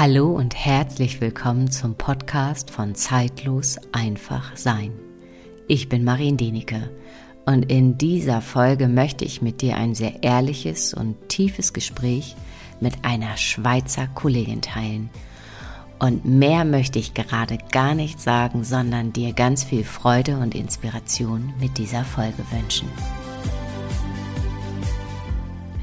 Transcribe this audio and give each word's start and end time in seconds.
Hallo 0.00 0.30
und 0.30 0.54
herzlich 0.54 1.20
willkommen 1.20 1.70
zum 1.70 1.94
Podcast 1.94 2.70
von 2.70 2.94
Zeitlos 2.94 3.76
einfach 3.92 4.56
sein. 4.56 4.98
Ich 5.68 5.90
bin 5.90 6.04
Marien 6.04 6.38
Denike 6.38 6.90
und 7.44 7.70
in 7.70 7.98
dieser 7.98 8.40
Folge 8.40 8.88
möchte 8.88 9.26
ich 9.26 9.42
mit 9.42 9.60
dir 9.60 9.76
ein 9.76 9.94
sehr 9.94 10.22
ehrliches 10.22 10.94
und 10.94 11.28
tiefes 11.28 11.74
Gespräch 11.74 12.34
mit 12.80 13.04
einer 13.04 13.36
Schweizer 13.36 14.06
Kollegin 14.06 14.62
teilen. 14.62 15.10
Und 15.98 16.24
mehr 16.24 16.64
möchte 16.64 16.98
ich 16.98 17.12
gerade 17.12 17.58
gar 17.70 17.94
nicht 17.94 18.22
sagen, 18.22 18.64
sondern 18.64 19.12
dir 19.12 19.34
ganz 19.34 19.64
viel 19.64 19.84
Freude 19.84 20.38
und 20.38 20.54
Inspiration 20.54 21.52
mit 21.60 21.76
dieser 21.76 22.06
Folge 22.06 22.42
wünschen. 22.52 22.88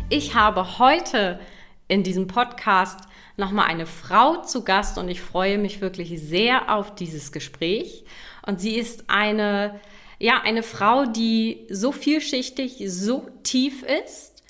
Ich 0.09 0.33
habe 0.33 0.79
heute 0.79 1.39
in 1.87 2.01
diesem 2.01 2.25
Podcast 2.25 3.01
nochmal 3.37 3.67
eine 3.67 3.85
Frau 3.85 4.41
zu 4.41 4.63
Gast 4.63 4.97
und 4.97 5.07
ich 5.09 5.21
freue 5.21 5.57
mich 5.57 5.79
wirklich 5.79 6.19
sehr 6.19 6.73
auf 6.73 6.95
dieses 6.95 7.31
Gespräch. 7.31 8.03
Und 8.45 8.59
sie 8.59 8.75
ist 8.75 9.05
eine, 9.07 9.79
ja, 10.19 10.41
eine 10.41 10.63
Frau, 10.63 11.05
die 11.05 11.67
so 11.69 11.91
vielschichtig, 11.91 12.83
so 12.87 13.27
tief 13.43 13.83
ist, 13.83 14.43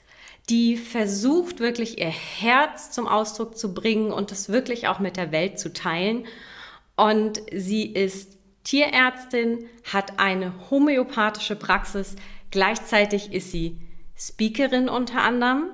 die 0.50 0.78
versucht 0.78 1.60
wirklich 1.60 2.00
ihr 2.00 2.08
Herz 2.08 2.92
zum 2.92 3.08
Ausdruck 3.08 3.58
zu 3.58 3.74
bringen 3.74 4.12
und 4.12 4.32
es 4.32 4.48
wirklich 4.48 4.88
auch 4.88 5.00
mit 5.00 5.18
der 5.18 5.34
Welt 5.34 5.60
zu 5.60 5.74
teilen. 5.74 6.26
Und 6.96 7.42
sie 7.54 7.86
ist 7.86 8.38
Tierärztin, 8.64 9.66
hat 9.92 10.20
eine 10.20 10.54
homöopathische 10.70 11.58
Praxis, 11.58 12.16
gleichzeitig 12.52 13.34
ist 13.34 13.52
sie 13.52 13.78
Speakerin 14.18 14.90
unter 14.90 15.22
anderem 15.22 15.72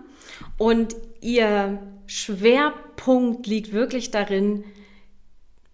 und 0.57 0.95
ihr 1.21 1.80
Schwerpunkt 2.05 3.48
liegt 3.48 3.71
wirklich 3.71 4.12
darin, 4.12 4.63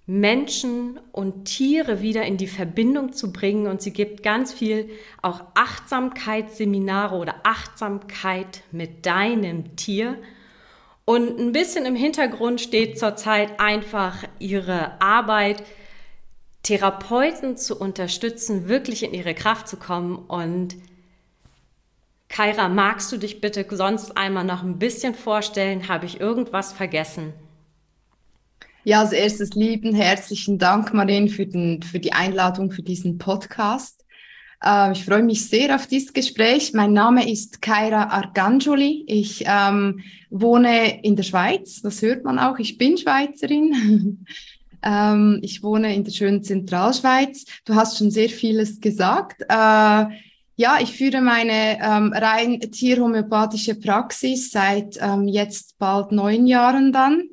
Menschen 0.10 1.00
und 1.12 1.46
Tiere 1.46 2.02
wieder 2.02 2.24
in 2.24 2.38
die 2.38 2.48
Verbindung 2.48 3.14
zu 3.14 3.32
bringen. 3.32 3.68
Und 3.68 3.84
sie 3.84 3.94
gibt 3.94 4.24
ganz 4.24 4.52
viel 4.52 4.90
auch 5.22 5.42
Achtsamkeitsseminare 5.54 7.16
oder 7.16 7.36
Achtsamkeit 7.44 8.64
mit 8.72 9.06
deinem 9.06 9.76
Tier. 9.76 10.18
Und 11.06 11.40
ein 11.40 11.52
bisschen 11.52 11.86
im 11.86 11.96
Hintergrund 11.96 12.60
steht 12.60 12.98
zurzeit 12.98 13.60
einfach 13.60 14.24
ihre 14.40 15.00
Arbeit, 15.00 15.64
Therapeuten 16.64 17.56
zu 17.56 17.80
unterstützen, 17.80 18.68
wirklich 18.68 19.04
in 19.04 19.14
ihre 19.14 19.36
Kraft 19.36 19.68
zu 19.68 19.78
kommen 19.78 20.18
und 20.18 20.76
Kaira, 22.30 22.70
magst 22.70 23.12
du 23.12 23.18
dich 23.18 23.42
bitte 23.42 23.66
sonst 23.70 24.16
einmal 24.16 24.46
noch 24.46 24.64
ein 24.64 24.78
bisschen 24.78 25.16
vorstellen? 25.16 25.88
Habe 25.88 26.06
ich 26.06 26.22
irgendwas 26.22 26.72
vergessen? 26.72 27.34
Ja, 28.84 29.02
als 29.02 29.12
erstes 29.12 29.56
lieben 29.56 29.94
herzlichen 29.94 30.58
Dank, 30.58 30.94
Marien, 30.94 31.28
für, 31.28 31.46
den, 31.46 31.82
für 31.82 32.00
die 32.00 32.14
Einladung 32.14 32.72
für 32.72 32.84
diesen 32.84 33.18
Podcast. 33.18 34.06
Äh, 34.64 34.92
ich 34.92 35.04
freue 35.04 35.24
mich 35.24 35.48
sehr 35.48 35.76
auf 35.76 35.88
dieses 35.88 36.14
Gespräch. 36.14 36.74
Mein 36.74 36.94
Name 36.94 37.30
ist 37.30 37.62
Kaira 37.62 38.10
Argangioli. 38.10 39.06
Ich 39.08 39.44
ähm, 39.46 40.02
wohne 40.30 41.04
in 41.04 41.16
der 41.16 41.24
Schweiz, 41.24 41.82
das 41.82 42.02
hört 42.02 42.24
man 42.24 42.40
auch. 42.40 42.60
Ich 42.60 42.78
bin 42.78 42.98
Schweizerin. 42.98 44.26
ähm, 44.84 45.40
ich 45.42 45.64
wohne 45.64 45.96
in 45.96 46.04
der 46.04 46.12
schönen 46.12 46.44
Zentralschweiz. 46.44 47.46
Du 47.66 47.76
hast 47.76 47.98
schon 47.98 48.12
sehr 48.12 48.30
vieles 48.30 48.80
gesagt. 48.80 49.42
Äh, 49.50 50.06
ja, 50.60 50.78
ich 50.82 50.92
führe 50.92 51.22
meine 51.22 51.80
ähm, 51.82 52.12
rein 52.12 52.60
tierhomöopathische 52.60 53.76
Praxis 53.76 54.52
seit 54.52 54.98
ähm, 55.00 55.26
jetzt 55.26 55.80
bald 55.80 56.12
neun 56.12 56.48
Jahren 56.48 56.92
dann. 56.92 57.30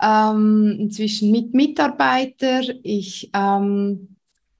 Ähm, 0.00 0.76
inzwischen 0.78 1.32
mit 1.32 1.52
Mitarbeiter. 1.52 2.60
Ich, 2.84 3.28
ähm, 3.34 4.14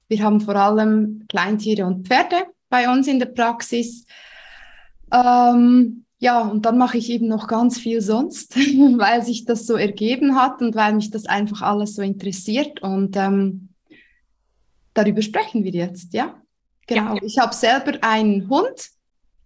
wir 0.09 0.23
haben 0.23 0.41
vor 0.41 0.57
allem 0.57 1.23
Kleintiere 1.29 1.85
und 1.85 2.05
Pferde 2.05 2.47
bei 2.67 2.91
uns 2.91 3.07
in 3.07 3.19
der 3.19 3.27
Praxis. 3.27 4.05
Ähm, 5.13 6.03
ja, 6.19 6.41
und 6.41 6.65
dann 6.65 6.77
mache 6.77 6.97
ich 6.97 7.09
eben 7.11 7.29
noch 7.29 7.47
ganz 7.47 7.79
viel 7.79 8.01
sonst, 8.01 8.57
weil 8.97 9.23
sich 9.23 9.45
das 9.45 9.65
so 9.65 9.75
ergeben 9.77 10.35
hat 10.35 10.61
und 10.61 10.75
weil 10.75 10.95
mich 10.95 11.11
das 11.11 11.27
einfach 11.27 11.61
alles 11.61 11.95
so 11.95 12.01
interessiert. 12.01 12.81
Und 12.81 13.15
ähm, 13.15 13.69
darüber 14.93 15.21
sprechen 15.21 15.63
wir 15.63 15.71
jetzt, 15.71 16.13
ja. 16.13 16.40
Genau. 16.87 17.15
Ja. 17.15 17.21
Ich 17.23 17.37
habe 17.37 17.53
selber 17.53 17.97
einen 18.01 18.49
Hund, 18.49 18.89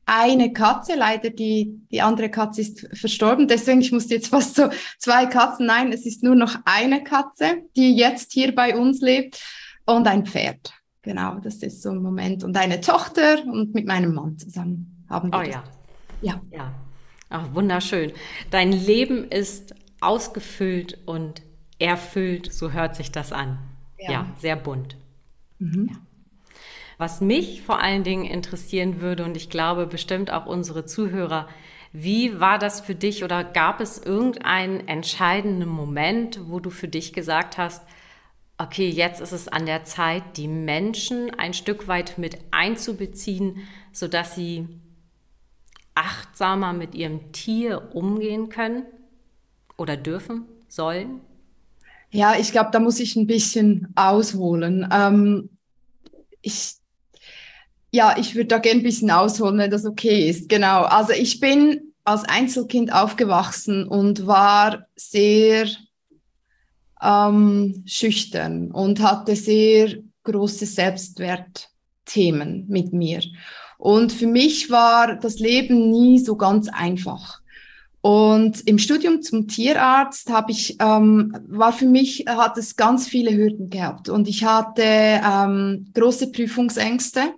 eine 0.05 0.53
Katze, 0.53 0.95
leider 0.95 1.29
die, 1.29 1.79
die 1.91 2.01
andere 2.01 2.29
Katze 2.29 2.61
ist 2.61 2.87
verstorben, 2.93 3.47
deswegen 3.47 3.81
ich 3.81 3.91
musste 3.91 4.15
jetzt 4.15 4.27
fast 4.27 4.55
so 4.55 4.69
zwei 4.99 5.25
Katzen, 5.25 5.65
nein, 5.65 5.91
es 5.91 6.05
ist 6.05 6.23
nur 6.23 6.35
noch 6.35 6.55
eine 6.65 7.03
Katze, 7.03 7.63
die 7.75 7.95
jetzt 7.95 8.31
hier 8.31 8.53
bei 8.53 8.77
uns 8.77 9.01
lebt 9.01 9.41
und 9.85 10.07
ein 10.07 10.25
Pferd. 10.25 10.73
Genau, 11.01 11.35
das 11.35 11.55
ist 11.57 11.83
so 11.83 11.91
ein 11.91 12.01
Moment. 12.01 12.43
Und 12.43 12.57
eine 12.57 12.81
Tochter 12.81 13.43
und 13.45 13.75
mit 13.75 13.85
meinem 13.85 14.13
Mann 14.13 14.39
zusammen 14.39 15.05
haben 15.07 15.31
wir. 15.31 15.39
Oh 15.39 15.43
ja. 15.43 15.63
Ja. 16.21 16.41
Ja. 16.51 16.73
Ach, 17.29 17.53
wunderschön. 17.53 18.11
Dein 18.49 18.71
Leben 18.71 19.29
ist 19.29 19.75
ausgefüllt 20.01 20.97
und 21.05 21.43
erfüllt, 21.77 22.51
so 22.51 22.71
hört 22.71 22.95
sich 22.95 23.11
das 23.11 23.31
an. 23.31 23.59
Ja, 23.99 24.11
ja 24.11 24.25
sehr 24.39 24.55
bunt. 24.55 24.97
Mhm. 25.59 25.89
Ja. 25.91 25.97
Was 26.97 27.21
mich 27.21 27.61
vor 27.61 27.81
allen 27.81 28.03
Dingen 28.03 28.25
interessieren 28.25 29.01
würde 29.01 29.25
und 29.25 29.35
ich 29.35 29.49
glaube 29.49 29.87
bestimmt 29.87 30.31
auch 30.31 30.45
unsere 30.45 30.85
Zuhörer, 30.85 31.47
wie 31.91 32.39
war 32.39 32.59
das 32.59 32.81
für 32.81 32.95
dich 32.95 33.23
oder 33.23 33.43
gab 33.43 33.79
es 33.79 33.97
irgendeinen 33.97 34.87
entscheidenden 34.87 35.69
Moment, 35.69 36.39
wo 36.47 36.59
du 36.59 36.69
für 36.69 36.87
dich 36.87 37.13
gesagt 37.13 37.57
hast, 37.57 37.81
okay, 38.57 38.89
jetzt 38.89 39.21
ist 39.21 39.31
es 39.31 39.47
an 39.47 39.65
der 39.65 39.83
Zeit, 39.83 40.37
die 40.37 40.47
Menschen 40.47 41.31
ein 41.37 41.53
Stück 41.53 41.87
weit 41.87 42.17
mit 42.17 42.37
einzubeziehen, 42.51 43.67
sodass 43.91 44.35
sie 44.35 44.67
achtsamer 45.93 46.73
mit 46.73 46.95
ihrem 46.95 47.31
Tier 47.31 47.89
umgehen 47.93 48.49
können 48.49 48.83
oder 49.77 49.97
dürfen, 49.97 50.45
sollen? 50.67 51.21
Ja, 52.11 52.35
ich 52.37 52.51
glaube, 52.51 52.71
da 52.71 52.79
muss 52.79 52.99
ich 52.99 53.15
ein 53.15 53.27
bisschen 53.27 53.93
ausholen. 53.95 54.87
Ähm, 54.91 55.49
ich 56.41 56.75
ja, 57.95 58.15
ich 58.17 58.35
würde 58.35 58.47
da 58.47 58.57
gerne 58.59 58.81
ein 58.81 58.83
bisschen 58.83 59.09
ausholen, 59.09 59.57
wenn 59.57 59.71
das 59.71 59.85
okay 59.85 60.29
ist. 60.29 60.49
Genau. 60.49 60.83
Also 60.83 61.13
ich 61.13 61.39
bin 61.39 61.93
als 62.03 62.23
Einzelkind 62.25 62.93
aufgewachsen 62.93 63.87
und 63.87 64.27
war 64.27 64.85
sehr 64.95 65.67
ähm, 67.01 67.83
schüchtern 67.85 68.71
und 68.71 69.01
hatte 69.01 69.35
sehr 69.35 69.95
große 70.23 70.65
Selbstwertthemen 70.65 72.65
mit 72.67 72.93
mir. 72.93 73.21
Und 73.77 74.11
für 74.11 74.27
mich 74.27 74.69
war 74.69 75.15
das 75.15 75.39
Leben 75.39 75.89
nie 75.89 76.19
so 76.19 76.35
ganz 76.35 76.67
einfach. 76.69 77.39
Und 78.01 78.67
im 78.67 78.77
Studium 78.77 79.23
zum 79.23 79.47
Tierarzt 79.47 80.29
habe 80.29 80.51
ich, 80.51 80.77
ähm, 80.79 81.35
war 81.47 81.73
für 81.73 81.87
mich, 81.87 82.25
hat 82.27 82.57
es 82.57 82.75
ganz 82.75 83.07
viele 83.07 83.35
Hürden 83.35 83.71
gehabt. 83.71 84.09
Und 84.09 84.27
ich 84.27 84.43
hatte 84.43 84.83
ähm, 84.83 85.87
große 85.93 86.31
Prüfungsängste 86.31 87.33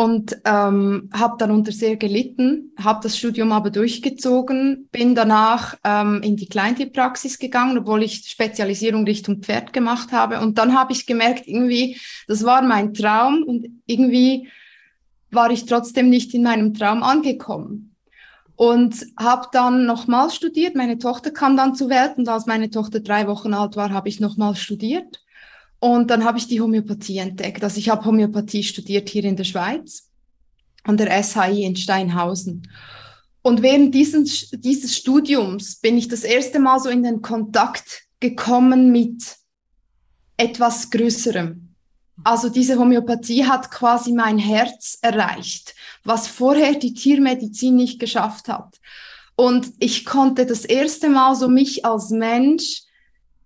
und 0.00 0.34
ähm, 0.46 1.10
habe 1.12 1.36
darunter 1.36 1.72
sehr 1.72 1.96
gelitten, 1.96 2.72
habe 2.78 3.00
das 3.02 3.18
Studium 3.18 3.52
aber 3.52 3.68
durchgezogen, 3.68 4.88
bin 4.90 5.14
danach 5.14 5.76
ähm, 5.84 6.22
in 6.22 6.36
die 6.36 6.48
Kleintierpraxis 6.48 7.38
gegangen, 7.38 7.76
obwohl 7.76 8.02
ich 8.02 8.24
Spezialisierung 8.26 9.04
Richtung 9.04 9.42
Pferd 9.42 9.74
gemacht 9.74 10.10
habe. 10.10 10.40
Und 10.40 10.56
dann 10.56 10.74
habe 10.74 10.94
ich 10.94 11.04
gemerkt, 11.04 11.46
irgendwie, 11.46 12.00
das 12.28 12.44
war 12.44 12.62
mein 12.62 12.94
Traum 12.94 13.42
und 13.42 13.66
irgendwie 13.84 14.48
war 15.30 15.50
ich 15.50 15.66
trotzdem 15.66 16.08
nicht 16.08 16.32
in 16.32 16.44
meinem 16.44 16.72
Traum 16.72 17.02
angekommen. 17.02 17.94
Und 18.56 19.04
habe 19.18 19.48
dann 19.52 19.84
nochmal 19.84 20.30
studiert. 20.30 20.76
Meine 20.76 20.96
Tochter 20.96 21.30
kam 21.30 21.58
dann 21.58 21.74
zur 21.74 21.90
Welt 21.90 22.12
und 22.16 22.26
als 22.26 22.46
meine 22.46 22.70
Tochter 22.70 23.00
drei 23.00 23.26
Wochen 23.26 23.52
alt 23.52 23.76
war, 23.76 23.90
habe 23.90 24.08
ich 24.08 24.18
nochmal 24.18 24.56
studiert 24.56 25.19
und 25.80 26.10
dann 26.10 26.24
habe 26.24 26.38
ich 26.38 26.46
die 26.46 26.60
Homöopathie 26.60 27.18
entdeckt. 27.18 27.64
Also 27.64 27.78
ich 27.78 27.88
habe 27.88 28.04
Homöopathie 28.04 28.62
studiert 28.62 29.08
hier 29.08 29.24
in 29.24 29.36
der 29.36 29.44
Schweiz 29.44 30.10
an 30.84 30.96
der 30.96 31.22
SHI 31.22 31.64
in 31.64 31.76
Steinhausen. 31.76 32.68
Und 33.42 33.62
während 33.62 33.94
dieses, 33.94 34.50
dieses 34.50 34.96
Studiums 34.96 35.76
bin 35.76 35.96
ich 35.96 36.08
das 36.08 36.24
erste 36.24 36.58
Mal 36.58 36.78
so 36.78 36.88
in 36.88 37.02
den 37.02 37.22
Kontakt 37.22 38.02
gekommen 38.18 38.92
mit 38.92 39.36
etwas 40.36 40.90
Größerem. 40.90 41.74
Also 42.22 42.50
diese 42.50 42.78
Homöopathie 42.78 43.46
hat 43.46 43.70
quasi 43.70 44.12
mein 44.12 44.36
Herz 44.36 44.98
erreicht, 45.00 45.74
was 46.04 46.28
vorher 46.28 46.74
die 46.74 46.92
Tiermedizin 46.92 47.76
nicht 47.76 47.98
geschafft 47.98 48.48
hat. 48.48 48.78
Und 49.36 49.72
ich 49.78 50.04
konnte 50.04 50.44
das 50.44 50.66
erste 50.66 51.08
Mal 51.08 51.34
so 51.34 51.48
mich 51.48 51.86
als 51.86 52.10
Mensch 52.10 52.82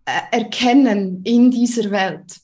erkennen 0.05 1.23
in 1.25 1.51
dieser 1.51 1.91
Welt. 1.91 2.41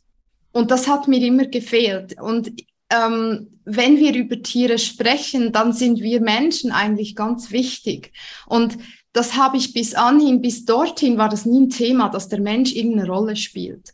Und 0.53 0.71
das 0.71 0.89
hat 0.89 1.09
mir 1.09 1.25
immer 1.25 1.47
gefehlt. 1.47 2.21
Und 2.21 2.53
ähm, 2.91 3.61
wenn 3.65 3.99
wir 3.99 4.15
über 4.15 4.43
Tiere 4.43 4.79
sprechen, 4.79 5.53
dann 5.53 5.73
sind 5.73 6.01
wir 6.01 6.21
Menschen 6.21 6.73
eigentlich 6.73 7.15
ganz 7.15 7.51
wichtig. 7.53 8.13
Und 8.47 8.79
das 9.13 9.37
habe 9.37 9.57
ich 9.57 9.73
bis 9.73 9.95
anhin, 9.95 10.41
bis 10.41 10.65
dorthin 10.65 11.19
war 11.19 11.29
das 11.29 11.47
nie 11.47 11.63
ein 11.63 11.71
Thema, 11.71 12.09
dass 12.09 12.29
der 12.29 12.41
Mensch 12.41 12.73
irgendeine 12.73 13.09
Rolle 13.09 13.37
spielt. 13.37 13.93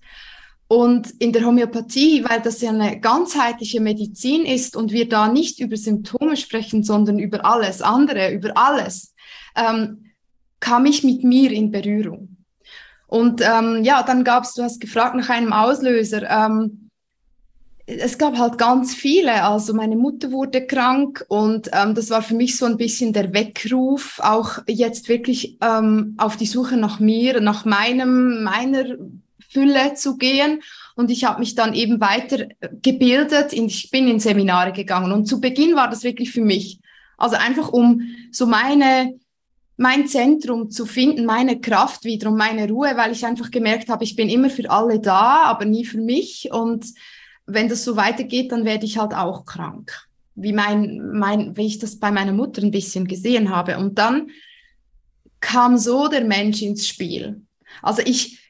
Und 0.69 1.11
in 1.21 1.33
der 1.33 1.45
Homöopathie, 1.45 2.25
weil 2.25 2.41
das 2.41 2.61
ja 2.61 2.71
eine 2.71 3.01
ganzheitliche 3.01 3.81
Medizin 3.81 4.45
ist 4.45 4.75
und 4.77 4.93
wir 4.93 5.09
da 5.09 5.29
nicht 5.29 5.61
über 5.61 5.77
Symptome 5.77 6.37
sprechen, 6.37 6.83
sondern 6.83 7.19
über 7.19 7.45
alles 7.45 7.83
andere, 7.83 8.33
über 8.33 8.57
alles, 8.57 9.15
ähm, 9.55 10.12
kam 10.59 10.87
ich 10.87 11.05
mit 11.05 11.23
mir 11.23 11.53
in 11.53 11.71
Berührung. 11.71 12.36
Und 13.06 13.41
ähm, 13.41 13.85
ja, 13.85 14.03
dann 14.03 14.25
gab 14.25 14.44
es, 14.44 14.55
du 14.55 14.62
hast 14.62 14.81
gefragt 14.81 15.14
nach 15.14 15.29
einem 15.29 15.53
Auslöser. 15.53 16.29
Ähm, 16.29 16.87
es 17.87 18.19
gab 18.19 18.37
halt 18.37 18.58
ganz 18.58 18.94
viele. 18.94 19.44
Also 19.44 19.73
meine 19.73 19.97
Mutter 19.97 20.32
wurde 20.32 20.67
krank 20.67 21.25
und 21.29 21.70
ähm, 21.73 21.94
das 21.94 22.11
war 22.11 22.20
für 22.20 22.35
mich 22.35 22.56
so 22.56 22.67
ein 22.67 22.76
bisschen 22.76 23.12
der 23.12 23.32
Weckruf, 23.32 24.20
auch 24.23 24.58
jetzt 24.67 25.08
wirklich 25.08 25.56
ähm, 25.62 26.14
auf 26.19 26.37
die 26.37 26.47
Suche 26.47 26.76
nach 26.76 26.99
mir, 26.99 27.41
nach 27.41 27.64
meinem, 27.64 28.43
meiner 28.43 28.97
Fülle 29.49 29.94
zu 29.94 30.17
gehen. 30.17 30.62
Und 30.97 31.11
ich 31.11 31.25
habe 31.25 31.38
mich 31.38 31.55
dann 31.55 31.75
eben 31.75 32.00
weiter 32.00 32.49
gebildet. 32.82 33.52
Ich 33.52 33.91
bin 33.91 34.09
in 34.09 34.19
Seminare 34.19 34.73
gegangen. 34.73 35.12
Und 35.12 35.26
zu 35.26 35.41
Beginn 35.41 35.76
war 35.76 35.88
das 35.88 36.02
wirklich 36.02 36.32
für 36.32 36.41
mich. 36.41 36.81
Also 37.17 37.37
einfach 37.37 37.69
um 37.69 38.02
so 38.32 38.47
meine, 38.47 39.14
mein 39.76 40.06
Zentrum 40.06 40.70
zu 40.70 40.87
finden, 40.87 41.26
meine 41.26 41.61
Kraft 41.61 42.05
wieder 42.05 42.31
und 42.31 42.37
meine 42.37 42.69
Ruhe, 42.69 42.96
weil 42.96 43.12
ich 43.12 43.26
einfach 43.26 43.50
gemerkt 43.50 43.88
habe, 43.88 44.05
ich 44.05 44.17
bin 44.17 44.28
immer 44.28 44.49
für 44.49 44.70
alle 44.70 45.00
da, 45.00 45.43
aber 45.44 45.67
nie 45.67 45.84
für 45.84 46.00
mich. 46.00 46.50
Und 46.50 46.87
wenn 47.44 47.69
das 47.69 47.84
so 47.84 47.96
weitergeht, 47.96 48.52
dann 48.52 48.64
werde 48.64 48.87
ich 48.87 48.99
halt 48.99 49.12
auch 49.12 49.44
krank. 49.44 50.08
Wie 50.34 50.52
mein, 50.52 51.11
mein, 51.12 51.56
wie 51.56 51.67
ich 51.67 51.78
das 51.78 51.99
bei 51.99 52.11
meiner 52.11 52.32
Mutter 52.32 52.62
ein 52.62 52.70
bisschen 52.70 53.06
gesehen 53.06 53.50
habe. 53.50 53.78
Und 53.78 53.99
dann 53.99 54.31
kam 55.40 55.76
so 55.76 56.08
der 56.08 56.25
Mensch 56.25 56.62
ins 56.62 56.88
Spiel. 56.88 57.43
Also 57.82 58.02
ich, 58.05 58.40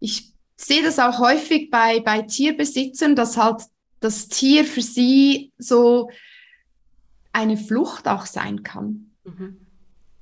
ich 0.00 0.32
sehe 0.56 0.82
das 0.82 0.98
auch 0.98 1.18
häufig 1.18 1.70
bei, 1.70 2.00
bei 2.00 2.22
Tierbesitzern, 2.22 3.14
dass 3.16 3.36
halt 3.36 3.62
das 4.00 4.28
Tier 4.28 4.64
für 4.64 4.82
sie 4.82 5.52
so 5.58 6.10
eine 7.32 7.58
Flucht 7.58 8.08
auch 8.08 8.24
sein 8.24 8.62
kann. 8.62 9.12
Mhm. 9.24 9.66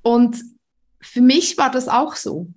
Und 0.01 0.41
für 1.01 1.21
mich 1.21 1.57
war 1.57 1.71
das 1.71 1.87
auch 1.87 2.15
so. 2.15 2.47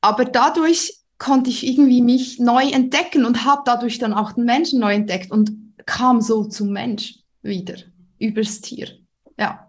Aber 0.00 0.24
dadurch 0.24 1.00
konnte 1.18 1.50
ich 1.50 1.66
irgendwie 1.66 2.02
mich 2.02 2.38
neu 2.38 2.68
entdecken 2.68 3.24
und 3.24 3.44
habe 3.44 3.62
dadurch 3.64 3.98
dann 3.98 4.12
auch 4.12 4.32
den 4.32 4.44
Menschen 4.44 4.80
neu 4.80 4.94
entdeckt 4.94 5.30
und 5.30 5.50
kam 5.86 6.20
so 6.20 6.44
zum 6.44 6.72
Mensch 6.72 7.20
wieder 7.42 7.76
übers 8.18 8.60
Tier. 8.60 8.88
Ja. 9.38 9.66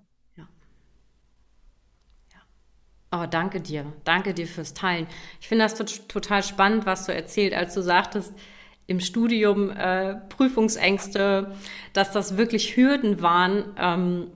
Oh, 3.12 3.26
danke 3.30 3.62
dir. 3.62 3.86
Danke 4.04 4.34
dir 4.34 4.48
fürs 4.48 4.74
Teilen. 4.74 5.08
Ich 5.40 5.48
finde 5.48 5.64
das 5.64 5.76
total 6.08 6.44
spannend, 6.44 6.86
was 6.86 7.06
du 7.06 7.14
erzählt, 7.14 7.54
als 7.54 7.74
du 7.74 7.82
sagtest, 7.82 8.34
im 8.86 9.00
Studium 9.00 9.70
äh, 9.70 10.16
Prüfungsängste, 10.30 11.56
dass 11.94 12.12
das 12.12 12.38
wirklich 12.38 12.76
Hürden 12.76 13.22
waren. 13.22 13.74
Ähm, 13.78 14.32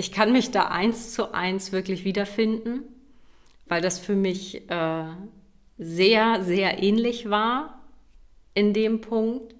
ich 0.00 0.12
kann 0.12 0.32
mich 0.32 0.50
da 0.50 0.68
eins 0.68 1.12
zu 1.12 1.34
eins 1.34 1.72
wirklich 1.72 2.04
wiederfinden, 2.04 2.84
weil 3.66 3.82
das 3.82 3.98
für 3.98 4.16
mich 4.16 4.68
äh, 4.70 5.04
sehr, 5.76 6.42
sehr 6.42 6.82
ähnlich 6.82 7.28
war 7.28 7.82
in 8.54 8.72
dem 8.72 9.02
Punkt. 9.02 9.54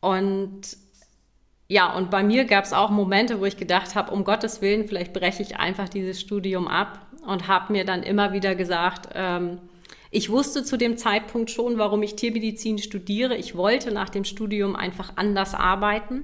Und 0.00 0.60
ja, 1.66 1.92
und 1.92 2.08
bei 2.08 2.22
mir 2.22 2.44
gab 2.44 2.64
es 2.64 2.72
auch 2.72 2.90
Momente, 2.90 3.40
wo 3.40 3.46
ich 3.46 3.56
gedacht 3.56 3.96
habe, 3.96 4.12
um 4.12 4.22
Gottes 4.22 4.62
Willen, 4.62 4.86
vielleicht 4.86 5.12
breche 5.12 5.42
ich 5.42 5.56
einfach 5.56 5.88
dieses 5.88 6.20
Studium 6.20 6.68
ab 6.68 7.06
und 7.26 7.48
habe 7.48 7.72
mir 7.72 7.84
dann 7.84 8.04
immer 8.04 8.32
wieder 8.32 8.54
gesagt, 8.54 9.08
ähm, 9.14 9.58
ich 10.12 10.30
wusste 10.30 10.62
zu 10.62 10.76
dem 10.76 10.96
Zeitpunkt 10.96 11.50
schon, 11.50 11.78
warum 11.78 12.02
ich 12.04 12.14
Tiermedizin 12.14 12.78
studiere. 12.78 13.36
Ich 13.36 13.56
wollte 13.56 13.92
nach 13.92 14.08
dem 14.08 14.24
Studium 14.24 14.76
einfach 14.76 15.14
anders 15.16 15.54
arbeiten. 15.54 16.22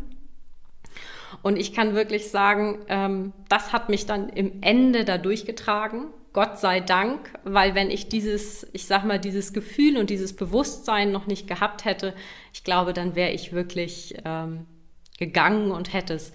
Und 1.42 1.56
ich 1.56 1.72
kann 1.72 1.94
wirklich 1.94 2.30
sagen, 2.30 2.80
ähm, 2.88 3.32
das 3.48 3.72
hat 3.72 3.88
mich 3.88 4.06
dann 4.06 4.28
im 4.28 4.62
Ende 4.62 5.04
da 5.04 5.18
durchgetragen. 5.18 6.06
Gott 6.32 6.58
sei 6.58 6.80
Dank, 6.80 7.30
weil 7.44 7.74
wenn 7.74 7.90
ich 7.90 8.08
dieses, 8.08 8.66
ich 8.72 8.86
sag 8.86 9.04
mal, 9.04 9.20
dieses 9.20 9.52
Gefühl 9.52 9.96
und 9.96 10.10
dieses 10.10 10.34
Bewusstsein 10.34 11.12
noch 11.12 11.26
nicht 11.26 11.46
gehabt 11.46 11.84
hätte, 11.84 12.14
ich 12.52 12.64
glaube, 12.64 12.92
dann 12.92 13.14
wäre 13.14 13.30
ich 13.30 13.52
wirklich 13.52 14.16
ähm, 14.24 14.66
gegangen 15.18 15.70
und 15.70 15.92
hätte 15.92 16.14
es 16.14 16.32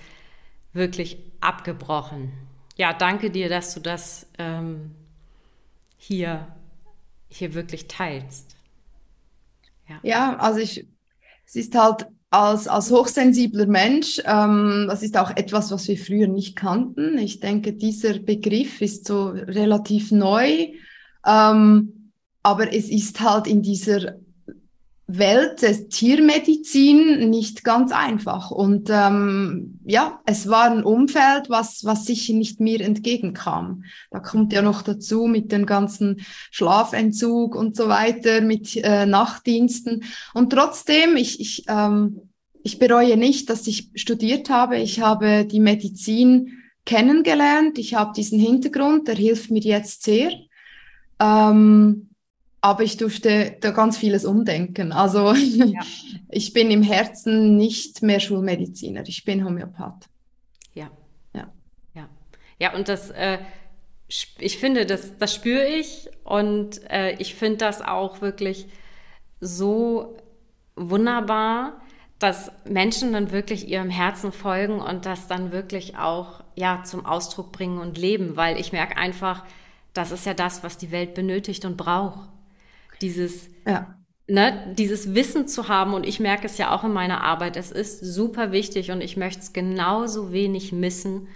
wirklich 0.72 1.18
abgebrochen 1.42 2.32
ja, 2.80 2.94
danke 2.94 3.30
dir, 3.30 3.50
dass 3.50 3.74
du 3.74 3.82
das 3.82 4.26
ähm, 4.38 4.96
hier, 5.98 6.48
hier 7.28 7.54
wirklich 7.54 7.90
teilst. 7.90 8.56
Ja, 9.90 10.00
ja 10.02 10.38
also 10.38 10.62
ich, 10.62 10.88
es 11.46 11.58
ist 11.58 11.76
halt 11.76 12.08
als, 12.32 12.68
als 12.68 12.92
hochsensibler 12.92 13.66
Mensch, 13.66 14.22
ähm, 14.26 14.86
das 14.88 15.02
ist 15.02 15.18
auch 15.18 15.32
etwas, 15.32 15.72
was 15.72 15.88
wir 15.88 15.98
früher 15.98 16.28
nicht 16.28 16.56
kannten. 16.56 17.18
Ich 17.18 17.40
denke, 17.40 17.74
dieser 17.74 18.20
Begriff 18.20 18.82
ist 18.82 19.08
so 19.08 19.30
relativ 19.30 20.12
neu, 20.12 20.68
ähm, 21.26 22.12
aber 22.44 22.74
es 22.74 22.90
ist 22.90 23.20
halt 23.22 23.48
in 23.48 23.62
dieser 23.62 24.16
Welt 25.12 25.64
der 25.64 25.90
Tiermedizin 25.90 27.32
nicht 27.32 27.64
ganz 27.64 27.92
einfach. 27.92 28.52
Und 28.52 28.90
ähm, 28.92 29.80
ja, 29.84 30.22
es 30.28 30.48
war 30.48 30.70
ein 30.70 30.84
Umfeld, 30.84 31.50
was, 31.50 31.84
was 31.84 32.06
sicher 32.06 32.34
nicht 32.34 32.60
mir 32.60 32.80
entgegenkam. 32.82 33.86
Da 34.12 34.20
kommt 34.20 34.54
ja 34.54 34.62
noch 34.62 34.84
dazu 34.84 35.26
mit 35.26 35.52
dem 35.52 35.66
ganzen 35.66 36.22
Schlafentzug 36.52 37.56
und 37.56 37.76
so 37.76 37.90
weiter, 37.90 38.42
mit 38.42 38.76
äh, 38.76 39.08
Nachtdiensten. 39.08 40.04
Und 40.36 40.52
trotzdem, 40.52 41.18
ich, 41.18 41.40
ich, 41.40 41.64
ähm, 41.68 42.30
ich 42.62 42.78
bereue 42.78 43.18
nicht, 43.18 43.50
dass 43.50 43.66
ich 43.66 43.90
studiert 43.96 44.52
habe. 44.52 44.78
Ich 44.78 45.02
habe 45.02 45.44
die 45.46 45.60
Medizin 45.60 46.60
kennengelernt. 46.86 47.80
Ich 47.80 47.96
habe 47.96 48.14
diesen 48.16 48.40
Hintergrund, 48.40 49.08
der 49.08 49.16
hilft 49.16 49.50
mir 49.50 49.62
jetzt 49.62 50.04
sehr. 50.04 50.30
Ähm, 51.20 52.09
aber 52.62 52.84
ich 52.84 52.98
durfte 52.98 53.58
da 53.62 53.72
ganz 53.72 53.98
vieles 53.98 54.26
umdenken. 54.26 54.92
Also 54.92 55.34
ja. 55.34 55.82
ich 56.30 56.54
bin 56.54 56.72
im 56.72 56.84
Herzen 56.84 57.56
nicht 57.58 58.02
mehr 58.02 58.20
Schulmediziner, 58.20 59.04
ich 59.08 59.24
bin 59.24 59.46
Homöopath. 59.46 60.08
Ja. 60.74 60.92
Ja. 61.34 61.52
Ja, 61.94 62.10
ja 62.60 62.76
und 62.76 62.90
das, 62.90 63.12
äh, 63.12 63.40
ich 64.40 64.58
finde, 64.58 64.86
das, 64.86 65.18
das 65.18 65.34
spüre 65.34 65.68
ich 65.68 66.10
und 66.24 66.82
äh, 66.90 67.14
ich 67.20 67.36
finde 67.36 67.58
das 67.58 67.82
auch 67.82 68.22
wirklich 68.22 68.68
so 69.40 70.18
wunderbar, 70.76 71.82
dass 72.18 72.52
Menschen 72.66 73.14
dann 73.14 73.32
wirklich 73.32 73.70
ihrem 73.70 73.90
Herzen 73.90 74.34
folgen 74.34 74.82
und 74.82 75.06
das 75.06 75.28
dann 75.28 75.52
wirklich 75.52 75.98
auch 75.98 76.44
ja 76.56 76.84
zum 76.84 77.06
Ausdruck 77.06 77.54
bringen 77.54 77.78
und 77.78 77.98
leben, 77.98 78.36
weil 78.36 78.60
ich 78.60 78.74
merke 78.74 78.98
einfach, 78.98 79.46
das 79.94 80.12
ist 80.12 80.26
ja 80.26 80.34
das, 80.34 80.64
was 80.64 80.78
die 80.78 80.92
Welt 80.92 81.14
benötigt 81.14 81.64
und 81.64 81.78
braucht 81.78 82.30
dieses, 83.02 83.50
ja. 83.66 83.96
ne, 84.28 84.74
dieses 84.78 85.14
Wissen 85.14 85.48
zu 85.48 85.68
haben. 85.68 85.94
Und 85.94 86.06
ich 86.06 86.20
merke 86.20 86.46
es 86.46 86.58
ja 86.58 86.74
auch 86.74 86.84
in 86.84 86.94
meiner 86.94 87.24
Arbeit. 87.24 87.58
Es 87.58 87.72
ist 87.72 88.00
super 88.00 88.52
wichtig 88.52 88.92
und 88.92 89.02
ich 89.02 89.18
möchte 89.18 89.42
es 89.42 89.54
genauso 89.54 90.32
wenig 90.32 90.72
missen. 90.72 91.28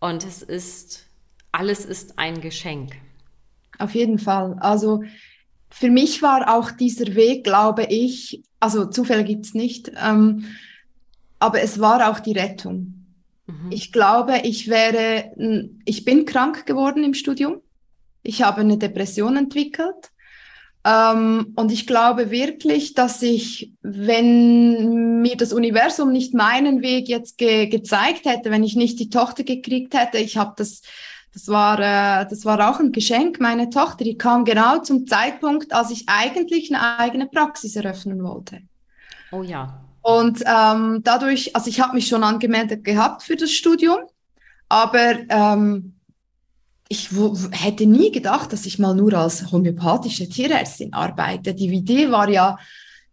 Und 0.00 0.24
es 0.24 0.42
ist, 0.42 1.06
alles 1.52 1.84
ist 1.84 2.18
ein 2.18 2.40
Geschenk. 2.40 2.92
Auf 3.78 3.94
jeden 3.94 4.18
Fall. 4.18 4.56
Also 4.60 5.02
für 5.70 5.90
mich 5.90 6.22
war 6.22 6.54
auch 6.54 6.70
dieser 6.70 7.14
Weg, 7.14 7.44
glaube 7.44 7.84
ich, 7.84 8.42
also 8.58 8.86
Zufälle 8.86 9.24
gibt 9.24 9.46
es 9.46 9.54
nicht, 9.54 9.90
ähm, 10.02 10.44
aber 11.38 11.62
es 11.62 11.80
war 11.80 12.10
auch 12.10 12.20
die 12.20 12.32
Rettung. 12.32 13.06
Mhm. 13.46 13.70
Ich 13.70 13.92
glaube, 13.92 14.40
ich 14.44 14.68
wäre, 14.68 15.32
ich 15.84 16.04
bin 16.04 16.26
krank 16.26 16.66
geworden 16.66 17.04
im 17.04 17.14
Studium. 17.14 17.62
Ich 18.22 18.42
habe 18.42 18.60
eine 18.60 18.76
Depression 18.76 19.36
entwickelt 19.36 20.09
ähm, 20.84 21.52
und 21.56 21.70
ich 21.70 21.86
glaube 21.86 22.30
wirklich, 22.30 22.94
dass 22.94 23.20
ich, 23.20 23.72
wenn 23.82 25.20
mir 25.20 25.36
das 25.36 25.52
Universum 25.52 26.10
nicht 26.10 26.32
meinen 26.32 26.80
Weg 26.80 27.08
jetzt 27.08 27.36
ge 27.36 27.66
gezeigt 27.66 28.24
hätte, 28.24 28.50
wenn 28.50 28.64
ich 28.64 28.76
nicht 28.76 28.98
die 28.98 29.10
Tochter 29.10 29.44
gekriegt 29.44 29.94
hätte, 29.94 30.16
ich 30.18 30.38
habe 30.38 30.54
das, 30.56 30.80
das 31.34 31.48
war, 31.48 31.78
äh, 31.78 32.26
das 32.28 32.46
war 32.46 32.70
auch 32.70 32.80
ein 32.80 32.92
Geschenk. 32.92 33.40
Meine 33.40 33.68
Tochter, 33.68 34.04
die 34.04 34.16
kam 34.16 34.46
genau 34.46 34.78
zum 34.78 35.06
Zeitpunkt, 35.06 35.72
als 35.72 35.90
ich 35.90 36.04
eigentlich 36.06 36.72
eine 36.74 36.98
eigene 36.98 37.26
Praxis 37.26 37.76
eröffnen 37.76 38.22
wollte. 38.22 38.62
Oh 39.32 39.42
ja. 39.42 39.84
Und 40.00 40.42
ähm, 40.46 41.02
dadurch, 41.04 41.54
also 41.54 41.68
ich 41.68 41.80
habe 41.80 41.94
mich 41.94 42.08
schon 42.08 42.24
angemeldet 42.24 42.84
gehabt 42.84 43.22
für 43.22 43.36
das 43.36 43.50
Studium, 43.50 43.98
aber 44.70 45.18
ähm, 45.28 45.99
ich 46.92 47.10
hätte 47.52 47.86
nie 47.86 48.10
gedacht, 48.10 48.52
dass 48.52 48.66
ich 48.66 48.80
mal 48.80 48.96
nur 48.96 49.14
als 49.14 49.52
homöopathische 49.52 50.28
Tierärztin 50.28 50.92
arbeite. 50.92 51.54
Die 51.54 51.68
Idee 51.68 52.10
war 52.10 52.28
ja, 52.28 52.58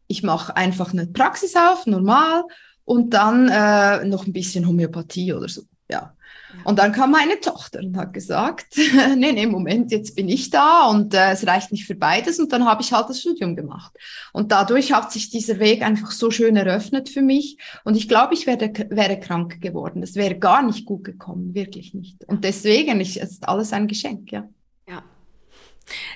ich 0.07 0.23
mache 0.23 0.57
einfach 0.57 0.93
eine 0.93 1.05
Praxis 1.05 1.55
auf, 1.55 1.85
normal, 1.85 2.43
und 2.85 3.11
dann 3.13 3.47
äh, 3.49 4.03
noch 4.03 4.25
ein 4.25 4.33
bisschen 4.33 4.67
Homöopathie 4.67 5.31
oder 5.31 5.47
so. 5.47 5.61
Ja. 5.91 6.16
Und 6.63 6.79
dann 6.79 6.91
kam 6.91 7.11
meine 7.11 7.39
Tochter 7.39 7.79
und 7.79 7.97
hat 7.97 8.13
gesagt, 8.13 8.77
nee, 9.15 9.31
nee, 9.31 9.45
Moment, 9.45 9.91
jetzt 9.91 10.15
bin 10.15 10.29
ich 10.29 10.49
da 10.49 10.87
und 10.89 11.13
äh, 11.13 11.31
es 11.31 11.45
reicht 11.45 11.71
nicht 11.71 11.85
für 11.85 11.95
beides. 11.95 12.39
Und 12.39 12.51
dann 12.51 12.65
habe 12.65 12.81
ich 12.81 12.93
halt 12.93 13.09
das 13.09 13.21
Studium 13.21 13.55
gemacht. 13.55 13.93
Und 14.33 14.51
dadurch 14.51 14.93
hat 14.93 15.11
sich 15.11 15.29
dieser 15.29 15.59
Weg 15.59 15.81
einfach 15.81 16.11
so 16.11 16.31
schön 16.31 16.55
eröffnet 16.55 17.09
für 17.09 17.21
mich. 17.21 17.57
Und 17.83 17.95
ich 17.95 18.07
glaube, 18.07 18.33
ich 18.33 18.47
wäre, 18.47 18.71
wäre 18.89 19.19
krank 19.19 19.61
geworden. 19.61 20.03
Es 20.03 20.15
wäre 20.15 20.37
gar 20.37 20.61
nicht 20.63 20.85
gut 20.85 21.03
gekommen, 21.03 21.53
wirklich 21.53 21.93
nicht. 21.93 22.23
Und 22.25 22.43
deswegen 22.43 23.01
ist 23.01 23.17
es 23.17 23.43
alles 23.43 23.73
ein 23.73 23.87
Geschenk, 23.87 24.31
ja. 24.31 24.47
Ja. 24.87 25.03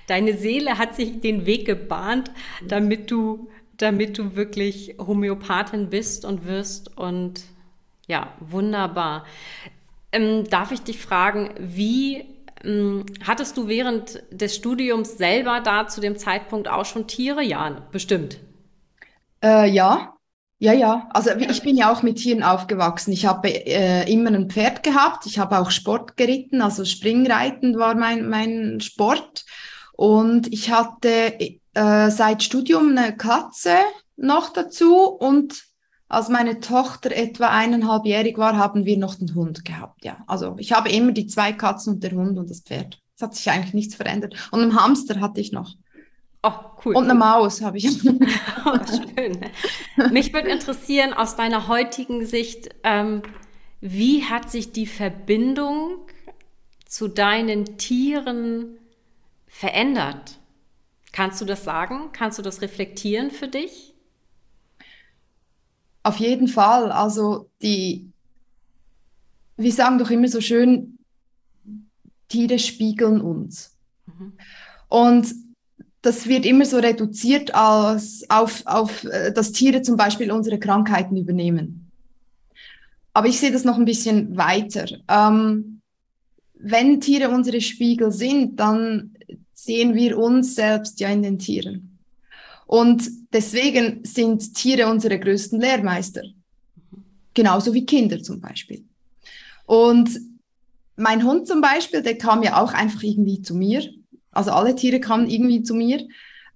Deine 0.08 0.38
Seele 0.38 0.78
hat 0.78 0.96
sich 0.96 1.20
den 1.20 1.46
Weg 1.46 1.66
gebahnt, 1.66 2.32
damit 2.68 3.12
du, 3.12 3.50
damit 3.78 4.18
du 4.18 4.36
wirklich 4.36 4.96
Homöopathin 4.98 5.90
bist 5.90 6.26
und 6.26 6.46
wirst 6.46 6.98
und 6.98 7.42
ja, 8.08 8.34
wunderbar. 8.40 9.26
Ähm, 10.12 10.50
darf 10.50 10.72
ich 10.72 10.82
dich 10.82 11.00
fragen, 11.00 11.52
wie 11.58 12.26
ähm, 12.64 13.06
hattest 13.26 13.58
du 13.58 13.68
während 13.68 14.24
des 14.32 14.56
Studiums 14.56 15.18
selber 15.18 15.62
da 15.62 15.88
zu 15.88 16.02
dem 16.02 16.18
Zeitpunkt 16.18 16.68
auch 16.68 16.86
schon 16.86 17.08
Tiere? 17.08 17.44
Ja, 17.44 17.88
bestimmt. 17.92 18.40
Äh, 19.44 19.70
ja, 19.70 20.14
ja, 20.60 20.74
ja. 20.74 21.10
Also 21.12 21.32
ich 21.32 21.64
bin 21.64 21.76
ja 21.76 21.92
auch 21.92 22.04
mit 22.04 22.18
Tieren 22.18 22.44
aufgewachsen. 22.44 23.12
Ich 23.12 23.26
habe 23.26 23.50
äh, 23.50 24.12
immer 24.12 24.30
ein 24.30 24.50
Pferd 24.50 24.84
gehabt. 24.84 25.26
Ich 25.26 25.40
habe 25.40 25.58
auch 25.58 25.72
Sport 25.72 26.18
geritten, 26.18 26.62
also 26.62 26.86
Springreiten 26.86 27.80
war 27.80 27.96
mein, 27.96 28.30
mein 28.30 28.80
Sport. 28.80 29.44
Und 29.94 30.52
ich 30.54 30.72
hatte 30.72 31.34
äh, 31.74 32.12
seit 32.12 32.44
Studium 32.44 32.96
eine 32.96 33.16
Katze 33.16 33.76
noch 34.18 34.54
dazu 34.54 34.98
und 34.98 35.64
als 36.12 36.28
meine 36.28 36.60
Tochter 36.60 37.16
etwa 37.16 37.48
eineinhalbjährig 37.48 38.38
war, 38.38 38.58
haben 38.58 38.86
wir 38.86 38.98
noch 38.98 39.16
den 39.16 39.34
Hund 39.34 39.64
gehabt. 39.64 40.04
Ja, 40.04 40.18
also 40.28 40.56
ich 40.58 40.74
habe 40.74 40.90
immer 40.90 41.14
die 41.14 41.26
zwei 41.26 41.54
Katzen 41.54 41.94
und 41.94 42.04
der 42.04 42.12
Hund 42.12 42.38
und 42.38 42.50
das 42.50 42.60
Pferd. 42.60 43.00
Es 43.16 43.22
hat 43.22 43.34
sich 43.34 43.50
eigentlich 43.50 43.74
nichts 43.74 43.96
verändert. 43.96 44.36
Und 44.52 44.62
einen 44.62 44.76
Hamster 44.76 45.22
hatte 45.22 45.40
ich 45.40 45.54
noch. 45.54 45.74
Oh, 46.44 46.52
cool. 46.84 46.98
Und 46.98 47.06
eine 47.06 47.16
Maus 47.16 47.62
habe 47.62 47.78
ich. 47.78 47.88
oh, 48.66 48.78
schön. 49.16 49.40
Mich 50.12 50.34
würde 50.34 50.50
interessieren, 50.50 51.14
aus 51.14 51.38
deiner 51.38 51.70
heutigen 51.70 52.26
Sicht, 52.26 52.70
ähm, 52.84 53.22
wie 53.80 54.26
hat 54.26 54.52
sich 54.52 54.74
die 54.74 54.88
Verbindung 54.88 56.00
zu 56.86 57.08
deinen 57.08 57.78
Tieren 57.78 58.78
verändert? 59.48 60.40
Kannst 61.14 61.40
du 61.40 61.46
das 61.46 61.64
sagen? 61.64 62.10
Kannst 62.12 62.38
du 62.38 62.42
das 62.42 62.62
reflektieren 62.62 63.32
für 63.32 63.48
dich? 63.48 63.91
Auf 66.04 66.18
jeden 66.18 66.48
Fall. 66.48 66.92
Also 66.92 67.50
die, 67.62 68.10
wir 69.58 69.72
sagen 69.72 69.98
doch 69.98 70.10
immer 70.10 70.28
so 70.28 70.42
schön, 70.42 70.98
Tiere 72.28 72.60
spiegeln 72.60 73.22
uns. 73.22 73.76
Mhm. 74.08 74.34
Und 74.88 75.36
das 76.02 76.28
wird 76.28 76.46
immer 76.46 76.66
so 76.66 76.78
reduziert 76.78 77.54
als 77.54 78.26
auf, 78.30 78.64
auf, 78.66 79.04
äh, 79.04 79.32
dass 79.32 79.52
Tiere 79.52 79.82
zum 79.82 79.98
Beispiel 79.98 80.32
unsere 80.32 80.60
Krankheiten 80.60 81.16
übernehmen. 81.16 81.92
Aber 83.14 83.28
ich 83.28 83.40
sehe 83.40 83.52
das 83.52 83.66
noch 83.66 83.78
ein 83.78 83.86
bisschen 83.86 84.38
weiter. 84.38 84.88
Ähm, 85.08 85.82
wenn 86.56 87.02
Tiere 87.02 87.30
unsere 87.30 87.62
Spiegel 87.62 88.12
sind, 88.12 88.60
dann 88.60 89.16
sehen 89.54 89.94
wir 89.94 90.18
uns 90.18 90.56
selbst 90.56 91.00
ja 91.00 91.10
in 91.10 91.22
den 91.22 91.38
Tieren. 91.38 91.91
Und 92.72 93.04
deswegen 93.34 94.00
sind 94.06 94.54
Tiere 94.54 94.88
unsere 94.88 95.20
größten 95.20 95.60
Lehrmeister. 95.60 96.22
Genauso 97.34 97.74
wie 97.74 97.86
Kinder 97.86 98.24
zum 98.24 98.40
Beispiel. 98.40 98.86
Und 99.66 100.10
mein 100.96 101.26
Hund 101.26 101.50
zum 101.50 101.60
Beispiel, 101.60 102.02
der 102.02 102.18
kam 102.18 102.44
ja 102.44 102.62
auch 102.62 102.74
einfach 102.74 103.04
irgendwie 103.04 103.42
zu 103.42 103.56
mir. 103.56 103.84
Also 104.32 104.52
alle 104.52 104.74
Tiere 104.74 105.02
kamen 105.02 105.30
irgendwie 105.30 105.64
zu 105.64 105.74
mir. 105.74 106.08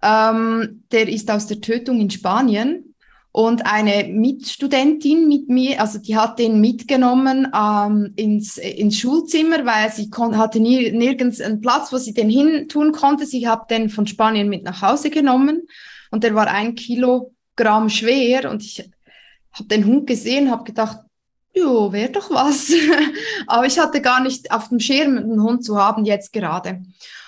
Ähm, 0.01 0.83
der 0.89 1.09
ist 1.09 1.29
aus 1.29 1.47
der 1.47 1.59
Tötung 1.59 1.99
in 1.99 2.09
Spanien 2.09 2.95
und 3.33 3.65
eine 3.65 4.07
Mitstudentin 4.07 5.27
mit 5.27 5.49
mir, 5.49 5.81
also 5.81 5.99
die 5.99 6.15
hat 6.15 6.39
den 6.39 6.61
mitgenommen 6.61 7.45
ähm, 7.53 8.13
ins, 8.15 8.55
ins 8.55 8.97
Schulzimmer, 8.97 9.65
weil 9.65 9.91
sie 9.91 10.09
hatte 10.15 10.61
nie, 10.61 10.93
nirgends 10.93 11.41
einen 11.41 11.59
Platz, 11.59 11.91
wo 11.91 11.97
sie 11.97 12.13
den 12.13 12.29
hin 12.29 12.69
tun 12.69 12.93
konnte. 12.93 13.25
Sie 13.25 13.45
hat 13.49 13.69
den 13.69 13.89
von 13.89 14.07
Spanien 14.07 14.47
mit 14.47 14.63
nach 14.63 14.81
Hause 14.81 15.09
genommen 15.09 15.67
und 16.11 16.23
der 16.23 16.35
war 16.35 16.47
ein 16.47 16.75
Kilogramm 16.75 17.89
schwer 17.89 18.49
und 18.49 18.63
ich 18.63 18.89
habe 19.51 19.67
den 19.69 19.85
Hund 19.85 20.07
gesehen, 20.07 20.51
habe 20.51 20.63
gedacht, 20.63 20.99
jo, 21.53 21.91
wäre 21.91 22.11
doch 22.11 22.29
was. 22.31 22.71
Aber 23.47 23.65
ich 23.65 23.79
hatte 23.79 24.01
gar 24.01 24.21
nicht 24.21 24.51
auf 24.51 24.69
dem 24.69 24.79
Schirm, 24.79 25.17
einen 25.17 25.41
Hund 25.41 25.63
zu 25.63 25.77
haben, 25.77 26.05
jetzt 26.05 26.33
gerade. 26.33 26.81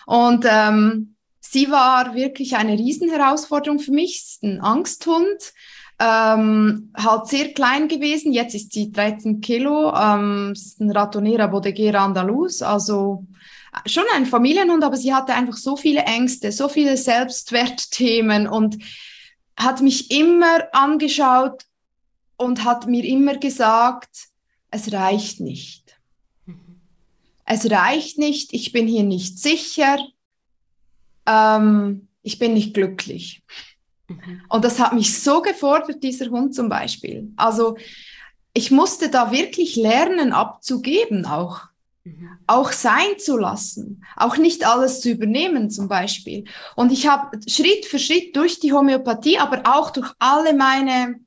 Und 0.05 0.45
ähm, 0.47 1.15
sie 1.39 1.71
war 1.71 2.13
wirklich 2.13 2.55
eine 2.55 2.73
Riesenherausforderung 2.73 3.79
für 3.79 3.91
mich. 3.91 4.39
ein 4.43 4.61
Angsthund, 4.61 5.53
ähm, 5.99 6.91
halt 6.95 7.27
sehr 7.27 7.53
klein 7.53 7.87
gewesen. 7.87 8.33
Jetzt 8.33 8.53
ist 8.53 8.73
sie 8.73 8.91
13 8.91 9.41
Kilo. 9.41 9.93
Ähm, 9.95 10.51
ist 10.53 10.79
ein 10.79 10.91
Ratonera 10.91 11.47
Bodeguera 11.47 12.05
Andalus, 12.05 12.61
also 12.61 13.25
schon 13.85 14.03
ein 14.13 14.25
Familienhund, 14.25 14.83
aber 14.83 14.97
sie 14.97 15.13
hatte 15.13 15.33
einfach 15.33 15.57
so 15.57 15.75
viele 15.75 16.01
Ängste, 16.01 16.51
so 16.51 16.69
viele 16.69 16.97
Selbstwertthemen 16.97 18.47
und 18.47 18.77
hat 19.57 19.81
mich 19.81 20.11
immer 20.11 20.67
angeschaut 20.73 21.63
und 22.37 22.63
hat 22.63 22.87
mir 22.87 23.03
immer 23.03 23.37
gesagt, 23.37 24.27
es 24.69 24.91
reicht 24.93 25.39
nicht. 25.39 25.99
Mhm. 26.45 26.81
Es 27.45 27.69
reicht 27.69 28.17
nicht, 28.17 28.53
ich 28.53 28.71
bin 28.71 28.87
hier 28.87 29.03
nicht 29.03 29.39
sicher, 29.39 29.97
ähm, 31.25 32.07
ich 32.21 32.39
bin 32.39 32.53
nicht 32.53 32.73
glücklich. 32.73 33.41
Mhm. 34.07 34.41
Und 34.49 34.63
das 34.63 34.79
hat 34.79 34.93
mich 34.93 35.19
so 35.19 35.41
gefordert, 35.41 36.03
dieser 36.03 36.29
Hund 36.29 36.53
zum 36.53 36.69
Beispiel. 36.69 37.31
Also 37.35 37.77
ich 38.53 38.71
musste 38.71 39.09
da 39.09 39.31
wirklich 39.31 39.75
lernen, 39.75 40.33
abzugeben 40.33 41.25
auch. 41.25 41.61
Mhm. 42.07 42.29
Auch 42.47 42.71
sein 42.71 43.19
zu 43.19 43.37
lassen, 43.37 44.03
auch 44.15 44.37
nicht 44.37 44.65
alles 44.65 45.01
zu 45.01 45.09
übernehmen 45.09 45.69
zum 45.69 45.87
Beispiel. 45.87 46.45
Und 46.75 46.91
ich 46.91 47.07
habe 47.07 47.37
Schritt 47.47 47.85
für 47.85 47.99
Schritt 47.99 48.35
durch 48.35 48.59
die 48.59 48.71
Homöopathie, 48.71 49.39
aber 49.39 49.63
auch 49.65 49.89
durch 49.91 50.11
alle 50.19 50.53
meine 50.53 51.19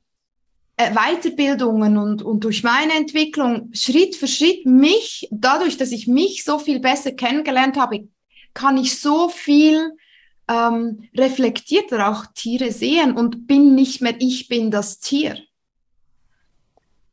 äh, 0.77 0.93
Weiterbildungen 0.95 1.99
und, 1.99 2.23
und 2.23 2.45
durch 2.45 2.63
meine 2.63 2.95
Entwicklung 2.95 3.71
Schritt 3.75 4.17
für 4.17 4.29
Schritt 4.29 4.65
mich, 4.65 5.29
dadurch, 5.31 5.77
dass 5.77 5.93
ich 5.93 6.07
mich 6.07 6.45
so 6.45 6.59
viel 6.59 6.81
besser 6.81 7.13
kennengelernt 7.13 7.77
habe, 7.77 8.09
kann 8.55 8.79
ich 8.79 8.99
so 8.99 9.29
viel 9.29 9.93
ähm, 10.49 11.09
reflektierter 11.15 12.09
auch 12.09 12.25
Tiere 12.35 12.73
sehen 12.73 13.13
und 13.13 13.47
bin 13.47 13.75
nicht 13.75 14.01
mehr 14.01 14.15
ich 14.19 14.49
bin 14.49 14.71
das 14.71 14.99
Tier. 14.99 15.39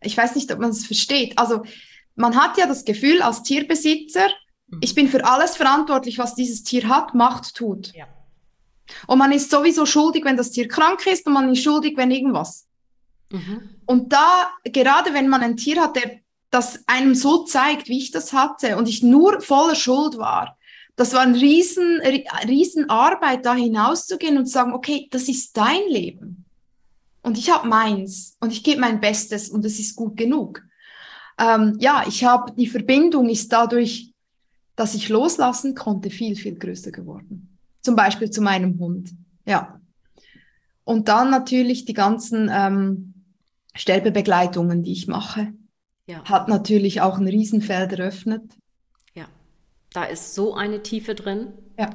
Ich 0.02 0.16
weiß 0.16 0.36
nicht, 0.36 0.52
ob 0.54 0.60
man 0.60 0.70
es 0.70 0.86
versteht. 0.86 1.38
Also 1.38 1.64
man 2.18 2.36
hat 2.36 2.58
ja 2.58 2.68
das 2.68 2.84
Gefühl 2.84 3.22
als 3.22 3.44
Tierbesitzer, 3.44 4.28
mhm. 4.68 4.80
ich 4.82 4.94
bin 4.96 5.08
für 5.08 5.24
alles 5.24 5.56
verantwortlich, 5.56 6.18
was 6.18 6.36
dieses 6.36 6.64
Tier 6.64 6.90
hat, 6.90 7.14
macht, 7.14 7.56
tut. 7.56 7.94
Ja. 7.94 8.08
Und 9.06 9.20
man 9.20 9.32
ist 9.32 9.52
sowieso 9.52 9.86
schuldig, 9.86 10.26
wenn 10.26 10.38
das 10.38 10.52
Tier 10.52 10.68
krank 10.68 11.06
ist 11.08 11.26
und 11.28 11.34
man 11.34 11.52
ist 11.52 11.64
schuldig, 11.64 11.96
wenn 11.96 12.12
irgendwas. 12.12 12.68
Mhm. 13.32 13.70
Und 13.86 14.12
da, 14.12 14.50
gerade 14.64 15.14
wenn 15.14 15.30
man 15.30 15.42
ein 15.42 15.58
Tier 15.58 15.82
hat, 15.82 15.96
der 15.96 16.20
das 16.50 16.82
einem 16.88 17.14
so 17.14 17.44
zeigt, 17.44 17.90
wie 17.90 17.98
ich 17.98 18.12
das 18.12 18.34
hatte 18.34 18.78
und 18.78 18.88
ich 18.88 19.04
nur 19.04 19.42
voller 19.42 19.76
Schuld 19.76 20.18
war, 20.18 20.58
das 20.96 21.14
war 21.14 21.22
eine 21.22 21.40
riesen, 21.40 22.02
riesen 22.48 22.90
Arbeit, 22.90 23.46
da 23.46 23.54
hinauszugehen 23.54 24.38
und 24.38 24.46
zu 24.48 24.54
sagen, 24.54 24.74
okay, 24.74 25.08
das 25.12 25.28
ist 25.28 25.56
dein 25.56 25.88
Leben. 25.90 26.46
Und 27.22 27.38
ich 27.38 27.52
habe 27.52 27.68
meins 27.68 28.38
und 28.40 28.52
ich 28.52 28.64
gebe 28.64 28.80
mein 28.80 29.02
Bestes 29.02 29.50
und 29.50 29.66
es 29.66 29.78
ist 29.80 29.96
gut 29.96 30.18
genug 30.18 30.64
ähm, 31.39 31.75
ja, 31.79 32.03
ich 32.08 32.24
habe, 32.24 32.53
die 32.53 32.67
Verbindung 32.67 33.29
ist 33.29 33.51
dadurch, 33.51 34.13
dass 34.75 34.96
ich 34.96 35.10
loslassen 35.10 35.75
konnte, 35.75 36.10
viel, 36.10 36.36
viel 36.36 36.56
größer 36.56 36.91
geworden. 36.91 37.58
Zum 37.82 37.96
Beispiel 37.96 38.29
zu 38.29 38.41
meinem 38.41 38.79
Hund. 38.79 39.12
Ja. 39.46 39.79
Und 40.84 41.08
dann 41.08 41.29
natürlich 41.29 41.86
die 41.86 41.94
ganzen 41.94 42.50
ähm, 42.51 43.13
Sterbebegleitungen, 43.75 44.84
die 44.84 44.91
ich 44.91 45.08
mache. 45.08 45.53
Ja. 46.08 46.24
Hat 46.24 46.48
natürlich 46.48 47.01
auch 47.01 47.17
ein 47.17 47.27
Riesenfeld 47.27 47.91
eröffnet. 47.94 48.44
Ja, 49.13 49.27
da 49.91 50.06
ist 50.06 50.36
so 50.36 50.53
eine 50.53 50.82
Tiefe 50.82 51.15
drin. 51.15 51.53
Ja. 51.77 51.89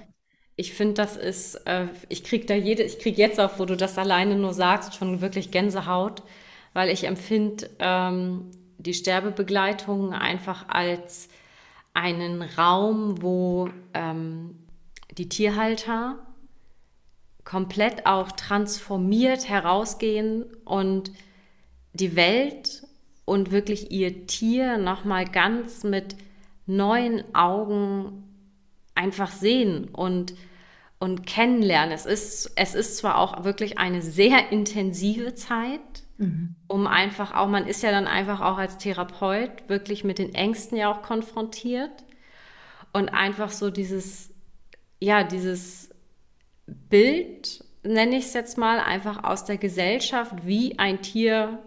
Ich 0.54 0.74
finde, 0.74 0.94
das 0.94 1.16
ist, 1.16 1.54
äh, 1.66 1.86
ich 2.08 2.24
kriege 2.24 2.44
da 2.44 2.54
jede, 2.54 2.82
ich 2.82 2.98
kriege 2.98 3.16
jetzt 3.16 3.40
auch, 3.40 3.58
wo 3.58 3.64
du 3.64 3.76
das 3.76 3.96
alleine 3.96 4.36
nur 4.36 4.52
sagst, 4.52 4.94
schon 4.94 5.20
wirklich 5.20 5.50
Gänsehaut, 5.50 6.22
weil 6.74 6.90
ich 6.90 7.04
empfinde, 7.04 7.70
ähm, 7.78 8.50
die 8.82 8.94
Sterbebegleitung 8.94 10.12
einfach 10.12 10.68
als 10.68 11.28
einen 11.94 12.42
Raum, 12.42 13.22
wo 13.22 13.68
ähm, 13.94 14.58
die 15.16 15.28
Tierhalter 15.28 16.18
komplett 17.44 18.06
auch 18.06 18.32
transformiert 18.32 19.48
herausgehen 19.48 20.44
und 20.64 21.10
die 21.92 22.16
Welt 22.16 22.86
und 23.24 23.50
wirklich 23.50 23.90
ihr 23.90 24.26
Tier 24.26 24.78
nochmal 24.78 25.26
ganz 25.26 25.84
mit 25.84 26.16
neuen 26.66 27.22
Augen 27.34 28.24
einfach 28.94 29.30
sehen 29.30 29.88
und, 29.88 30.34
und 30.98 31.26
kennenlernen. 31.26 31.92
Es 31.92 32.06
ist, 32.06 32.52
es 32.56 32.74
ist 32.74 32.96
zwar 32.98 33.18
auch 33.18 33.44
wirklich 33.44 33.78
eine 33.78 34.02
sehr 34.02 34.52
intensive 34.52 35.34
Zeit, 35.34 36.01
mhm. 36.22 36.54
um 36.68 36.86
einfach 36.86 37.34
auch, 37.34 37.48
man 37.48 37.66
ist 37.66 37.82
ja 37.82 37.90
dann 37.90 38.06
einfach 38.06 38.40
auch 38.40 38.58
als 38.58 38.78
Therapeut 38.78 39.68
wirklich 39.68 40.04
mit 40.04 40.18
den 40.18 40.34
Ängsten 40.34 40.78
ja 40.78 40.90
auch 40.90 41.02
konfrontiert 41.02 42.04
und 42.92 43.08
einfach 43.08 43.50
so 43.50 43.70
dieses, 43.70 44.30
ja, 45.00 45.24
dieses 45.24 45.90
Bild, 46.66 47.64
nenne 47.82 48.16
ich 48.16 48.26
es 48.26 48.34
jetzt 48.34 48.58
mal, 48.58 48.78
einfach 48.78 49.24
aus 49.24 49.44
der 49.44 49.58
Gesellschaft, 49.58 50.46
wie 50.46 50.78
ein 50.78 51.02
Tier 51.02 51.58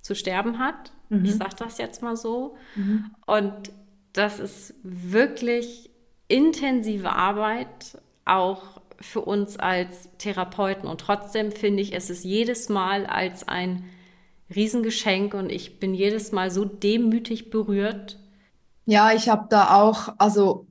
zu 0.00 0.14
sterben 0.14 0.58
hat. 0.58 0.92
Mhm. 1.08 1.24
Ich 1.24 1.34
sage 1.34 1.56
das 1.58 1.78
jetzt 1.78 2.02
mal 2.02 2.16
so. 2.16 2.56
Mhm. 2.74 3.10
Und 3.26 3.72
das 4.12 4.40
ist 4.40 4.74
wirklich 4.82 5.90
intensive 6.28 7.12
Arbeit, 7.12 7.98
auch 8.24 8.80
für 9.00 9.22
uns 9.22 9.56
als 9.58 10.10
Therapeuten. 10.18 10.88
Und 10.88 11.00
trotzdem 11.00 11.52
finde 11.52 11.82
ich, 11.82 11.94
es 11.94 12.10
ist 12.10 12.24
jedes 12.24 12.68
Mal 12.68 13.06
als 13.06 13.48
ein 13.48 13.84
Riesengeschenk 14.54 15.34
und 15.34 15.50
ich 15.50 15.78
bin 15.78 15.94
jedes 15.94 16.32
Mal 16.32 16.50
so 16.50 16.64
demütig 16.64 17.50
berührt. 17.50 18.18
Ja, 18.86 19.12
ich 19.12 19.28
habe 19.28 19.46
da 19.48 19.80
auch, 19.80 20.14
also 20.18 20.66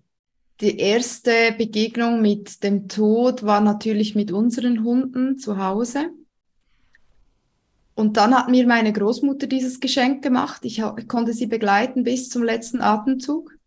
die 0.61 0.77
erste 0.77 1.53
Begegnung 1.57 2.21
mit 2.21 2.63
dem 2.63 2.89
Tod 2.89 3.43
war 3.43 3.61
natürlich 3.61 4.15
mit 4.15 4.31
unseren 4.31 4.83
Hunden 4.83 5.37
zu 5.37 5.57
Hause. 5.57 6.09
Und 7.95 8.17
dann 8.17 8.33
hat 8.33 8.49
mir 8.49 8.67
meine 8.67 8.91
Großmutter 8.91 9.47
dieses 9.47 9.79
Geschenk 9.79 10.21
gemacht. 10.21 10.63
Ich, 10.65 10.79
ich, 10.79 11.07
konnte 11.07 11.33
sie 11.33 11.47
begleiten 11.47 12.03
bis 12.03 12.29
zum 12.29 12.43
letzten 12.43 12.81
Atemzug. 12.81 13.57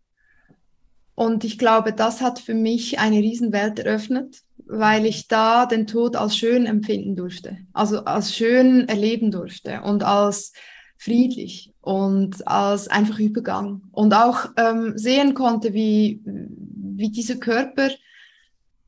Und 1.15 1.43
ich 1.43 1.57
glaube, 1.57 1.93
das 1.93 2.21
hat 2.21 2.39
für 2.39 2.55
mich 2.55 2.99
eine 2.99 3.17
Riesenwelt 3.17 3.79
eröffnet, 3.79 4.43
weil 4.67 5.05
ich 5.05 5.27
da 5.27 5.65
den 5.65 5.87
Tod 5.87 6.15
als 6.15 6.37
schön 6.37 6.65
empfinden 6.65 7.15
durfte, 7.15 7.57
also 7.73 8.05
als 8.05 8.35
schön 8.35 8.87
erleben 8.87 9.31
durfte 9.31 9.81
und 9.81 10.03
als 10.03 10.53
friedlich 10.97 11.73
und 11.81 12.47
als 12.47 12.87
einfach 12.87 13.19
Übergang 13.19 13.83
und 13.91 14.13
auch 14.13 14.51
ähm, 14.57 14.97
sehen 14.97 15.33
konnte, 15.33 15.73
wie, 15.73 16.21
wie 16.25 17.09
dieser 17.09 17.35
Körper 17.35 17.89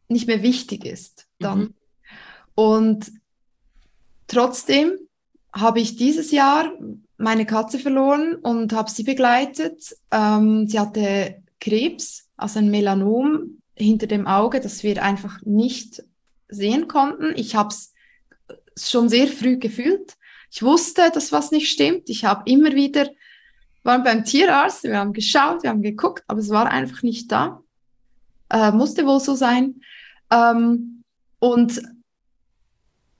nicht 0.07 0.27
mehr 0.27 0.41
wichtig 0.41 0.85
ist 0.85 1.27
dann. 1.39 1.59
Mhm. 1.59 1.73
Und 2.55 3.11
trotzdem 4.27 4.93
habe 5.51 5.79
ich 5.79 5.97
dieses 5.97 6.31
Jahr 6.31 6.71
meine 7.17 7.45
Katze 7.45 7.79
verloren 7.79 8.35
und 8.35 8.73
habe 8.73 8.89
sie 8.89 9.03
begleitet. 9.03 9.95
Ähm, 10.11 10.67
sie 10.67 10.79
hatte 10.79 11.43
Krebs, 11.59 12.29
also 12.37 12.59
ein 12.59 12.69
Melanom 12.69 13.61
hinter 13.75 14.07
dem 14.07 14.27
Auge, 14.27 14.59
das 14.59 14.83
wir 14.83 15.03
einfach 15.03 15.41
nicht 15.43 16.03
sehen 16.47 16.87
konnten. 16.87 17.33
Ich 17.35 17.55
habe 17.55 17.69
es 17.69 17.93
schon 18.77 19.09
sehr 19.09 19.27
früh 19.27 19.57
gefühlt. 19.57 20.15
Ich 20.51 20.63
wusste, 20.63 21.11
dass 21.13 21.31
was 21.31 21.51
nicht 21.51 21.69
stimmt. 21.69 22.09
Ich 22.09 22.23
habe 22.23 22.49
immer 22.49 22.73
wieder, 22.73 23.09
waren 23.83 24.03
beim 24.03 24.23
Tierarzt, 24.23 24.83
wir 24.83 24.97
haben 24.97 25.13
geschaut, 25.13 25.63
wir 25.63 25.69
haben 25.69 25.81
geguckt, 25.81 26.23
aber 26.27 26.39
es 26.39 26.49
war 26.49 26.67
einfach 26.71 27.03
nicht 27.03 27.31
da. 27.31 27.61
Äh, 28.49 28.71
musste 28.71 29.05
wohl 29.05 29.19
so 29.19 29.35
sein. 29.35 29.81
Ähm, 30.31 31.03
und 31.39 31.81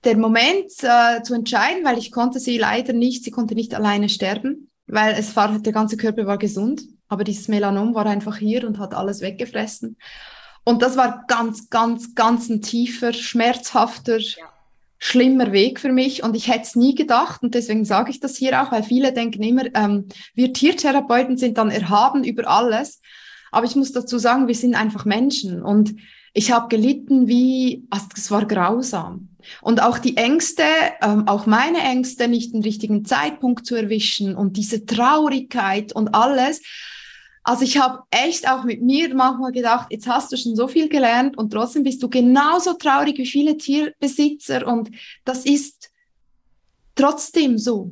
der 0.04 0.18
Moment 0.18 0.72
äh, 0.82 1.24
zu 1.24 1.34
entscheiden, 1.34 1.84
weil 1.84 1.98
ich 1.98 2.12
konnte 2.12 2.40
sie 2.40 2.58
leider 2.58 2.94
nicht, 2.94 3.24
sie 3.24 3.32
konnte 3.32 3.56
nicht 3.56 3.74
alleine 3.74 4.08
sterben, 4.08 4.70
weil 4.88 5.16
es 5.18 5.36
war, 5.36 5.60
der 5.60 5.74
ganze 5.74 5.98
Körper 5.98 6.28
war 6.28 6.38
gesund, 6.38 6.84
aber 7.08 7.24
dieses 7.24 7.48
Melanom 7.48 7.96
war 7.96 8.06
einfach 8.06 8.38
hier 8.38 8.66
und 8.68 8.78
hat 8.78 8.94
alles 8.94 9.22
weggefressen. 9.22 9.98
Und 10.66 10.82
das 10.82 10.98
war 10.98 11.24
ganz, 11.28 11.70
ganz, 11.70 12.16
ganz 12.16 12.50
ein 12.50 12.62
tiefer, 12.62 13.14
schmerzhafter, 13.14 14.18
ja. 14.18 14.46
schlimmer 14.98 15.52
Weg 15.52 15.80
für 15.80 15.92
mich. 15.92 16.24
Und 16.24 16.36
ich 16.36 16.50
hätte 16.50 16.64
es 16.64 16.76
nie 16.76 16.96
gedacht. 16.96 17.44
Und 17.44 17.54
deswegen 17.54 17.86
sage 17.86 18.10
ich 18.10 18.20
das 18.20 18.36
hier 18.36 18.62
auch, 18.62 18.72
weil 18.72 18.84
viele 18.84 19.14
denken 19.14 19.44
immer, 19.44 19.64
ähm, 19.76 20.08
wir 20.34 20.52
Tiertherapeuten 20.52 21.38
sind 21.38 21.58
dann 21.58 21.70
erhaben 21.70 22.24
über 22.24 22.50
alles. 22.50 23.02
Aber 23.52 23.66
ich 23.66 23.76
muss 23.76 23.94
dazu 23.94 24.18
sagen, 24.18 24.48
wir 24.48 24.56
sind 24.56 24.76
einfach 24.76 25.06
Menschen 25.06 25.64
und 25.64 25.96
ich 26.34 26.52
habe 26.52 26.68
gelitten 26.68 27.30
wie, 27.30 27.88
also 27.90 28.08
es 28.18 28.30
war 28.30 28.46
grausam. 28.46 29.30
Und 29.62 29.82
auch 29.82 30.00
die 30.00 30.18
Ängste, 30.18 30.64
ähm, 31.02 31.28
auch 31.30 31.46
meine 31.46 31.80
Ängste, 31.80 32.28
nicht 32.28 32.54
den 32.54 32.64
richtigen 32.64 33.06
Zeitpunkt 33.06 33.66
zu 33.66 33.76
erwischen 33.76 34.36
und 34.36 34.58
diese 34.58 34.86
Traurigkeit 34.86 35.94
und 35.94 36.14
alles. 36.14 36.62
Also 37.48 37.64
ich 37.64 37.78
habe 37.78 38.02
echt 38.10 38.50
auch 38.50 38.64
mit 38.64 38.82
mir 38.82 39.14
manchmal 39.14 39.52
gedacht, 39.52 39.92
jetzt 39.92 40.08
hast 40.08 40.32
du 40.32 40.36
schon 40.36 40.56
so 40.56 40.68
viel 40.68 40.90
gelernt 40.90 41.38
und 41.38 41.54
trotzdem 41.54 41.84
bist 41.84 42.02
du 42.02 42.10
genauso 42.10 42.74
traurig 42.74 43.20
wie 43.20 43.28
viele 43.28 43.56
Tierbesitzer 43.56 44.66
und 44.66 44.90
das 45.26 45.46
ist 45.46 45.92
trotzdem 46.96 47.60
so. 47.60 47.92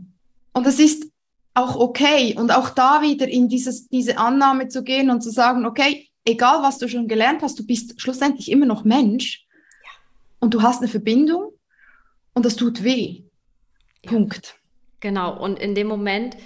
Und 0.53 0.65
das 0.65 0.79
ist 0.79 1.05
auch 1.53 1.75
okay. 1.75 2.35
Und 2.35 2.51
auch 2.51 2.71
da 2.71 3.03
wieder 3.03 3.27
in 3.27 3.47
dieses, 3.47 3.87
diese 3.89 4.17
Annahme 4.17 4.69
zu 4.69 4.83
gehen 4.83 5.11
und 5.11 5.21
zu 5.21 5.29
sagen, 5.29 5.67
okay, 5.67 6.09
egal 6.25 6.63
was 6.63 6.79
du 6.79 6.87
schon 6.87 7.07
gelernt 7.07 7.43
hast, 7.43 7.59
du 7.59 7.65
bist 7.65 8.01
schlussendlich 8.01 8.49
immer 8.49 8.65
noch 8.65 8.83
Mensch 8.83 9.45
ja. 9.83 9.91
und 10.39 10.55
du 10.55 10.63
hast 10.63 10.79
eine 10.79 10.87
Verbindung 10.87 11.51
und 12.33 12.43
das 12.43 12.55
tut 12.55 12.83
weh. 12.83 13.21
Punkt. 14.01 14.55
Genau. 14.99 15.39
Und 15.39 15.59
in 15.59 15.75
dem 15.75 15.85
Moment, 15.85 16.37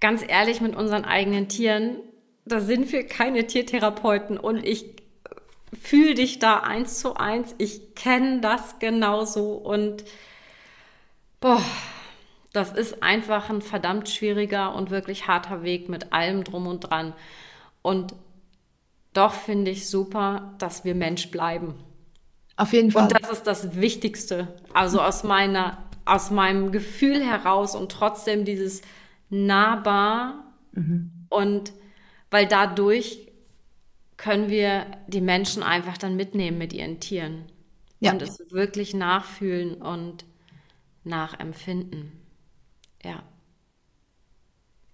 ganz 0.00 0.24
ehrlich 0.26 0.60
mit 0.60 0.74
unseren 0.74 1.04
eigenen 1.04 1.48
Tieren, 1.48 1.98
da 2.50 2.60
sind 2.60 2.92
wir 2.92 3.06
keine 3.06 3.46
Tiertherapeuten 3.46 4.36
und 4.38 4.64
ich 4.64 4.96
fühle 5.80 6.14
dich 6.14 6.38
da 6.38 6.60
eins 6.60 6.98
zu 6.98 7.14
eins. 7.14 7.54
Ich 7.58 7.94
kenne 7.94 8.40
das 8.40 8.78
genauso 8.78 9.52
und 9.52 10.04
boah, 11.40 11.62
das 12.52 12.72
ist 12.72 13.02
einfach 13.02 13.50
ein 13.50 13.62
verdammt 13.62 14.08
schwieriger 14.08 14.74
und 14.74 14.90
wirklich 14.90 15.28
harter 15.28 15.62
Weg 15.62 15.88
mit 15.88 16.12
allem 16.12 16.42
drum 16.42 16.66
und 16.66 16.80
dran. 16.80 17.14
Und 17.82 18.14
doch 19.12 19.32
finde 19.32 19.70
ich 19.70 19.88
super, 19.88 20.54
dass 20.58 20.84
wir 20.84 20.94
Mensch 20.94 21.30
bleiben. 21.30 21.74
Auf 22.56 22.72
jeden 22.72 22.90
Fall. 22.90 23.04
Und 23.04 23.12
das 23.12 23.30
ist 23.30 23.46
das 23.46 23.76
Wichtigste. 23.76 24.48
Also 24.74 25.00
aus 25.00 25.22
meiner, 25.22 25.78
aus 26.04 26.30
meinem 26.30 26.72
Gefühl 26.72 27.24
heraus 27.24 27.76
und 27.76 27.92
trotzdem 27.92 28.44
dieses 28.44 28.82
nahbar 29.30 30.52
mhm. 30.72 31.26
und 31.28 31.72
weil 32.30 32.46
dadurch 32.46 33.30
können 34.16 34.50
wir 34.50 34.86
die 35.08 35.20
Menschen 35.20 35.62
einfach 35.62 35.96
dann 35.96 36.16
mitnehmen 36.16 36.58
mit 36.58 36.72
ihren 36.72 37.00
Tieren 37.00 37.46
ja. 38.00 38.12
und 38.12 38.22
es 38.22 38.40
wirklich 38.50 38.94
nachfühlen 38.94 39.80
und 39.80 40.24
nachempfinden. 41.04 42.12
Ja. 43.02 43.22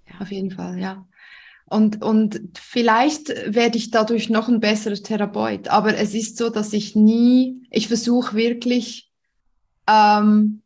ja. 0.08 0.20
Auf 0.20 0.30
jeden 0.30 0.52
Fall, 0.52 0.78
ja. 0.78 1.06
Und, 1.68 2.02
und 2.02 2.40
vielleicht 2.54 3.28
werde 3.28 3.76
ich 3.76 3.90
dadurch 3.90 4.30
noch 4.30 4.48
ein 4.48 4.60
besserer 4.60 4.94
Therapeut. 4.94 5.66
Aber 5.66 5.96
es 5.96 6.14
ist 6.14 6.36
so, 6.36 6.48
dass 6.48 6.72
ich 6.72 6.94
nie, 6.94 7.66
ich 7.70 7.88
versuche 7.88 8.36
wirklich 8.36 9.10
ähm, 9.88 10.62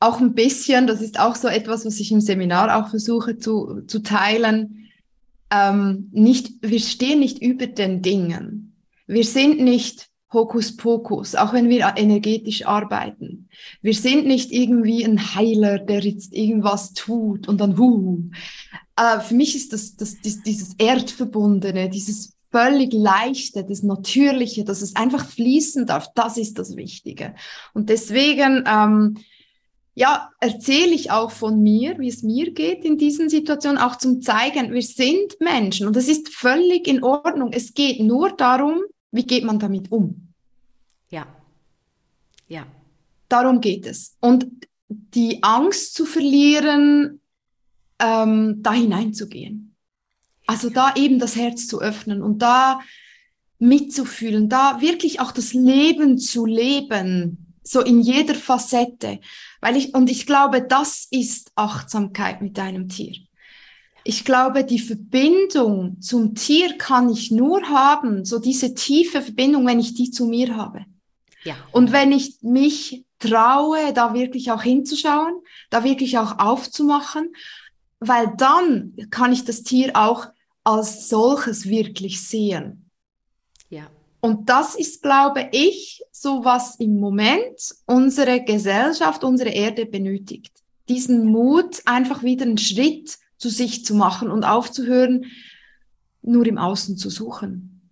auch 0.00 0.20
ein 0.20 0.34
bisschen, 0.34 0.88
das 0.88 1.00
ist 1.00 1.20
auch 1.20 1.36
so 1.36 1.46
etwas, 1.46 1.86
was 1.86 2.00
ich 2.00 2.10
im 2.10 2.20
Seminar 2.20 2.76
auch 2.76 2.90
versuche 2.90 3.38
zu, 3.38 3.82
zu 3.86 4.00
teilen, 4.00 4.85
ähm, 5.50 6.08
nicht, 6.12 6.54
wir 6.62 6.80
stehen 6.80 7.20
nicht 7.20 7.40
über 7.40 7.66
den 7.66 8.02
Dingen. 8.02 8.76
Wir 9.06 9.24
sind 9.24 9.60
nicht 9.60 10.08
Hokuspokus, 10.32 11.36
auch 11.36 11.52
wenn 11.52 11.68
wir 11.68 11.94
energetisch 11.96 12.66
arbeiten. 12.66 13.48
Wir 13.80 13.94
sind 13.94 14.26
nicht 14.26 14.50
irgendwie 14.52 15.04
ein 15.04 15.34
Heiler, 15.34 15.78
der 15.78 16.00
jetzt 16.00 16.34
irgendwas 16.34 16.92
tut 16.92 17.48
und 17.48 17.60
dann 17.60 17.78
huh, 17.78 18.18
äh, 18.96 19.20
für 19.20 19.34
mich 19.34 19.54
ist 19.54 19.72
das, 19.72 19.96
das, 19.96 20.20
das, 20.20 20.42
dieses 20.42 20.74
Erdverbundene, 20.78 21.88
dieses 21.88 22.34
völlig 22.50 22.92
Leichte, 22.92 23.64
das 23.64 23.82
Natürliche, 23.82 24.64
dass 24.64 24.82
es 24.82 24.96
einfach 24.96 25.26
fließen 25.26 25.86
darf, 25.86 26.08
das 26.14 26.38
ist 26.38 26.58
das 26.58 26.76
Wichtige. 26.76 27.34
Und 27.74 27.88
deswegen, 27.88 28.64
ähm, 28.66 29.18
ja, 29.98 30.30
erzähle 30.40 30.92
ich 30.92 31.10
auch 31.10 31.30
von 31.30 31.62
mir, 31.62 31.98
wie 31.98 32.08
es 32.08 32.22
mir 32.22 32.52
geht 32.52 32.84
in 32.84 32.98
diesen 32.98 33.30
Situationen, 33.30 33.78
auch 33.78 33.96
zum 33.96 34.20
zeigen, 34.20 34.74
wir 34.74 34.82
sind 34.82 35.40
Menschen 35.40 35.86
und 35.86 35.96
es 35.96 36.06
ist 36.06 36.28
völlig 36.28 36.86
in 36.86 37.02
Ordnung. 37.02 37.50
Es 37.52 37.72
geht 37.72 38.00
nur 38.00 38.30
darum, 38.32 38.82
wie 39.10 39.24
geht 39.24 39.44
man 39.44 39.58
damit 39.58 39.90
um? 39.90 40.34
Ja. 41.08 41.26
Ja. 42.46 42.66
Darum 43.30 43.62
geht 43.62 43.86
es. 43.86 44.16
Und 44.20 44.46
die 44.88 45.42
Angst 45.42 45.94
zu 45.94 46.04
verlieren, 46.04 47.22
ähm, 47.98 48.62
da 48.62 48.74
hineinzugehen. 48.74 49.74
Also 50.46 50.68
da 50.68 50.94
eben 50.94 51.18
das 51.18 51.36
Herz 51.36 51.66
zu 51.66 51.80
öffnen 51.80 52.20
und 52.20 52.42
da 52.42 52.80
mitzufühlen, 53.58 54.50
da 54.50 54.82
wirklich 54.82 55.20
auch 55.20 55.32
das 55.32 55.54
Leben 55.54 56.18
zu 56.18 56.44
leben, 56.44 57.45
so 57.66 57.80
in 57.80 58.00
jeder 58.00 58.34
Facette, 58.34 59.20
weil 59.60 59.76
ich, 59.76 59.94
und 59.94 60.08
ich 60.08 60.24
glaube, 60.26 60.62
das 60.62 61.08
ist 61.10 61.50
Achtsamkeit 61.56 62.40
mit 62.40 62.56
deinem 62.56 62.88
Tier. 62.88 63.16
Ich 64.04 64.24
glaube, 64.24 64.64
die 64.64 64.78
Verbindung 64.78 66.00
zum 66.00 66.36
Tier 66.36 66.78
kann 66.78 67.10
ich 67.10 67.32
nur 67.32 67.62
haben, 67.68 68.24
so 68.24 68.38
diese 68.38 68.74
tiefe 68.74 69.20
Verbindung, 69.20 69.66
wenn 69.66 69.80
ich 69.80 69.94
die 69.94 70.12
zu 70.12 70.26
mir 70.26 70.54
habe. 70.54 70.84
Ja. 71.42 71.56
Und 71.72 71.90
wenn 71.90 72.12
ich 72.12 72.38
mich 72.42 73.04
traue, 73.18 73.92
da 73.92 74.14
wirklich 74.14 74.52
auch 74.52 74.62
hinzuschauen, 74.62 75.34
da 75.70 75.82
wirklich 75.82 76.18
auch 76.18 76.38
aufzumachen, 76.38 77.34
weil 77.98 78.32
dann 78.36 78.94
kann 79.10 79.32
ich 79.32 79.44
das 79.44 79.64
Tier 79.64 79.90
auch 79.94 80.28
als 80.62 81.08
solches 81.08 81.68
wirklich 81.68 82.22
sehen. 82.22 82.90
Ja. 83.70 83.88
Und 84.20 84.48
das 84.48 84.76
ist, 84.76 85.02
glaube 85.02 85.48
ich, 85.52 86.02
so 86.20 86.44
was 86.44 86.76
im 86.76 86.98
Moment 86.98 87.74
unsere 87.84 88.42
Gesellschaft, 88.42 89.22
unsere 89.22 89.50
Erde 89.50 89.84
benötigt. 89.84 90.52
Diesen 90.88 91.26
Mut, 91.26 91.82
einfach 91.84 92.22
wieder 92.22 92.46
einen 92.46 92.58
Schritt 92.58 93.18
zu 93.36 93.50
sich 93.50 93.84
zu 93.84 93.94
machen 93.94 94.30
und 94.30 94.44
aufzuhören, 94.44 95.26
nur 96.22 96.46
im 96.46 96.56
Außen 96.56 96.96
zu 96.96 97.10
suchen. 97.10 97.82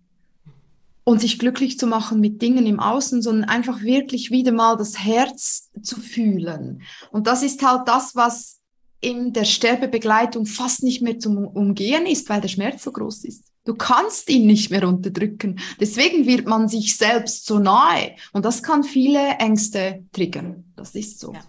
Und 1.03 1.21
sich 1.21 1.37
glücklich 1.37 1.77
zu 1.77 1.85
machen 1.85 2.19
mit 2.19 2.41
Dingen 2.41 2.65
im 2.65 2.79
Außen, 2.79 3.21
sondern 3.21 3.47
einfach 3.47 3.83
wirklich 3.83 4.31
wieder 4.31 4.51
mal 4.51 4.75
das 4.75 4.97
Herz 4.97 5.69
zu 5.83 5.99
fühlen. 5.99 6.81
Und 7.11 7.27
das 7.27 7.43
ist 7.43 7.61
halt 7.61 7.87
das, 7.87 8.15
was 8.15 8.59
in 9.01 9.33
der 9.33 9.45
Sterbebegleitung 9.45 10.47
fast 10.47 10.81
nicht 10.81 11.03
mehr 11.03 11.19
zum 11.19 11.45
Umgehen 11.45 12.07
ist, 12.07 12.27
weil 12.27 12.41
der 12.41 12.47
Schmerz 12.47 12.83
so 12.83 12.91
groß 12.91 13.23
ist. 13.25 13.43
Du 13.65 13.73
kannst 13.73 14.29
ihn 14.29 14.45
nicht 14.45 14.69
mehr 14.69 14.87
unterdrücken. 14.87 15.59
Deswegen 15.79 16.27
wird 16.27 16.45
man 16.45 16.69
sich 16.69 16.97
selbst 16.97 17.47
so 17.47 17.57
nahe. 17.57 18.15
Und 18.31 18.45
das 18.45 18.61
kann 18.61 18.83
viele 18.83 19.37
Ängste 19.39 20.05
triggern. 20.13 20.63
Das 20.75 20.93
ist 20.93 21.19
so. 21.19 21.33
Ja. 21.33 21.43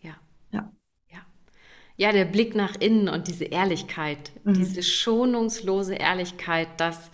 Ja. 0.00 0.16
Ja, 0.50 0.72
ja. 1.12 1.18
ja 1.96 2.12
der 2.12 2.24
Blick 2.24 2.54
nach 2.54 2.76
innen 2.80 3.10
und 3.10 3.28
diese 3.28 3.44
Ehrlichkeit, 3.44 4.32
mhm. 4.44 4.54
diese 4.54 4.82
schonungslose 4.82 5.94
Ehrlichkeit, 5.94 6.68
dass, 6.78 7.10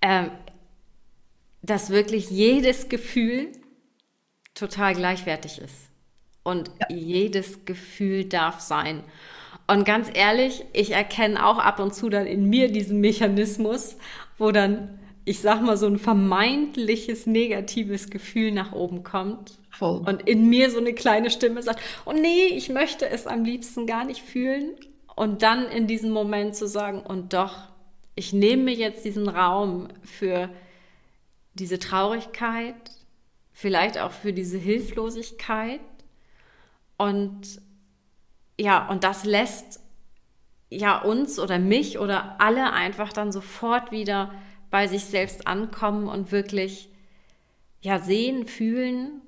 äh, 0.00 0.26
dass 1.62 1.90
wirklich 1.90 2.30
jedes 2.30 2.88
Gefühl 2.88 3.52
total 4.54 4.94
gleichwertig 4.94 5.60
ist 5.60 5.90
und 6.42 6.72
ja. 6.80 6.96
jedes 6.96 7.64
Gefühl 7.64 8.24
darf 8.24 8.58
sein. 8.60 9.04
Und 9.66 9.84
ganz 9.84 10.10
ehrlich, 10.12 10.64
ich 10.72 10.90
erkenne 10.90 11.46
auch 11.46 11.58
ab 11.58 11.80
und 11.80 11.94
zu 11.94 12.08
dann 12.08 12.26
in 12.26 12.48
mir 12.48 12.70
diesen 12.70 13.00
Mechanismus, 13.00 13.96
wo 14.36 14.50
dann, 14.50 14.98
ich 15.24 15.40
sag 15.40 15.62
mal, 15.62 15.76
so 15.76 15.86
ein 15.86 15.98
vermeintliches 15.98 17.26
negatives 17.26 18.10
Gefühl 18.10 18.52
nach 18.52 18.72
oben 18.72 19.02
kommt. 19.02 19.58
Voll. 19.70 20.02
Und 20.06 20.28
in 20.28 20.48
mir 20.48 20.70
so 20.70 20.78
eine 20.78 20.92
kleine 20.92 21.30
Stimme 21.30 21.62
sagt, 21.62 21.80
oh 22.04 22.12
nee, 22.12 22.46
ich 22.46 22.68
möchte 22.68 23.08
es 23.08 23.26
am 23.26 23.44
liebsten 23.44 23.86
gar 23.86 24.04
nicht 24.04 24.20
fühlen. 24.20 24.72
Und 25.16 25.42
dann 25.42 25.66
in 25.68 25.86
diesem 25.86 26.10
Moment 26.10 26.54
zu 26.54 26.68
sagen, 26.68 27.00
und 27.00 27.32
doch, 27.32 27.54
ich 28.16 28.32
nehme 28.32 28.64
mir 28.64 28.74
jetzt 28.74 29.04
diesen 29.04 29.28
Raum 29.28 29.88
für 30.02 30.50
diese 31.54 31.78
Traurigkeit, 31.78 32.74
vielleicht 33.52 33.98
auch 33.98 34.12
für 34.12 34.32
diese 34.32 34.58
Hilflosigkeit 34.58 35.80
und 36.96 37.60
ja, 38.58 38.88
und 38.88 39.04
das 39.04 39.24
lässt 39.24 39.80
ja 40.70 41.00
uns 41.02 41.38
oder 41.38 41.58
mich 41.58 41.98
oder 41.98 42.40
alle 42.40 42.72
einfach 42.72 43.12
dann 43.12 43.32
sofort 43.32 43.92
wieder 43.92 44.32
bei 44.70 44.86
sich 44.86 45.04
selbst 45.04 45.46
ankommen 45.46 46.08
und 46.08 46.32
wirklich 46.32 46.88
ja 47.80 47.98
sehen, 47.98 48.46
fühlen, 48.46 49.20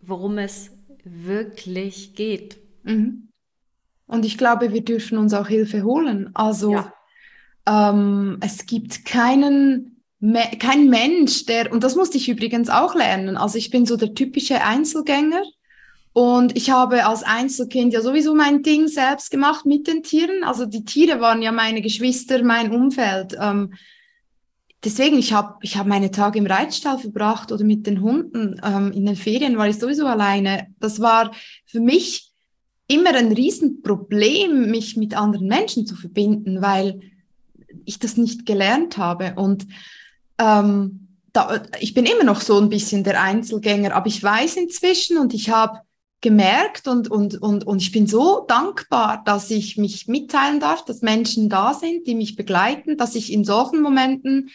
worum 0.00 0.38
es 0.38 0.70
wirklich 1.04 2.14
geht. 2.14 2.58
Mhm. 2.82 3.28
Und 4.06 4.24
ich 4.24 4.38
glaube, 4.38 4.72
wir 4.72 4.84
dürfen 4.84 5.18
uns 5.18 5.34
auch 5.34 5.48
Hilfe 5.48 5.82
holen. 5.82 6.30
Also 6.34 6.72
ja. 6.72 6.92
ähm, 7.66 8.38
es 8.40 8.66
gibt 8.66 9.04
keinen 9.04 9.94
kein 10.58 10.88
Mensch, 10.88 11.44
der, 11.44 11.70
und 11.70 11.84
das 11.84 11.96
musste 11.96 12.16
ich 12.16 12.28
übrigens 12.28 12.70
auch 12.70 12.94
lernen. 12.94 13.36
Also 13.36 13.58
ich 13.58 13.70
bin 13.70 13.84
so 13.84 13.96
der 13.96 14.14
typische 14.14 14.62
Einzelgänger. 14.62 15.42
Und 16.14 16.56
ich 16.56 16.70
habe 16.70 17.06
als 17.06 17.24
Einzelkind 17.24 17.92
ja 17.92 18.00
sowieso 18.00 18.36
mein 18.36 18.62
Ding 18.62 18.86
selbst 18.86 19.32
gemacht 19.32 19.66
mit 19.66 19.88
den 19.88 20.04
Tieren. 20.04 20.44
Also 20.44 20.64
die 20.64 20.84
Tiere 20.84 21.20
waren 21.20 21.42
ja 21.42 21.50
meine 21.50 21.82
Geschwister, 21.82 22.44
mein 22.44 22.70
Umfeld. 22.70 23.36
Ähm, 23.38 23.74
deswegen, 24.84 25.18
ich 25.18 25.32
habe 25.32 25.56
ich 25.62 25.76
hab 25.76 25.88
meine 25.88 26.12
Tage 26.12 26.38
im 26.38 26.46
Reitstall 26.46 26.98
verbracht 26.98 27.50
oder 27.50 27.64
mit 27.64 27.88
den 27.88 28.00
Hunden. 28.00 28.60
Ähm, 28.64 28.92
in 28.92 29.06
den 29.06 29.16
Ferien 29.16 29.58
war 29.58 29.68
ich 29.68 29.80
sowieso 29.80 30.06
alleine. 30.06 30.68
Das 30.78 31.00
war 31.00 31.32
für 31.66 31.80
mich 31.80 32.30
immer 32.86 33.12
ein 33.12 33.32
Riesenproblem, 33.32 34.70
mich 34.70 34.96
mit 34.96 35.16
anderen 35.16 35.48
Menschen 35.48 35.84
zu 35.84 35.96
verbinden, 35.96 36.62
weil 36.62 37.00
ich 37.86 37.98
das 37.98 38.16
nicht 38.16 38.46
gelernt 38.46 38.98
habe. 38.98 39.34
Und 39.34 39.66
ähm, 40.38 41.08
da, 41.32 41.60
ich 41.80 41.92
bin 41.92 42.06
immer 42.06 42.22
noch 42.22 42.40
so 42.40 42.60
ein 42.60 42.68
bisschen 42.68 43.02
der 43.02 43.20
Einzelgänger, 43.20 43.96
aber 43.96 44.06
ich 44.06 44.22
weiß 44.22 44.54
inzwischen 44.58 45.18
und 45.18 45.34
ich 45.34 45.50
habe 45.50 45.80
gemerkt 46.24 46.88
und, 46.88 47.10
und, 47.10 47.40
und, 47.42 47.66
und 47.66 47.82
ich 47.82 47.92
bin 47.92 48.06
so 48.06 48.46
dankbar, 48.48 49.22
dass 49.26 49.50
ich 49.50 49.76
mich 49.76 50.08
mitteilen 50.08 50.58
darf, 50.58 50.82
dass 50.82 51.02
Menschen 51.02 51.50
da 51.50 51.74
sind, 51.74 52.06
die 52.06 52.14
mich 52.14 52.34
begleiten, 52.34 52.96
dass 52.96 53.14
ich 53.14 53.30
in 53.30 53.44
solchen 53.44 53.82
Momenten 53.82 54.48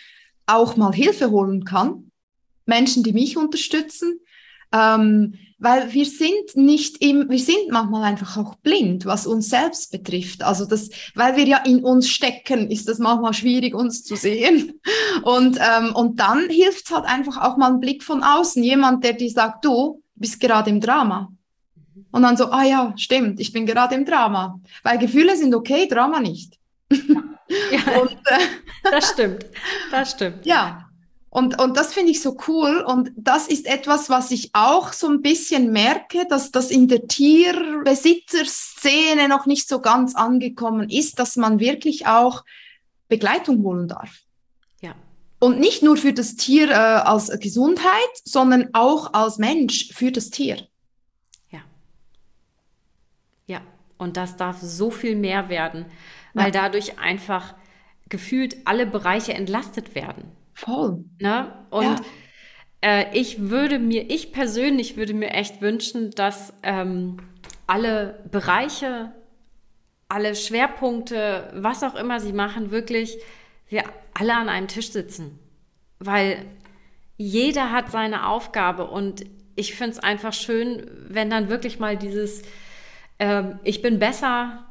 auch 0.47 0.77
mal 0.77 0.91
Hilfe 0.91 1.29
holen 1.29 1.65
kann. 1.65 2.10
Menschen, 2.65 3.03
die 3.03 3.13
mich 3.13 3.38
unterstützen. 3.38 4.19
Ähm, 4.71 5.36
weil 5.60 5.93
wir 5.93 6.05
sind 6.05 6.55
nicht 6.55 7.03
im, 7.03 7.29
wir 7.29 7.39
sind 7.39 7.69
manchmal 7.69 8.03
einfach 8.03 8.38
auch 8.38 8.55
blind, 8.55 9.05
was 9.05 9.27
uns 9.27 9.49
selbst 9.49 9.91
betrifft. 9.91 10.41
Also 10.41 10.65
das, 10.65 10.89
weil 11.13 11.36
wir 11.36 11.45
ja 11.45 11.58
in 11.65 11.84
uns 11.84 12.10
stecken, 12.10 12.71
ist 12.71 12.88
das 12.88 12.97
manchmal 12.97 13.34
schwierig, 13.34 13.75
uns 13.75 14.03
zu 14.03 14.15
sehen. 14.15 14.79
Und, 15.23 15.60
ähm, 15.60 15.93
und 15.93 16.19
dann 16.19 16.49
hilft 16.49 16.86
es 16.86 16.91
halt 16.95 17.05
einfach 17.05 17.38
auch 17.41 17.58
mal 17.58 17.73
ein 17.73 17.79
Blick 17.79 18.03
von 18.03 18.23
außen. 18.23 18.63
Jemand, 18.63 19.03
der 19.03 19.13
dir 19.13 19.29
sagt, 19.29 19.65
du 19.65 20.01
bist 20.15 20.39
gerade 20.39 20.69
im 20.69 20.79
Drama. 20.79 21.29
Und 22.12 22.23
dann 22.23 22.38
so, 22.38 22.52
ah 22.52 22.63
ja, 22.63 22.93
stimmt, 22.97 23.39
ich 23.39 23.54
bin 23.54 23.65
gerade 23.65 23.95
im 23.95 24.06
Drama. 24.06 24.60
Weil 24.84 24.97
Gefühle 24.97 25.36
sind 25.36 25.54
okay, 25.54 25.88
Drama 25.88 26.19
nicht. 26.19 26.58
Ja, 27.71 27.99
und, 27.99 28.12
äh, 28.12 28.91
das 28.91 29.10
stimmt, 29.10 29.43
das 29.89 30.12
stimmt. 30.12 30.45
Ja, 30.45 30.89
und, 31.32 31.62
und 31.62 31.78
das 31.78 31.93
finde 31.93 32.10
ich 32.12 32.21
so 32.21 32.36
cool. 32.47 32.84
Und 32.86 33.12
das 33.15 33.47
ist 33.47 33.65
etwas, 33.67 34.10
was 34.10 34.32
ich 34.32 34.49
auch 34.54 34.91
so 34.93 35.08
ein 35.08 35.21
bisschen 35.21 35.71
merke, 35.71 36.25
dass 36.28 36.49
das 36.52 36.71
in 36.71 36.88
der 36.88 37.08
Tierbesitzerszene 37.08 39.28
noch 39.28 39.45
nicht 39.45 39.67
so 39.67 39.80
ganz 39.80 40.15
angekommen 40.15 40.89
ist, 40.89 41.19
dass 41.19 41.36
man 41.36 41.60
wirklich 41.60 42.08
auch 42.08 42.43
Begleitung 43.10 43.62
holen 43.63 43.88
darf. 43.88 44.10
Ja. 44.82 44.95
Und 45.39 45.60
nicht 45.60 45.84
nur 45.84 45.97
für 45.97 46.13
das 46.13 46.36
Tier 46.36 46.71
äh, 46.71 46.73
als 46.73 47.30
Gesundheit, 47.39 48.10
sondern 48.23 48.69
auch 48.73 49.13
als 49.13 49.38
Mensch 49.38 49.91
für 49.93 50.12
das 50.12 50.32
Tier. 50.32 50.67
Und 53.99 54.17
das 54.17 54.38
darf 54.38 54.57
so 54.59 54.89
viel 54.89 55.15
mehr 55.15 55.49
werden, 55.49 55.85
weil 56.33 56.45
ja. 56.45 56.51
dadurch 56.51 56.97
einfach 56.97 57.53
gefühlt 58.07 58.57
alle 58.65 58.88
Bereiche 58.88 59.33
entlastet 59.33 59.93
werden. 59.93 60.31
Voll. 60.53 61.03
Ne? 61.19 61.53
Und 61.69 61.83
ja. 61.83 61.95
äh, 62.81 63.17
ich 63.17 63.49
würde 63.49 63.77
mir, 63.77 64.09
ich 64.09 64.31
persönlich 64.31 64.97
würde 64.97 65.13
mir 65.13 65.29
echt 65.29 65.62
wünschen, 65.62 66.12
dass 66.12 66.53
ähm, 66.63 67.17
alle 67.67 68.23
Bereiche, 68.31 69.13
alle 70.07 70.35
Schwerpunkte, 70.35 71.51
was 71.53 71.83
auch 71.83 71.95
immer 71.95 72.19
sie 72.19 72.33
machen, 72.33 72.71
wirklich 72.71 73.17
wir 73.67 73.83
alle 74.13 74.35
an 74.35 74.49
einem 74.49 74.67
Tisch 74.67 74.91
sitzen. 74.91 75.38
Weil 75.99 76.45
jeder 77.17 77.71
hat 77.71 77.91
seine 77.91 78.27
Aufgabe 78.27 78.88
und 78.88 79.25
ich 79.55 79.75
finde 79.75 79.91
es 79.91 79.99
einfach 79.99 80.33
schön, 80.33 80.89
wenn 81.09 81.29
dann 81.29 81.49
wirklich 81.49 81.79
mal 81.79 81.97
dieses 81.97 82.43
ähm, 83.19 83.60
ich 83.63 83.82
bin 83.82 83.99
besser 83.99 84.65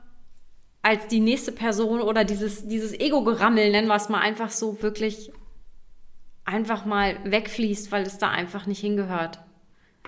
als 0.82 1.06
die 1.08 1.20
nächste 1.20 1.52
Person 1.52 2.00
oder 2.00 2.24
dieses, 2.24 2.66
dieses 2.66 2.98
Ego-Gerammel, 2.98 3.70
nennen 3.70 3.88
wir 3.88 3.96
es 3.96 4.08
mal, 4.08 4.20
einfach 4.20 4.50
so 4.50 4.82
wirklich 4.82 5.30
einfach 6.44 6.86
mal 6.86 7.18
wegfließt, 7.24 7.92
weil 7.92 8.04
es 8.04 8.18
da 8.18 8.30
einfach 8.30 8.66
nicht 8.66 8.80
hingehört. 8.80 9.38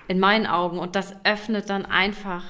In 0.09 0.19
meinen 0.19 0.47
Augen. 0.47 0.79
Und 0.79 0.97
das 0.97 1.15
öffnet 1.25 1.69
dann 1.69 1.85
einfach 1.85 2.45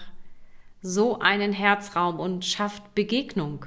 so 0.81 1.19
einen 1.19 1.53
Herzraum 1.53 2.21
und 2.21 2.45
schafft 2.45 2.95
Begegnung. 2.95 3.67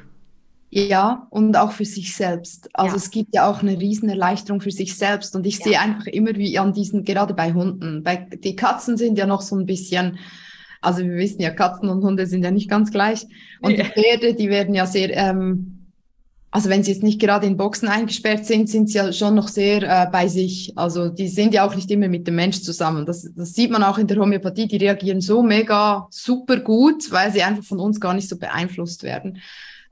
Ja, 0.70 1.28
und 1.30 1.56
auch 1.56 1.72
für 1.72 1.86
sich 1.86 2.16
selbst. 2.16 2.70
Also 2.74 2.96
ja. 2.96 2.98
es 2.98 3.12
gibt 3.12 3.36
ja 3.36 3.48
auch 3.48 3.62
eine 3.62 3.80
riesen 3.80 4.10
Erleichterung 4.10 4.62
für 4.62 4.72
sich 4.72 4.98
selbst. 4.98 5.36
Und 5.36 5.46
ich 5.46 5.60
ja. 5.60 5.66
sehe 5.66 5.80
einfach 5.80 6.08
immer 6.08 6.34
wie 6.36 6.58
an 6.58 6.74
diesen, 6.74 7.04
gerade 7.04 7.36
bei 7.36 7.54
Hunden, 7.54 8.02
bei, 8.04 8.16
die 8.16 8.56
Katzen 8.56 8.98
sind 8.98 9.18
ja 9.18 9.28
noch 9.28 9.42
so 9.42 9.56
ein 9.56 9.68
bisschen, 9.68 10.18
also 10.84 11.04
wir 11.04 11.16
wissen 11.16 11.42
ja, 11.42 11.50
Katzen 11.50 11.90
und 11.90 12.04
Hunde 12.04 12.28
sind 12.28 12.44
ja 12.44 12.52
nicht 12.52 12.70
ganz 12.70 12.92
gleich. 12.92 13.26
Und 13.62 13.78
die 13.78 13.84
Pferde, 13.84 14.34
die 14.34 14.50
werden 14.50 14.76
ja 14.76 14.86
sehr, 14.86 15.16
ähm, 15.16 15.90
also 16.52 16.70
wenn 16.70 16.84
sie 16.84 16.92
jetzt 16.92 17.04
nicht 17.04 17.20
gerade 17.20 17.48
in 17.48 17.58
Boxen 17.58 17.88
eingesperrt 17.88 18.46
sind, 18.46 18.70
sind 18.70 18.90
sie 18.90 18.98
ja 18.98 19.12
schon 19.12 19.34
noch 19.34 19.48
sehr 19.48 19.82
äh, 19.82 20.08
bei 20.12 20.28
sich. 20.28 20.74
Also 20.76 21.10
die 21.10 21.28
sind 21.28 21.54
ja 21.54 21.66
auch 21.66 21.76
nicht 21.76 21.90
immer 21.90 22.10
mit 22.10 22.28
dem 22.28 22.36
Mensch 22.36 22.62
zusammen. 22.62 23.06
Das, 23.06 23.28
das 23.36 23.54
sieht 23.54 23.72
man 23.72 23.84
auch 23.84 23.98
in 23.98 24.08
der 24.08 24.18
Homöopathie. 24.18 24.68
Die 24.68 24.78
reagieren 24.78 25.22
so 25.22 25.42
mega 25.42 26.08
super 26.12 26.58
gut, 26.58 27.12
weil 27.12 27.32
sie 27.32 27.44
einfach 27.44 27.64
von 27.64 27.80
uns 27.80 28.00
gar 28.00 28.14
nicht 28.14 28.30
so 28.30 28.38
beeinflusst 28.38 29.04
werden. 29.04 29.40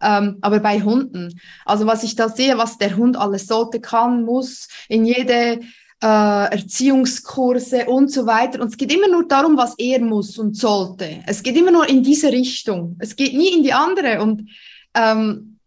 Ähm, 0.01 0.37
aber 0.41 0.59
bei 0.59 0.81
Hunden, 0.81 1.39
also 1.65 1.85
was 1.85 2.03
ich 2.03 2.15
da 2.15 2.27
sehe, 2.27 2.57
was 2.57 2.77
der 2.77 2.97
Hund 2.97 3.17
alles 3.17 3.47
sollte, 3.47 3.79
kann, 3.79 4.23
muss, 4.23 4.67
in 4.89 5.05
jede 5.05 5.59
Erziehungskurse 6.07 7.85
und 7.85 8.11
so 8.11 8.25
weiter. 8.25 8.59
Und 8.59 8.69
es 8.69 8.77
geht 8.77 8.91
immer 8.91 9.07
nur 9.07 9.27
darum, 9.27 9.55
was 9.55 9.75
er 9.77 10.01
muss 10.01 10.37
und 10.39 10.57
sollte. 10.57 11.23
Es 11.27 11.43
geht 11.43 11.55
immer 11.55 11.71
nur 11.71 11.87
in 11.87 12.01
diese 12.01 12.31
Richtung. 12.31 12.95
Es 12.99 13.15
geht 13.15 13.33
nie 13.33 13.53
in 13.53 13.63
die 13.63 13.73
andere. 13.73 14.21
Und 14.21 14.49
ähm, 14.95 15.59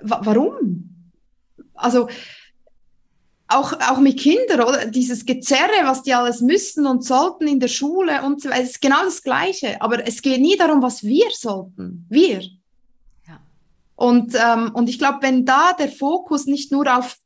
warum? 0.00 0.88
Also 1.74 2.08
auch, 3.48 3.72
auch 3.72 3.98
mit 3.98 4.18
Kindern, 4.18 4.60
oder? 4.60 4.86
Dieses 4.86 5.24
Gezerre, 5.24 5.84
was 5.84 6.02
die 6.02 6.14
alles 6.14 6.40
müssen 6.40 6.86
und 6.86 7.04
sollten 7.04 7.46
in 7.46 7.60
der 7.60 7.68
Schule 7.68 8.22
und 8.22 8.40
so 8.40 8.50
weiter, 8.50 8.62
ist 8.62 8.80
genau 8.80 9.02
das 9.04 9.22
Gleiche. 9.22 9.80
Aber 9.80 10.06
es 10.06 10.22
geht 10.22 10.40
nie 10.40 10.56
darum, 10.56 10.82
was 10.82 11.02
wir 11.02 11.26
sollten. 11.32 12.06
Wir. 12.08 12.40
Ja. 13.26 13.40
Und, 13.96 14.34
ähm, 14.34 14.70
und 14.74 14.88
ich 14.88 14.98
glaube, 14.98 15.18
wenn 15.22 15.44
da 15.44 15.72
der 15.72 15.90
Fokus 15.90 16.46
nicht 16.46 16.72
nur 16.72 16.94
auf 16.94 17.18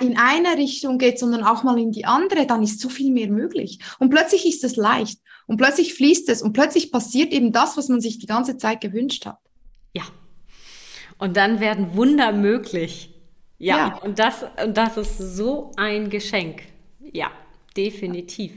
in 0.00 0.16
eine 0.16 0.56
Richtung 0.56 0.98
geht, 0.98 1.18
sondern 1.18 1.42
auch 1.42 1.62
mal 1.64 1.78
in 1.78 1.92
die 1.92 2.04
andere, 2.04 2.46
dann 2.46 2.62
ist 2.62 2.80
so 2.80 2.88
viel 2.88 3.12
mehr 3.12 3.28
möglich. 3.28 3.80
Und 3.98 4.10
plötzlich 4.10 4.46
ist 4.46 4.62
es 4.64 4.76
leicht. 4.76 5.20
Und 5.46 5.56
plötzlich 5.56 5.94
fließt 5.94 6.28
es. 6.28 6.40
Und 6.40 6.52
plötzlich 6.52 6.92
passiert 6.92 7.32
eben 7.32 7.52
das, 7.52 7.76
was 7.76 7.88
man 7.88 8.00
sich 8.00 8.18
die 8.18 8.26
ganze 8.26 8.56
Zeit 8.56 8.80
gewünscht 8.80 9.26
hat. 9.26 9.38
Ja, 9.94 10.04
und 11.22 11.36
dann 11.36 11.60
werden 11.60 11.94
Wunder 11.94 12.32
möglich. 12.32 13.14
Ja, 13.58 13.76
ja. 13.76 13.98
Und, 13.98 14.18
das, 14.18 14.44
und 14.64 14.76
das 14.76 14.96
ist 14.96 15.18
so 15.18 15.70
ein 15.76 16.10
Geschenk. 16.10 16.62
Ja, 17.12 17.30
definitiv. 17.76 18.52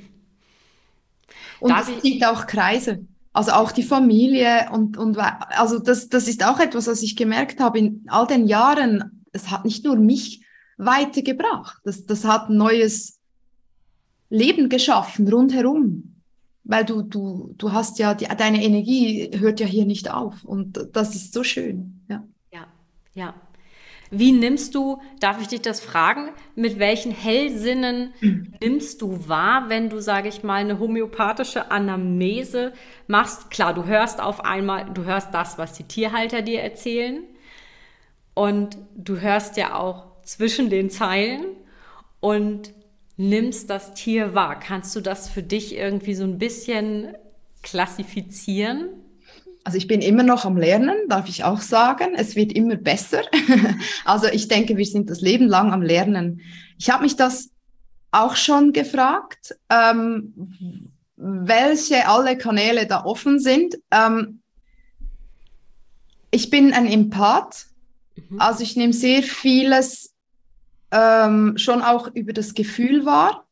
Und 1.60 1.70
Darf 1.70 1.88
es 1.88 2.02
zieht 2.02 2.26
auch 2.26 2.48
Kreise. 2.48 3.06
Also 3.34 3.52
auch 3.52 3.72
die 3.72 3.84
Familie 3.84 4.70
und, 4.72 4.98
und 4.98 5.16
also 5.18 5.78
das, 5.78 6.10
das 6.10 6.28
ist 6.28 6.44
auch 6.44 6.60
etwas, 6.60 6.88
was 6.88 7.04
ich 7.04 7.16
gemerkt 7.16 7.60
habe 7.60 7.78
in 7.78 8.06
all 8.08 8.26
den 8.26 8.48
Jahren. 8.48 9.24
Es 9.32 9.52
hat 9.52 9.64
nicht 9.64 9.84
nur 9.84 9.98
mich 9.98 10.44
weitergebracht, 10.78 11.82
das, 11.84 12.06
das 12.06 12.26
hat 12.26 12.50
ein 12.50 12.58
neues 12.58 13.20
Leben 14.30 14.70
geschaffen 14.70 15.28
rundherum. 15.28 16.12
Weil 16.68 16.84
du, 16.84 17.04
du, 17.04 17.54
du 17.60 17.74
hast 17.74 18.00
ja, 18.00 18.16
die, 18.16 18.26
deine 18.26 18.64
Energie 18.64 19.30
hört 19.38 19.60
ja 19.60 19.68
hier 19.68 19.86
nicht 19.86 20.10
auf 20.10 20.44
und 20.44 20.90
das 20.94 21.14
ist 21.14 21.32
so 21.32 21.44
schön. 21.44 22.02
Ja. 22.10 22.24
Ja. 23.16 23.34
Wie 24.12 24.32
nimmst 24.32 24.76
du, 24.76 25.02
darf 25.20 25.42
ich 25.42 25.48
dich 25.48 25.62
das 25.62 25.80
fragen, 25.80 26.30
mit 26.54 26.78
welchen 26.78 27.12
Hellsinnen 27.12 28.14
nimmst 28.62 29.02
du 29.02 29.28
wahr, 29.28 29.70
wenn 29.70 29.90
du, 29.90 30.00
sage 30.00 30.30
ich 30.30 30.44
mal, 30.44 30.62
eine 30.62 30.78
homöopathische 30.80 31.72
Anamnese 31.72 32.74
machst? 33.08 33.50
Klar, 33.50 33.74
du 33.74 33.86
hörst 33.86 34.22
auf 34.22 34.46
einmal, 34.46 34.94
du 34.94 35.06
hörst 35.06 35.34
das, 35.34 35.58
was 35.58 35.74
die 35.74 35.86
Tierhalter 35.86 36.44
dir 36.44 36.62
erzählen 36.62 37.24
und 38.36 38.78
du 38.96 39.20
hörst 39.20 39.58
ja 39.58 39.76
auch 39.76 40.06
zwischen 40.26 40.70
den 40.70 40.90
Zeilen 40.90 41.46
und 42.20 42.74
nimmst 43.18 43.70
das 43.70 43.94
Tier 43.94 44.34
wahr. 44.34 44.60
Kannst 44.60 44.96
du 44.96 45.02
das 45.02 45.30
für 45.30 45.44
dich 45.44 45.76
irgendwie 45.76 46.16
so 46.16 46.24
ein 46.24 46.38
bisschen 46.38 47.16
klassifizieren? 47.64 48.90
Also 49.64 49.78
ich 49.78 49.88
bin 49.88 50.02
immer 50.02 50.24
noch 50.24 50.46
am 50.46 50.58
Lernen, 50.58 50.96
darf 51.08 51.28
ich 51.28 51.44
auch 51.44 51.62
sagen. 51.62 52.14
Es 52.16 52.36
wird 52.36 52.54
immer 52.54 52.76
besser. 52.76 53.22
also 54.06 54.28
ich 54.28 54.48
denke, 54.48 54.78
wir 54.78 54.86
sind 54.86 55.10
das 55.10 55.22
Leben 55.22 55.48
lang 55.48 55.72
am 55.72 55.82
Lernen. 55.82 56.42
Ich 56.78 56.90
habe 56.90 57.04
mich 57.04 57.16
das 57.16 57.50
auch 58.12 58.36
schon 58.36 58.74
gefragt, 58.74 59.56
ähm, 59.70 60.34
welche 61.16 62.08
alle 62.08 62.38
Kanäle 62.38 62.86
da 62.86 63.06
offen 63.06 63.40
sind. 63.40 63.76
Ähm, 63.92 64.42
ich 66.32 66.50
bin 66.50 66.74
ein 66.74 66.86
Empath, 66.86 67.68
mhm. 68.30 68.40
also 68.40 68.62
ich 68.62 68.76
nehme 68.76 68.94
sehr 68.94 69.24
vieles 69.24 70.14
ähm, 70.91 71.58
schon 71.58 71.82
auch 71.82 72.08
über 72.13 72.34
das 72.34 72.54
Gefühl 72.54 73.06
wahr, 73.06 73.45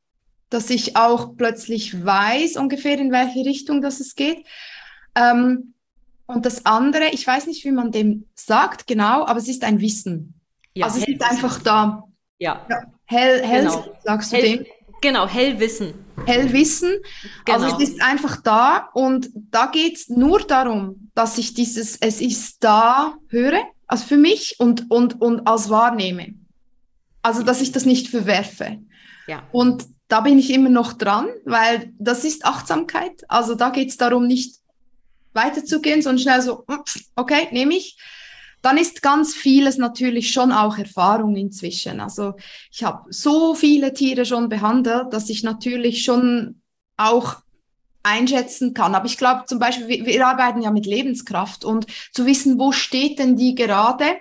dass 0.49 0.69
ich 0.69 0.95
auch 0.95 1.35
plötzlich 1.35 2.05
weiß 2.05 2.57
ungefähr, 2.57 2.99
in 2.99 3.11
welche 3.11 3.45
Richtung 3.45 3.81
das 3.81 3.99
es 3.99 4.15
geht. 4.15 4.45
Ähm, 5.15 5.73
und 6.25 6.45
das 6.45 6.65
andere, 6.65 7.09
ich 7.11 7.25
weiß 7.25 7.47
nicht, 7.47 7.65
wie 7.65 7.71
man 7.71 7.91
dem 7.91 8.25
sagt, 8.35 8.87
genau, 8.87 9.25
aber 9.25 9.39
es 9.39 9.47
ist 9.47 9.63
ein 9.63 9.81
Wissen. 9.81 10.39
Ja, 10.73 10.85
also 10.85 10.99
es 10.99 11.07
ist 11.07 11.21
einfach 11.21 11.61
da. 11.61 12.03
Ja. 12.39 12.65
ja 12.69 12.77
hell, 13.05 13.45
hell, 13.45 13.65
genau. 13.65 13.85
sagst 14.03 14.31
du 14.31 14.37
hell, 14.37 14.57
dem? 14.57 14.65
Genau, 15.01 15.27
Hellwissen. 15.27 15.93
Hellwissen. 16.25 16.91
Also 16.91 17.01
genau. 17.45 17.63
Also 17.63 17.83
es 17.83 17.89
ist 17.89 18.01
einfach 18.01 18.41
da 18.41 18.89
und 18.93 19.29
da 19.33 19.65
geht 19.65 19.97
es 19.97 20.09
nur 20.09 20.39
darum, 20.39 21.11
dass 21.13 21.37
ich 21.37 21.53
dieses 21.53 21.97
Es 21.97 22.21
ist 22.21 22.63
da 22.63 23.15
höre, 23.27 23.59
also 23.87 24.05
für 24.05 24.17
mich 24.17 24.55
und, 24.59 24.89
und, 24.89 25.19
und 25.21 25.45
als 25.45 25.69
wahrnehme. 25.69 26.35
Also 27.23 27.41
dass 27.41 27.61
ich 27.61 27.71
das 27.71 27.85
nicht 27.85 28.09
verwerfe. 28.09 28.79
Ja. 29.27 29.47
Und 29.51 29.85
da 30.07 30.21
bin 30.21 30.37
ich 30.37 30.51
immer 30.51 30.69
noch 30.69 30.93
dran, 30.93 31.27
weil 31.45 31.91
das 31.97 32.23
ist 32.23 32.45
Achtsamkeit. 32.45 33.23
Also 33.29 33.55
da 33.55 33.69
geht 33.71 33.89
es 33.89 33.97
darum, 33.97 34.27
nicht 34.27 34.57
weiterzugehen, 35.33 36.03
sondern 36.03 36.21
schnell 36.21 36.41
so, 36.41 36.65
okay, 37.15 37.47
nehme 37.51 37.73
ich. 37.75 37.97
Dann 38.61 38.77
ist 38.77 39.01
ganz 39.01 39.33
vieles 39.33 39.77
natürlich 39.77 40.31
schon 40.31 40.51
auch 40.51 40.77
Erfahrung 40.77 41.35
inzwischen. 41.35 41.99
Also 41.99 42.35
ich 42.71 42.83
habe 42.83 43.05
so 43.09 43.55
viele 43.55 43.93
Tiere 43.93 44.25
schon 44.25 44.47
behandelt, 44.49 45.11
dass 45.11 45.29
ich 45.29 45.43
natürlich 45.43 46.03
schon 46.03 46.61
auch 46.95 47.37
einschätzen 48.03 48.73
kann. 48.73 48.95
Aber 48.95 49.05
ich 49.05 49.17
glaube 49.17 49.45
zum 49.47 49.59
Beispiel, 49.59 49.87
wir, 49.87 50.05
wir 50.05 50.27
arbeiten 50.27 50.61
ja 50.61 50.71
mit 50.71 50.85
Lebenskraft 50.85 51.65
und 51.65 51.87
zu 52.13 52.25
wissen, 52.25 52.59
wo 52.59 52.71
steht 52.71 53.19
denn 53.19 53.35
die 53.35 53.55
gerade 53.55 54.17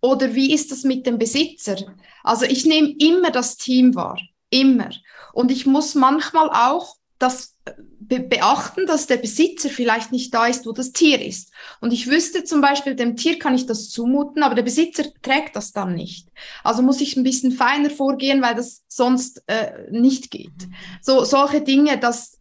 oder 0.00 0.34
wie 0.34 0.52
ist 0.52 0.70
das 0.72 0.84
mit 0.84 1.06
dem 1.06 1.18
Besitzer? 1.18 1.76
Also 2.22 2.44
ich 2.44 2.64
nehme 2.66 2.94
immer 2.98 3.30
das 3.30 3.56
Team 3.56 3.94
wahr, 3.94 4.18
immer. 4.50 4.90
Und 5.32 5.50
ich 5.50 5.66
muss 5.66 5.94
manchmal 5.94 6.50
auch 6.50 6.96
das 7.18 7.56
be 7.64 8.18
beachten, 8.18 8.86
dass 8.86 9.06
der 9.06 9.16
Besitzer 9.16 9.70
vielleicht 9.70 10.10
nicht 10.12 10.34
da 10.34 10.46
ist, 10.46 10.66
wo 10.66 10.72
das 10.72 10.92
Tier 10.92 11.24
ist. 11.24 11.52
Und 11.80 11.92
ich 11.92 12.10
wüsste 12.10 12.44
zum 12.44 12.60
Beispiel, 12.60 12.94
dem 12.94 13.16
Tier 13.16 13.38
kann 13.38 13.54
ich 13.54 13.66
das 13.66 13.88
zumuten, 13.90 14.42
aber 14.42 14.54
der 14.56 14.64
Besitzer 14.64 15.04
trägt 15.22 15.54
das 15.56 15.72
dann 15.72 15.94
nicht. 15.94 16.28
Also 16.64 16.82
muss 16.82 17.00
ich 17.00 17.16
ein 17.16 17.22
bisschen 17.22 17.52
feiner 17.52 17.90
vorgehen, 17.90 18.42
weil 18.42 18.56
das 18.56 18.82
sonst 18.88 19.42
äh, 19.46 19.90
nicht 19.90 20.30
geht. 20.30 20.50
So 21.00 21.24
solche 21.24 21.62
Dinge, 21.62 21.98
das, 21.98 22.38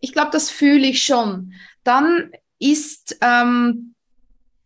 ich 0.00 0.12
glaube, 0.12 0.30
das 0.32 0.50
fühle 0.50 0.86
ich 0.88 1.04
schon. 1.04 1.52
Dann 1.84 2.32
ist 2.58 3.16
ähm, 3.20 3.93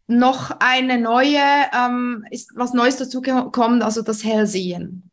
noch 0.09 0.57
eine 0.59 0.99
neue, 0.99 1.39
ähm, 1.73 2.25
ist 2.31 2.53
was 2.57 2.73
Neues 2.73 2.97
dazu 2.97 3.21
gekommen, 3.21 3.83
also 3.83 4.03
das 4.03 4.25
Hellsehen. 4.25 5.11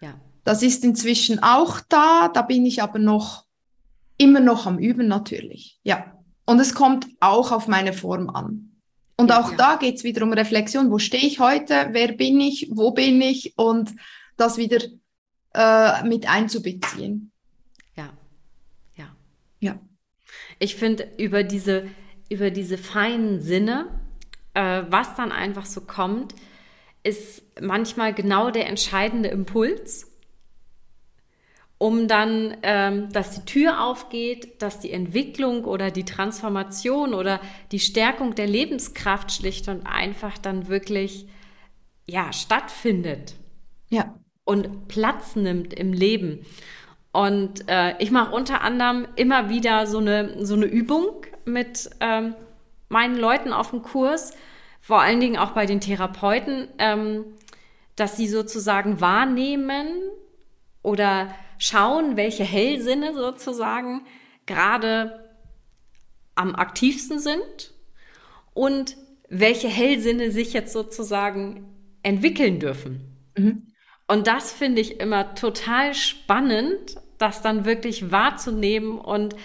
Ja. 0.00 0.20
Das 0.44 0.62
ist 0.62 0.84
inzwischen 0.84 1.42
auch 1.42 1.80
da, 1.88 2.28
da 2.28 2.42
bin 2.42 2.66
ich 2.66 2.82
aber 2.82 2.98
noch 2.98 3.46
immer 4.18 4.40
noch 4.40 4.66
am 4.66 4.78
Üben 4.78 5.06
natürlich. 5.06 5.78
Ja. 5.84 6.18
Und 6.44 6.58
es 6.58 6.74
kommt 6.74 7.06
auch 7.20 7.52
auf 7.52 7.68
meine 7.68 7.92
Form 7.92 8.28
an. 8.28 8.72
Und 9.16 9.30
ja, 9.30 9.40
auch 9.40 9.52
ja. 9.52 9.56
da 9.56 9.76
geht 9.76 9.96
es 9.96 10.04
wieder 10.04 10.24
um 10.24 10.32
Reflexion. 10.32 10.90
Wo 10.90 10.98
stehe 10.98 11.24
ich 11.24 11.38
heute? 11.38 11.88
Wer 11.92 12.12
bin 12.12 12.40
ich? 12.40 12.68
Wo 12.72 12.90
bin 12.90 13.22
ich? 13.22 13.56
Und 13.56 13.92
das 14.36 14.56
wieder 14.56 14.80
äh, 15.54 16.02
mit 16.04 16.28
einzubeziehen. 16.28 17.30
Ja, 17.96 18.10
ja. 18.96 19.14
Ja. 19.60 19.78
Ich 20.58 20.74
finde, 20.74 21.12
über 21.16 21.44
diese, 21.44 21.86
über 22.28 22.50
diese 22.50 22.76
feinen 22.76 23.40
Sinne, 23.40 24.01
äh, 24.54 24.82
was 24.88 25.14
dann 25.14 25.32
einfach 25.32 25.66
so 25.66 25.80
kommt, 25.80 26.34
ist 27.02 27.42
manchmal 27.60 28.14
genau 28.14 28.50
der 28.50 28.68
entscheidende 28.68 29.28
Impuls 29.28 30.12
um 31.82 32.06
dann, 32.06 32.56
ähm, 32.62 33.10
dass 33.10 33.32
die 33.32 33.44
Tür 33.44 33.82
aufgeht, 33.82 34.62
dass 34.62 34.78
die 34.78 34.92
Entwicklung 34.92 35.64
oder 35.64 35.90
die 35.90 36.04
Transformation 36.04 37.12
oder 37.12 37.40
die 37.72 37.80
Stärkung 37.80 38.36
der 38.36 38.46
Lebenskraft 38.46 39.32
schlicht 39.32 39.66
und 39.66 39.84
einfach 39.84 40.38
dann 40.38 40.68
wirklich 40.68 41.26
ja 42.06 42.32
stattfindet. 42.32 43.34
Ja. 43.88 44.14
Und 44.44 44.86
Platz 44.86 45.34
nimmt 45.34 45.74
im 45.74 45.92
Leben. 45.92 46.46
Und 47.10 47.68
äh, 47.68 47.96
ich 47.98 48.12
mache 48.12 48.32
unter 48.32 48.60
anderem 48.60 49.08
immer 49.16 49.48
wieder 49.48 49.88
so 49.88 49.98
eine, 49.98 50.46
so 50.46 50.54
eine 50.54 50.66
Übung 50.66 51.26
mit 51.44 51.90
ähm, 51.98 52.36
meinen 52.92 53.16
Leuten 53.16 53.52
auf 53.52 53.70
dem 53.70 53.82
Kurs, 53.82 54.32
vor 54.80 55.00
allen 55.00 55.20
Dingen 55.20 55.38
auch 55.38 55.52
bei 55.52 55.66
den 55.66 55.80
Therapeuten, 55.80 56.68
ähm, 56.78 57.24
dass 57.96 58.16
sie 58.16 58.28
sozusagen 58.28 59.00
wahrnehmen 59.00 59.88
oder 60.82 61.34
schauen, 61.58 62.16
welche 62.16 62.44
Hellsinne 62.44 63.14
sozusagen 63.14 64.02
gerade 64.46 65.30
am 66.34 66.54
aktivsten 66.54 67.18
sind 67.18 67.74
und 68.54 68.96
welche 69.28 69.68
Hellsinne 69.68 70.30
sich 70.30 70.52
jetzt 70.52 70.72
sozusagen 70.72 71.68
entwickeln 72.02 72.58
dürfen. 72.58 73.16
Mhm. 73.36 73.68
Und 74.08 74.26
das 74.26 74.52
finde 74.52 74.80
ich 74.80 75.00
immer 75.00 75.34
total 75.34 75.94
spannend, 75.94 76.96
das 77.18 77.40
dann 77.40 77.64
wirklich 77.64 78.10
wahrzunehmen 78.10 78.98
und 78.98 79.36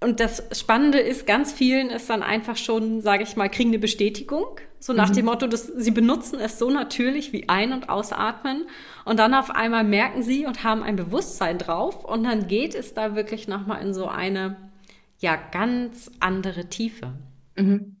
und 0.00 0.20
das 0.20 0.42
Spannende 0.52 0.98
ist, 0.98 1.26
ganz 1.26 1.52
vielen 1.52 1.88
ist 1.88 2.10
dann 2.10 2.22
einfach 2.22 2.56
schon, 2.56 3.00
sage 3.00 3.22
ich 3.22 3.36
mal, 3.36 3.48
kriegen 3.48 3.70
eine 3.70 3.78
Bestätigung. 3.78 4.60
So 4.78 4.92
nach 4.92 5.08
mhm. 5.08 5.14
dem 5.14 5.24
Motto, 5.24 5.46
dass 5.46 5.66
sie 5.66 5.90
benutzen 5.90 6.38
es 6.38 6.58
so 6.58 6.70
natürlich 6.70 7.32
wie 7.32 7.48
ein- 7.48 7.72
und 7.72 7.88
ausatmen. 7.88 8.66
Und 9.04 9.18
dann 9.18 9.34
auf 9.34 9.50
einmal 9.50 9.84
merken 9.84 10.22
sie 10.22 10.46
und 10.46 10.64
haben 10.64 10.82
ein 10.82 10.96
Bewusstsein 10.96 11.58
drauf. 11.58 12.04
Und 12.04 12.24
dann 12.24 12.46
geht 12.46 12.74
es 12.74 12.92
da 12.92 13.14
wirklich 13.14 13.48
nochmal 13.48 13.82
in 13.82 13.94
so 13.94 14.06
eine, 14.06 14.70
ja, 15.18 15.36
ganz 15.36 16.10
andere 16.20 16.68
Tiefe. 16.68 17.14
Mhm. 17.56 17.96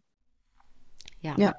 Ja. 1.22 1.34
ja. 1.38 1.54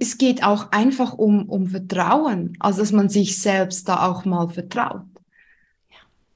Es 0.00 0.18
geht 0.18 0.42
auch 0.42 0.72
einfach 0.72 1.14
um, 1.14 1.48
um 1.48 1.68
Vertrauen. 1.68 2.56
Also, 2.60 2.80
dass 2.80 2.92
man 2.92 3.08
sich 3.08 3.40
selbst 3.40 3.88
da 3.88 4.06
auch 4.06 4.24
mal 4.24 4.48
vertraut. 4.48 5.06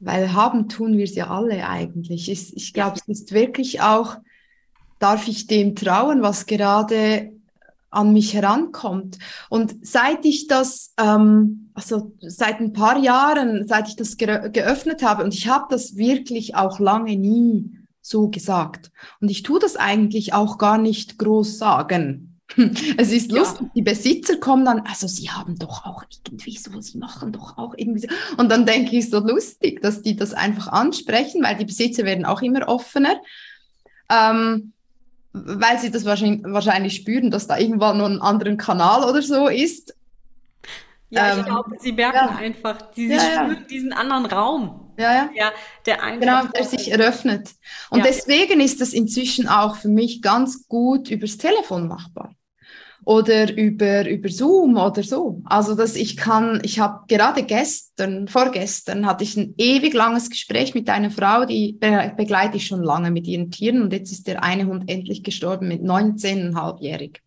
Weil 0.07 0.35
haben 0.35 0.69
tun 0.69 0.97
wir 0.97 1.03
es 1.03 1.17
ja 1.17 1.31
alle 1.31 1.69
eigentlich. 1.69 2.31
Ich, 2.31 2.57
ich 2.57 2.73
glaube, 2.73 2.97
es 2.97 3.09
ist 3.09 3.33
wirklich 3.33 3.81
auch, 3.81 4.19
darf 5.01 5.27
ich 5.27 5.49
dem 5.49 5.75
trauen, 5.75 6.23
was 6.23 6.47
gerade 6.47 7.33
an 7.91 8.13
mich 8.13 8.33
herankommt. 8.33 9.19
Und 9.49 9.85
seit 9.85 10.25
ich 10.25 10.47
das, 10.47 10.93
ähm, 10.97 11.71
also 11.75 12.13
seit 12.21 12.61
ein 12.61 12.73
paar 12.73 12.99
Jahren, 12.99 13.67
seit 13.67 13.89
ich 13.89 13.97
das 13.97 14.17
ge 14.17 14.49
geöffnet 14.51 15.03
habe, 15.03 15.25
und 15.25 15.35
ich 15.35 15.49
habe 15.49 15.67
das 15.71 15.97
wirklich 15.97 16.55
auch 16.55 16.79
lange 16.79 17.17
nie 17.17 17.73
so 18.01 18.29
gesagt. 18.29 18.93
Und 19.21 19.29
ich 19.29 19.43
tue 19.43 19.59
das 19.59 19.75
eigentlich 19.75 20.35
auch 20.35 20.57
gar 20.57 20.79
nicht 20.79 21.19
groß 21.19 21.59
sagen. 21.59 22.36
Es 22.97 23.13
ist 23.13 23.33
lustig, 23.33 23.63
ja. 23.63 23.71
die 23.75 23.83
Besitzer 23.83 24.37
kommen 24.37 24.65
dann, 24.65 24.81
also 24.81 25.07
sie 25.07 25.31
haben 25.31 25.59
doch 25.59 25.85
auch 25.85 26.05
irgendwie 26.27 26.57
so, 26.57 26.81
sie 26.81 26.99
machen 26.99 27.33
doch 27.33 27.59
auch 27.59 27.75
irgendwie 27.77 28.01
so. 28.01 28.09
Und 28.37 28.51
dann 28.51 28.67
denke 28.67 28.97
ich 28.97 29.11
so 29.11 29.19
lustig, 29.19 29.83
dass 29.83 30.03
die 30.03 30.17
das 30.17 30.33
einfach 30.33 30.69
ansprechen, 30.69 31.43
weil 31.43 31.57
die 31.57 31.65
Besitzer 31.65 32.05
werden 32.05 32.25
auch 32.25 32.43
immer 32.43 32.69
offener, 32.69 33.17
ähm, 34.11 34.73
weil 35.33 35.79
sie 35.79 35.91
das 35.91 36.05
wahrscheinlich, 36.05 36.45
wahrscheinlich 36.45 36.95
spüren, 36.95 37.31
dass 37.31 37.47
da 37.47 37.59
irgendwann 37.59 37.99
noch 37.99 38.07
ein 38.07 38.23
anderen 38.23 38.57
Kanal 38.57 39.09
oder 39.09 39.23
so 39.23 39.49
ist. 39.49 39.95
Ja, 41.11 41.33
ich 41.33 41.39
ähm, 41.39 41.45
glaube, 41.45 41.77
sie 41.79 41.93
merken 41.93 42.17
ja. 42.17 42.37
einfach, 42.37 42.79
sie, 42.95 43.09
ja, 43.09 43.21
spüren 43.21 43.67
diesen 43.69 43.93
anderen 43.93 44.27
Raum. 44.27 44.86
Ja, 44.99 45.13
ja. 45.13 45.31
Der, 45.35 45.53
der 45.85 46.03
einfach 46.03 46.21
genau, 46.21 46.53
der 46.53 46.65
sich 46.65 46.91
eröffnet. 46.91 47.51
Und 47.91 48.05
deswegen 48.05 48.61
ist 48.61 48.81
das 48.81 48.93
inzwischen 48.93 49.49
auch 49.49 49.77
für 49.77 49.89
mich 49.89 50.23
ganz 50.23 50.67
gut 50.69 51.11
übers 51.11 51.37
Telefon 51.37 51.89
machbar 51.89 52.35
oder 53.07 53.57
über, 53.57 54.07
über 54.09 54.29
Zoom 54.29 54.77
oder 54.77 55.03
so. 55.05 55.41
Also, 55.45 55.77
dass 55.77 55.95
ich 55.95 56.17
kann, 56.17 56.61
ich 56.65 56.81
habe 56.81 57.05
gerade 57.07 57.45
gestern, 57.45 58.27
vorgestern 58.27 59.07
hatte 59.07 59.23
ich 59.23 59.37
ein 59.37 59.55
ewig 59.59 59.95
langes 59.95 60.29
Gespräch 60.29 60.75
mit 60.75 60.91
einer 60.91 61.13
Frau, 61.13 61.45
die 61.45 61.75
be 61.75 62.13
begleite 62.17 62.57
ich 62.57 62.67
schon 62.67 62.83
lange 62.83 63.13
mit 63.13 63.29
ihren 63.29 63.53
Tieren 63.53 63.81
und 63.81 63.93
jetzt 63.93 64.11
ist 64.11 64.27
der 64.27 64.43
eine 64.43 64.67
Hund 64.67 64.91
endlich 64.91 65.23
gestorben 65.23 65.69
mit 65.69 65.83
19,5-jährig. 65.83 67.23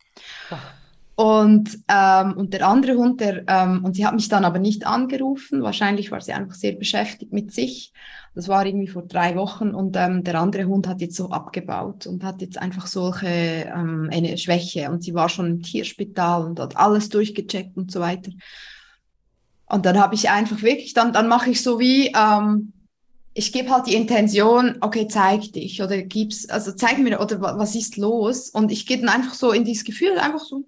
Und, 1.20 1.80
ähm, 1.90 2.38
und 2.38 2.54
der 2.54 2.66
andere 2.66 2.96
Hund, 2.96 3.20
der, 3.20 3.44
ähm, 3.50 3.84
und 3.84 3.94
sie 3.94 4.06
hat 4.06 4.14
mich 4.14 4.30
dann 4.30 4.46
aber 4.46 4.58
nicht 4.58 4.88
angerufen, 4.88 5.62
wahrscheinlich 5.62 6.12
war 6.12 6.22
sie 6.22 6.32
einfach 6.32 6.56
sehr 6.56 6.72
beschäftigt 6.72 7.34
mit 7.34 7.52
sich. 7.52 7.92
Das 8.36 8.48
war 8.48 8.66
irgendwie 8.66 8.88
vor 8.88 9.02
drei 9.02 9.36
Wochen 9.36 9.72
und 9.76 9.98
ähm, 9.98 10.24
der 10.24 10.40
andere 10.40 10.64
Hund 10.64 10.88
hat 10.88 11.02
jetzt 11.02 11.18
so 11.18 11.30
abgebaut 11.30 12.08
und 12.08 12.24
hat 12.24 12.40
jetzt 12.42 12.58
einfach 12.58 12.88
solche 12.88 13.28
ähm, 13.28 14.10
eine 14.14 14.38
Schwäche 14.38 14.90
und 14.90 15.04
sie 15.04 15.14
war 15.14 15.28
schon 15.28 15.48
im 15.48 15.62
Tierspital 15.62 16.46
und 16.46 16.58
hat 16.58 16.78
alles 16.78 17.10
durchgecheckt 17.10 17.76
und 17.76 17.92
so 17.92 18.00
weiter. 18.00 18.32
Und 19.66 19.86
dann 19.86 20.00
habe 20.00 20.16
ich 20.16 20.30
einfach 20.30 20.62
wirklich, 20.62 20.94
dann, 20.94 21.12
dann 21.12 21.28
mache 21.28 21.50
ich 21.50 21.62
so 21.62 21.82
wie, 21.82 22.14
ähm, 22.16 22.72
ich 23.34 23.52
gebe 23.52 23.72
halt 23.72 23.88
die 23.88 23.96
Intention, 23.96 24.78
okay, 24.80 25.06
zeig 25.10 25.52
dich 25.52 25.84
oder 25.84 26.02
gib's, 26.02 26.48
also 26.48 26.72
zeig 26.72 26.98
mir 26.98 27.20
oder 27.20 27.42
was 27.42 27.76
ist 27.76 27.98
los 27.98 28.50
und 28.50 28.72
ich 28.72 28.86
gehe 28.86 29.00
dann 29.00 29.10
einfach 29.10 29.34
so 29.34 29.52
in 29.52 29.66
dieses 29.66 29.84
Gefühl, 29.84 30.18
einfach 30.18 30.40
so. 30.40 30.64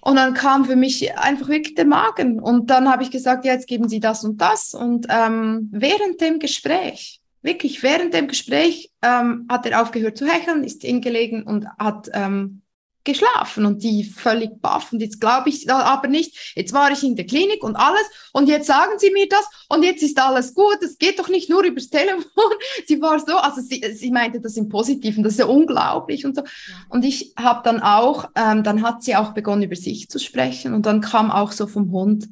Und 0.00 0.16
dann 0.16 0.34
kam 0.34 0.64
für 0.64 0.76
mich 0.76 1.16
einfach 1.18 1.48
wirklich 1.48 1.74
der 1.74 1.84
Magen. 1.84 2.40
Und 2.40 2.70
dann 2.70 2.90
habe 2.90 3.02
ich 3.02 3.10
gesagt, 3.10 3.44
ja, 3.44 3.52
jetzt 3.52 3.66
geben 3.66 3.88
Sie 3.88 4.00
das 4.00 4.24
und 4.24 4.40
das. 4.40 4.74
Und 4.74 5.06
ähm, 5.10 5.68
während 5.72 6.20
dem 6.20 6.38
Gespräch, 6.38 7.20
wirklich 7.42 7.82
während 7.82 8.14
dem 8.14 8.28
Gespräch, 8.28 8.90
ähm, 9.02 9.46
hat 9.50 9.66
er 9.66 9.82
aufgehört 9.82 10.16
zu 10.16 10.26
hecheln, 10.26 10.64
ist 10.64 10.82
hingelegen 10.82 11.42
und 11.42 11.66
hat 11.78 12.08
ähm, 12.12 12.62
geschlafen 13.08 13.64
und 13.64 13.82
die 13.82 14.04
völlig 14.04 14.60
baff. 14.60 14.92
Und 14.92 15.00
jetzt 15.00 15.18
glaube 15.18 15.48
ich 15.48 15.70
aber 15.70 16.08
nicht, 16.08 16.52
jetzt 16.54 16.74
war 16.74 16.92
ich 16.92 17.02
in 17.02 17.16
der 17.16 17.24
Klinik 17.24 17.64
und 17.64 17.74
alles 17.74 18.04
und 18.34 18.48
jetzt 18.48 18.66
sagen 18.66 18.98
sie 18.98 19.10
mir 19.10 19.26
das 19.26 19.48
und 19.70 19.82
jetzt 19.82 20.02
ist 20.02 20.20
alles 20.20 20.52
gut. 20.52 20.76
Es 20.82 20.98
geht 20.98 21.18
doch 21.18 21.30
nicht 21.30 21.48
nur 21.48 21.62
übers 21.62 21.88
Telefon. 21.90 22.52
sie 22.86 23.00
war 23.00 23.18
so, 23.18 23.36
also 23.36 23.62
sie, 23.62 23.82
sie 23.94 24.10
meinte 24.10 24.40
das 24.42 24.58
im 24.58 24.68
Positiven, 24.68 25.22
das 25.22 25.32
ist 25.32 25.38
ja 25.38 25.46
unglaublich 25.46 26.26
und 26.26 26.36
so. 26.36 26.42
Und 26.90 27.04
ich 27.06 27.32
habe 27.38 27.62
dann 27.64 27.80
auch, 27.80 28.28
ähm, 28.34 28.62
dann 28.62 28.82
hat 28.82 29.02
sie 29.02 29.16
auch 29.16 29.32
begonnen 29.32 29.62
über 29.62 29.76
sich 29.76 30.10
zu 30.10 30.18
sprechen 30.18 30.74
und 30.74 30.84
dann 30.84 31.00
kam 31.00 31.30
auch 31.30 31.52
so 31.52 31.66
vom 31.66 31.90
Hund, 31.90 32.28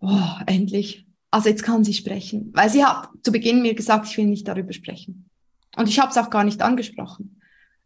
oh, 0.00 0.22
endlich. 0.46 1.04
Also 1.30 1.50
jetzt 1.50 1.62
kann 1.62 1.84
sie 1.84 1.92
sprechen, 1.92 2.50
weil 2.54 2.70
sie 2.70 2.82
hat 2.82 3.10
zu 3.22 3.30
Beginn 3.30 3.60
mir 3.60 3.74
gesagt, 3.74 4.06
ich 4.06 4.16
will 4.16 4.24
nicht 4.24 4.48
darüber 4.48 4.72
sprechen. 4.72 5.28
Und 5.76 5.86
ich 5.86 5.98
habe 6.00 6.10
es 6.10 6.16
auch 6.16 6.30
gar 6.30 6.44
nicht 6.44 6.62
angesprochen. 6.62 7.37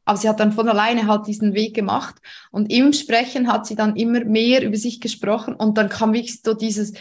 Aber 0.05 0.19
sie 0.19 0.29
hat 0.29 0.41
dann 0.41 0.53
von 0.53 0.69
alleine 0.69 1.07
halt 1.07 1.27
diesen 1.27 1.55
Weg 1.55 1.75
gemacht. 1.75 2.17
Und 2.51 2.73
im 2.73 2.93
Sprechen 2.93 3.51
hat 3.51 3.67
sie 3.67 3.77
dann 3.77 3.97
immer 3.97 4.25
mehr 4.25 4.65
über 4.65 4.77
sich 4.77 5.01
gesprochen. 5.01 5.55
Und 5.55 5.79
dann 5.79 5.89
kam 5.89 6.13
wirklich 6.13 6.41
so 6.43 6.55
dieses, 6.55 6.93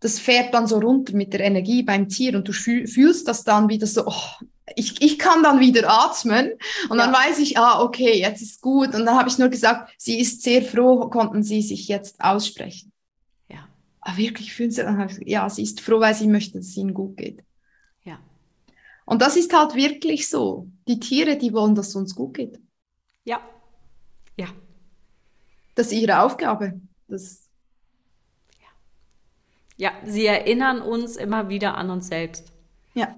das 0.00 0.18
fährt 0.18 0.52
dann 0.52 0.66
so 0.66 0.78
runter 0.78 1.14
mit 1.14 1.32
der 1.32 1.40
Energie 1.40 1.82
beim 1.82 2.08
Tier. 2.08 2.36
Und 2.36 2.46
du 2.46 2.52
fühlst 2.52 3.26
das 3.26 3.44
dann 3.44 3.68
wieder 3.68 3.86
so, 3.86 4.06
oh, 4.06 4.44
ich, 4.74 5.00
ich 5.00 5.18
kann 5.18 5.42
dann 5.42 5.60
wieder 5.60 5.88
atmen. 5.88 6.52
Und 6.88 6.98
ja. 6.98 7.04
dann 7.04 7.14
weiß 7.14 7.38
ich, 7.38 7.56
ah, 7.58 7.82
okay, 7.82 8.20
jetzt 8.20 8.42
ist 8.42 8.60
gut. 8.60 8.94
Und 8.94 9.06
dann 9.06 9.16
habe 9.16 9.28
ich 9.28 9.38
nur 9.38 9.48
gesagt, 9.48 9.92
sie 9.96 10.18
ist 10.18 10.42
sehr 10.42 10.62
froh, 10.62 11.08
konnten 11.08 11.42
sie 11.42 11.62
sich 11.62 11.88
jetzt 11.88 12.20
aussprechen. 12.20 12.92
Ja. 13.48 13.68
Aber 14.00 14.14
ah, 14.14 14.16
wirklich 14.18 14.52
fühlen 14.52 14.70
sie, 14.70 14.82
dann 14.82 15.08
ja, 15.24 15.48
sie 15.48 15.62
ist 15.62 15.80
froh, 15.80 16.00
weil 16.00 16.14
sie 16.14 16.26
möchte, 16.26 16.58
dass 16.58 16.68
es 16.68 16.76
ihnen 16.76 16.92
gut 16.92 17.16
geht. 17.16 17.42
Und 19.06 19.22
das 19.22 19.36
ist 19.36 19.54
halt 19.54 19.74
wirklich 19.74 20.28
so. 20.28 20.68
Die 20.88 21.00
Tiere, 21.00 21.36
die 21.38 21.52
wollen, 21.54 21.74
dass 21.74 21.88
es 21.88 21.96
uns 21.96 22.14
gut 22.14 22.34
geht. 22.34 22.60
Ja. 23.24 23.40
Ja. 24.36 24.48
Das 25.76 25.86
ist 25.86 25.92
ihre 25.92 26.20
Aufgabe. 26.20 26.80
Das 27.06 27.48
ja. 29.78 29.90
ja, 29.90 29.92
sie 30.04 30.26
erinnern 30.26 30.82
uns 30.82 31.16
immer 31.16 31.48
wieder 31.48 31.76
an 31.76 31.90
uns 31.90 32.08
selbst. 32.08 32.52
Ja. 32.94 33.16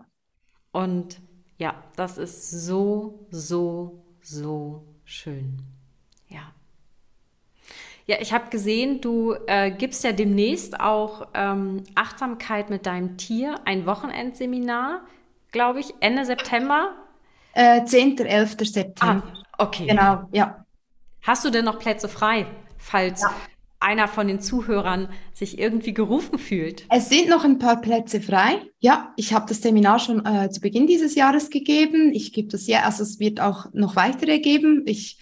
Und 0.73 1.21
ja, 1.57 1.83
das 1.97 2.19
ist 2.19 2.51
so, 2.51 3.27
so, 3.31 4.05
so 4.23 4.85
schön. 5.05 5.63
Ja. 6.29 6.53
Ja, 8.07 8.17
ich 8.21 8.35
habe 8.35 8.51
gesehen, 8.51 9.01
du 9.01 9.35
äh, 9.47 9.71
gibst 9.71 10.05
ja 10.05 10.13
demnächst 10.13 10.79
auch 10.81 11.29
ähm, 11.33 11.85
Achtsamkeit 11.95 12.69
mit 12.69 12.85
deinem 12.85 13.17
Tier, 13.17 13.59
ein 13.65 13.87
Wochenendseminar 13.87 15.07
glaube 15.53 15.81
ich, 15.81 15.95
Ende 16.01 16.25
September? 16.25 16.95
Äh, 17.53 17.85
10. 17.85 18.19
11. 18.19 18.57
September. 18.61 19.23
Ah, 19.27 19.65
okay. 19.65 19.87
Genau, 19.87 20.29
ja. 20.33 20.65
Hast 21.23 21.45
du 21.45 21.51
denn 21.51 21.65
noch 21.65 21.79
Plätze 21.79 22.09
frei, 22.09 22.47
falls 22.79 23.23
ja. 23.23 23.35
einer 23.81 24.09
von 24.09 24.29
den 24.29 24.41
Zuhörern 24.41 25.09
sich 25.35 25.59
irgendwie 25.59 25.93
gerufen 25.93 26.39
fühlt? 26.39 26.87
Es 26.91 27.09
sind 27.09 27.29
noch 27.29 27.45
ein 27.45 27.59
paar 27.59 27.81
Plätze 27.81 28.21
frei. 28.21 28.63
Ja, 28.79 29.13
ich 29.17 29.33
habe 29.33 29.47
das 29.49 29.61
Seminar 29.61 29.99
schon 29.99 30.25
äh, 30.25 30.51
zu 30.51 30.61
Beginn 30.61 30.87
dieses 30.87 31.15
Jahres 31.15 31.51
gegeben. 31.51 32.13
Ich 32.15 32.33
gebe 32.33 32.49
das 32.49 32.67
ja, 32.67 32.83
also 32.85 33.03
es 33.03 33.19
wird 33.19 33.41
auch 33.41 33.67
noch 33.73 33.97
weitere 33.97 34.39
geben. 34.39 34.85
Ich, 34.87 35.19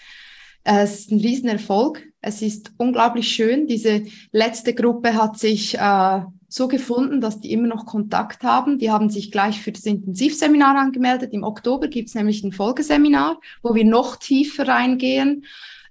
äh, 0.64 0.82
es 0.82 1.00
ist 1.00 1.10
ein 1.10 1.20
Riesenerfolg. 1.20 2.02
Es 2.20 2.42
ist 2.42 2.72
unglaublich 2.76 3.28
schön. 3.28 3.66
Diese 3.66 4.02
letzte 4.32 4.74
Gruppe 4.74 5.14
hat 5.14 5.38
sich 5.38 5.78
äh, 5.78 6.20
so 6.48 6.68
gefunden, 6.68 7.20
dass 7.20 7.40
die 7.40 7.52
immer 7.52 7.66
noch 7.66 7.86
Kontakt 7.86 8.42
haben. 8.42 8.78
Die 8.78 8.90
haben 8.90 9.10
sich 9.10 9.30
gleich 9.30 9.60
für 9.60 9.72
das 9.72 9.84
Intensivseminar 9.84 10.76
angemeldet. 10.76 11.32
Im 11.32 11.42
Oktober 11.42 11.88
gibt 11.88 12.08
es 12.08 12.14
nämlich 12.14 12.42
ein 12.44 12.52
Folgeseminar, 12.52 13.40
wo 13.62 13.74
wir 13.74 13.84
noch 13.84 14.16
tiefer 14.16 14.68
reingehen. 14.68 15.44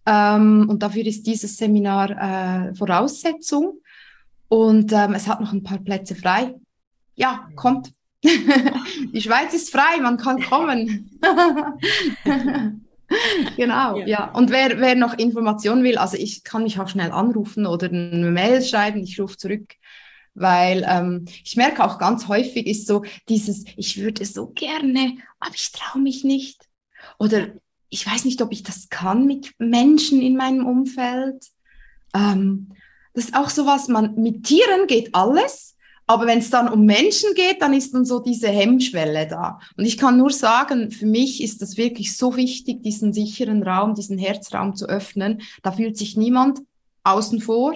Ähm, 0.05 0.67
und 0.69 0.83
dafür 0.83 1.05
ist 1.05 1.27
dieses 1.27 1.57
Seminar 1.57 2.69
äh, 2.69 2.75
Voraussetzung. 2.75 3.81
Und 4.47 4.93
ähm, 4.93 5.13
es 5.13 5.27
hat 5.27 5.41
noch 5.41 5.51
ein 5.51 5.63
paar 5.63 5.79
Plätze 5.79 6.15
frei. 6.15 6.55
Ja, 7.15 7.47
kommt. 7.55 7.93
Die 8.23 9.21
Schweiz 9.21 9.53
ist 9.53 9.71
frei, 9.71 9.99
man 10.01 10.17
kann 10.17 10.41
kommen. 10.41 11.19
genau, 13.57 13.97
ja. 13.97 14.05
ja. 14.07 14.31
Und 14.31 14.49
wer, 14.51 14.79
wer 14.79 14.95
noch 14.95 15.17
Informationen 15.17 15.83
will, 15.83 15.97
also 15.97 16.17
ich 16.17 16.43
kann 16.43 16.63
mich 16.63 16.79
auch 16.79 16.87
schnell 16.87 17.11
anrufen 17.11 17.65
oder 17.65 17.87
eine 17.87 18.31
Mail 18.31 18.61
schreiben, 18.61 19.03
ich 19.03 19.19
rufe 19.19 19.37
zurück 19.37 19.75
weil 20.35 20.85
ähm, 20.87 21.25
ich 21.43 21.55
merke 21.55 21.83
auch 21.83 21.97
ganz 21.97 22.27
häufig 22.27 22.67
ist 22.67 22.87
so 22.87 23.03
dieses, 23.29 23.63
ich 23.77 23.99
würde 23.99 24.25
so 24.25 24.47
gerne, 24.47 25.17
aber 25.39 25.55
ich 25.55 25.71
traue 25.71 26.01
mich 26.01 26.23
nicht. 26.23 26.67
Oder 27.17 27.47
ich 27.89 28.05
weiß 28.05 28.25
nicht, 28.25 28.41
ob 28.41 28.51
ich 28.51 28.63
das 28.63 28.89
kann 28.89 29.25
mit 29.25 29.53
Menschen 29.57 30.21
in 30.21 30.35
meinem 30.35 30.65
Umfeld. 30.65 31.45
Ähm, 32.13 32.73
das 33.13 33.25
ist 33.25 33.35
auch 33.35 33.49
so 33.49 33.65
was, 33.65 33.87
man, 33.87 34.15
mit 34.15 34.43
Tieren 34.43 34.87
geht 34.87 35.15
alles, 35.15 35.75
aber 36.07 36.27
wenn 36.27 36.39
es 36.39 36.49
dann 36.49 36.67
um 36.67 36.85
Menschen 36.85 37.33
geht, 37.33 37.61
dann 37.61 37.73
ist 37.73 37.93
dann 37.93 38.05
so 38.05 38.19
diese 38.19 38.49
Hemmschwelle 38.49 39.27
da. 39.27 39.59
Und 39.77 39.85
ich 39.85 39.97
kann 39.97 40.17
nur 40.17 40.31
sagen, 40.31 40.91
für 40.91 41.07
mich 41.07 41.41
ist 41.41 41.61
das 41.61 41.77
wirklich 41.77 42.15
so 42.15 42.35
wichtig, 42.35 42.83
diesen 42.83 43.13
sicheren 43.13 43.63
Raum, 43.63 43.95
diesen 43.95 44.17
Herzraum 44.17 44.75
zu 44.75 44.85
öffnen. 44.87 45.41
Da 45.63 45.71
fühlt 45.71 45.97
sich 45.97 46.15
niemand 46.15 46.59
außen 47.03 47.41
vor 47.41 47.75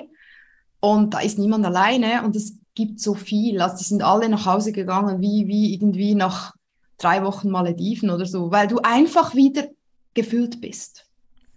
und 0.80 1.14
da 1.14 1.20
ist 1.20 1.38
niemand 1.38 1.66
alleine 1.66 2.24
und 2.24 2.36
es 2.36 2.58
gibt 2.76 3.00
so 3.00 3.14
viel. 3.14 3.62
Also 3.62 3.78
die 3.78 3.84
sind 3.84 4.04
alle 4.04 4.30
nach 4.30 4.46
Hause 4.46 4.72
gegangen, 4.72 5.22
wie, 5.22 5.48
wie 5.48 5.74
irgendwie 5.74 6.16
nach 6.16 6.54
drei 6.98 7.24
Wochen 7.24 7.50
Malediven 7.50 8.10
oder 8.10 8.26
so, 8.26 8.52
weil 8.52 8.68
du 8.68 8.80
einfach 8.80 9.36
wieder 9.36 9.68
gefüllt 10.14 10.62
bist. 10.62 11.06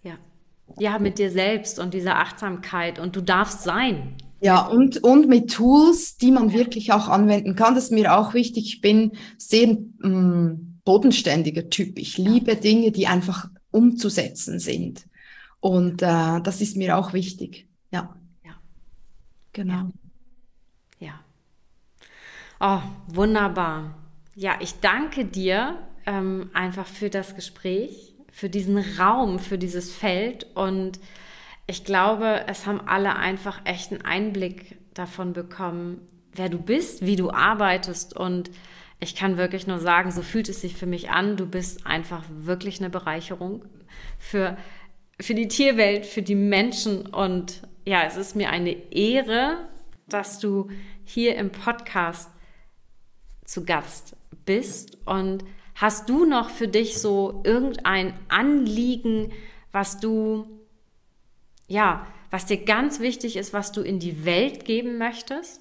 Ja. 0.02 0.14
Ja, 0.78 0.98
mit 0.98 1.18
dir 1.18 1.30
selbst 1.30 1.78
und 1.78 1.94
dieser 1.94 2.18
Achtsamkeit 2.18 2.98
und 2.98 3.14
du 3.14 3.20
darfst 3.20 3.62
sein. 3.62 4.16
Ja, 4.40 4.66
und, 4.66 5.04
und 5.04 5.28
mit 5.28 5.52
Tools, 5.52 6.16
die 6.16 6.32
man 6.32 6.52
wirklich 6.52 6.92
auch 6.92 7.08
anwenden 7.08 7.54
kann. 7.54 7.76
Das 7.76 7.84
ist 7.84 7.92
mir 7.92 8.16
auch 8.18 8.34
wichtig. 8.34 8.64
Ich 8.66 8.80
bin 8.80 9.12
sehr 9.38 9.78
ähm, 10.02 10.80
bodenständiger 10.84 11.70
Typ. 11.70 11.96
Ich 11.98 12.18
liebe 12.18 12.56
Dinge, 12.56 12.90
die 12.90 13.06
einfach 13.06 13.48
umzusetzen 13.70 14.58
sind. 14.58 15.06
Und 15.60 16.02
äh, 16.02 16.40
das 16.42 16.60
ist 16.60 16.76
mir 16.76 16.98
auch 16.98 17.12
wichtig. 17.12 17.68
Ja. 17.92 18.16
Ja. 19.56 19.62
Genau. 19.62 19.90
Ja. 20.98 21.20
Oh, 22.60 22.80
wunderbar. 23.08 23.98
Ja, 24.34 24.56
ich 24.60 24.80
danke 24.80 25.24
dir 25.24 25.78
ähm, 26.06 26.50
einfach 26.54 26.86
für 26.86 27.10
das 27.10 27.34
Gespräch, 27.34 28.14
für 28.30 28.48
diesen 28.48 28.78
Raum, 28.78 29.38
für 29.38 29.58
dieses 29.58 29.94
Feld 29.94 30.46
und 30.54 31.00
ich 31.66 31.84
glaube, 31.84 32.44
es 32.48 32.66
haben 32.66 32.80
alle 32.86 33.16
einfach 33.16 33.60
echt 33.64 33.92
einen 33.92 34.02
Einblick 34.02 34.76
davon 34.94 35.32
bekommen, 35.32 36.00
wer 36.34 36.48
du 36.48 36.58
bist, 36.58 37.04
wie 37.06 37.16
du 37.16 37.30
arbeitest 37.30 38.16
und 38.16 38.50
ich 39.00 39.16
kann 39.16 39.36
wirklich 39.36 39.66
nur 39.66 39.80
sagen, 39.80 40.12
so 40.12 40.22
fühlt 40.22 40.48
es 40.48 40.60
sich 40.60 40.76
für 40.76 40.86
mich 40.86 41.10
an. 41.10 41.36
Du 41.36 41.44
bist 41.44 41.86
einfach 41.86 42.22
wirklich 42.28 42.78
eine 42.78 42.88
Bereicherung 42.88 43.64
für, 44.18 44.56
für 45.20 45.34
die 45.34 45.48
Tierwelt, 45.48 46.06
für 46.06 46.22
die 46.22 46.36
Menschen 46.36 47.06
und 47.06 47.62
ja, 47.84 48.04
es 48.04 48.16
ist 48.16 48.36
mir 48.36 48.50
eine 48.50 48.72
Ehre, 48.92 49.68
dass 50.08 50.38
du 50.38 50.68
hier 51.04 51.36
im 51.36 51.50
Podcast 51.50 52.30
zu 53.44 53.64
Gast 53.64 54.16
bist 54.44 54.98
und 55.04 55.44
hast 55.74 56.08
du 56.08 56.24
noch 56.24 56.50
für 56.50 56.68
dich 56.68 56.98
so 56.98 57.42
irgendein 57.44 58.14
Anliegen, 58.28 59.32
was 59.72 59.98
du, 59.98 60.46
ja, 61.66 62.06
was 62.30 62.46
dir 62.46 62.64
ganz 62.64 63.00
wichtig 63.00 63.36
ist, 63.36 63.52
was 63.52 63.72
du 63.72 63.82
in 63.82 63.98
die 63.98 64.24
Welt 64.24 64.64
geben 64.64 64.98
möchtest? 64.98 65.60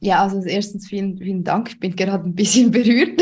Ja, 0.00 0.22
also 0.22 0.40
erstens 0.42 0.88
vielen, 0.88 1.16
vielen 1.18 1.44
Dank. 1.44 1.70
Ich 1.70 1.80
bin 1.80 1.96
gerade 1.96 2.24
ein 2.24 2.34
bisschen 2.34 2.70
berührt. 2.72 3.20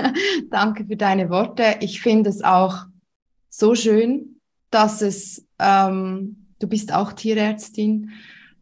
Danke 0.50 0.84
für 0.84 0.96
deine 0.96 1.30
Worte. 1.30 1.76
Ich 1.80 2.00
finde 2.00 2.30
es 2.30 2.42
auch 2.42 2.86
so 3.48 3.74
schön, 3.74 4.40
dass 4.70 5.02
es, 5.02 5.46
ähm, 5.58 6.45
du 6.58 6.66
bist 6.66 6.92
auch 6.92 7.12
Tierärztin, 7.12 8.10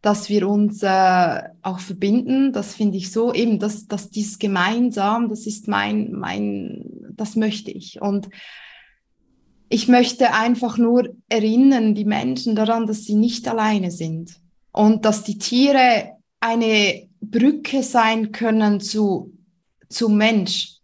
dass 0.01 0.29
wir 0.29 0.47
uns 0.47 0.83
äh, 0.83 1.41
auch 1.63 1.79
verbinden. 1.79 2.53
Das 2.53 2.75
finde 2.75 2.97
ich 2.97 3.11
so 3.11 3.33
eben, 3.33 3.57
dass, 3.57 3.87
dass 3.87 4.11
dieses 4.11 4.37
gemeinsam, 4.37 5.29
das 5.29 5.47
ist 5.47 5.67
mein, 5.67 6.11
mein, 6.11 6.85
das 7.11 7.35
möchte 7.35 7.71
ich. 7.71 8.01
Und 8.01 8.29
ich 9.67 9.87
möchte 9.87 10.33
einfach 10.33 10.77
nur 10.77 11.15
erinnern, 11.27 11.95
die 11.95 12.05
Menschen 12.05 12.55
daran, 12.55 12.85
dass 12.85 13.05
sie 13.05 13.15
nicht 13.15 13.47
alleine 13.47 13.89
sind 13.89 14.39
und 14.71 15.05
dass 15.05 15.23
die 15.23 15.39
Tiere 15.39 16.17
eine 16.39 17.07
Brücke 17.19 17.81
sein 17.81 18.31
können 18.31 18.79
zu, 18.79 19.33
zu 19.89 20.09
Mensch. 20.09 20.75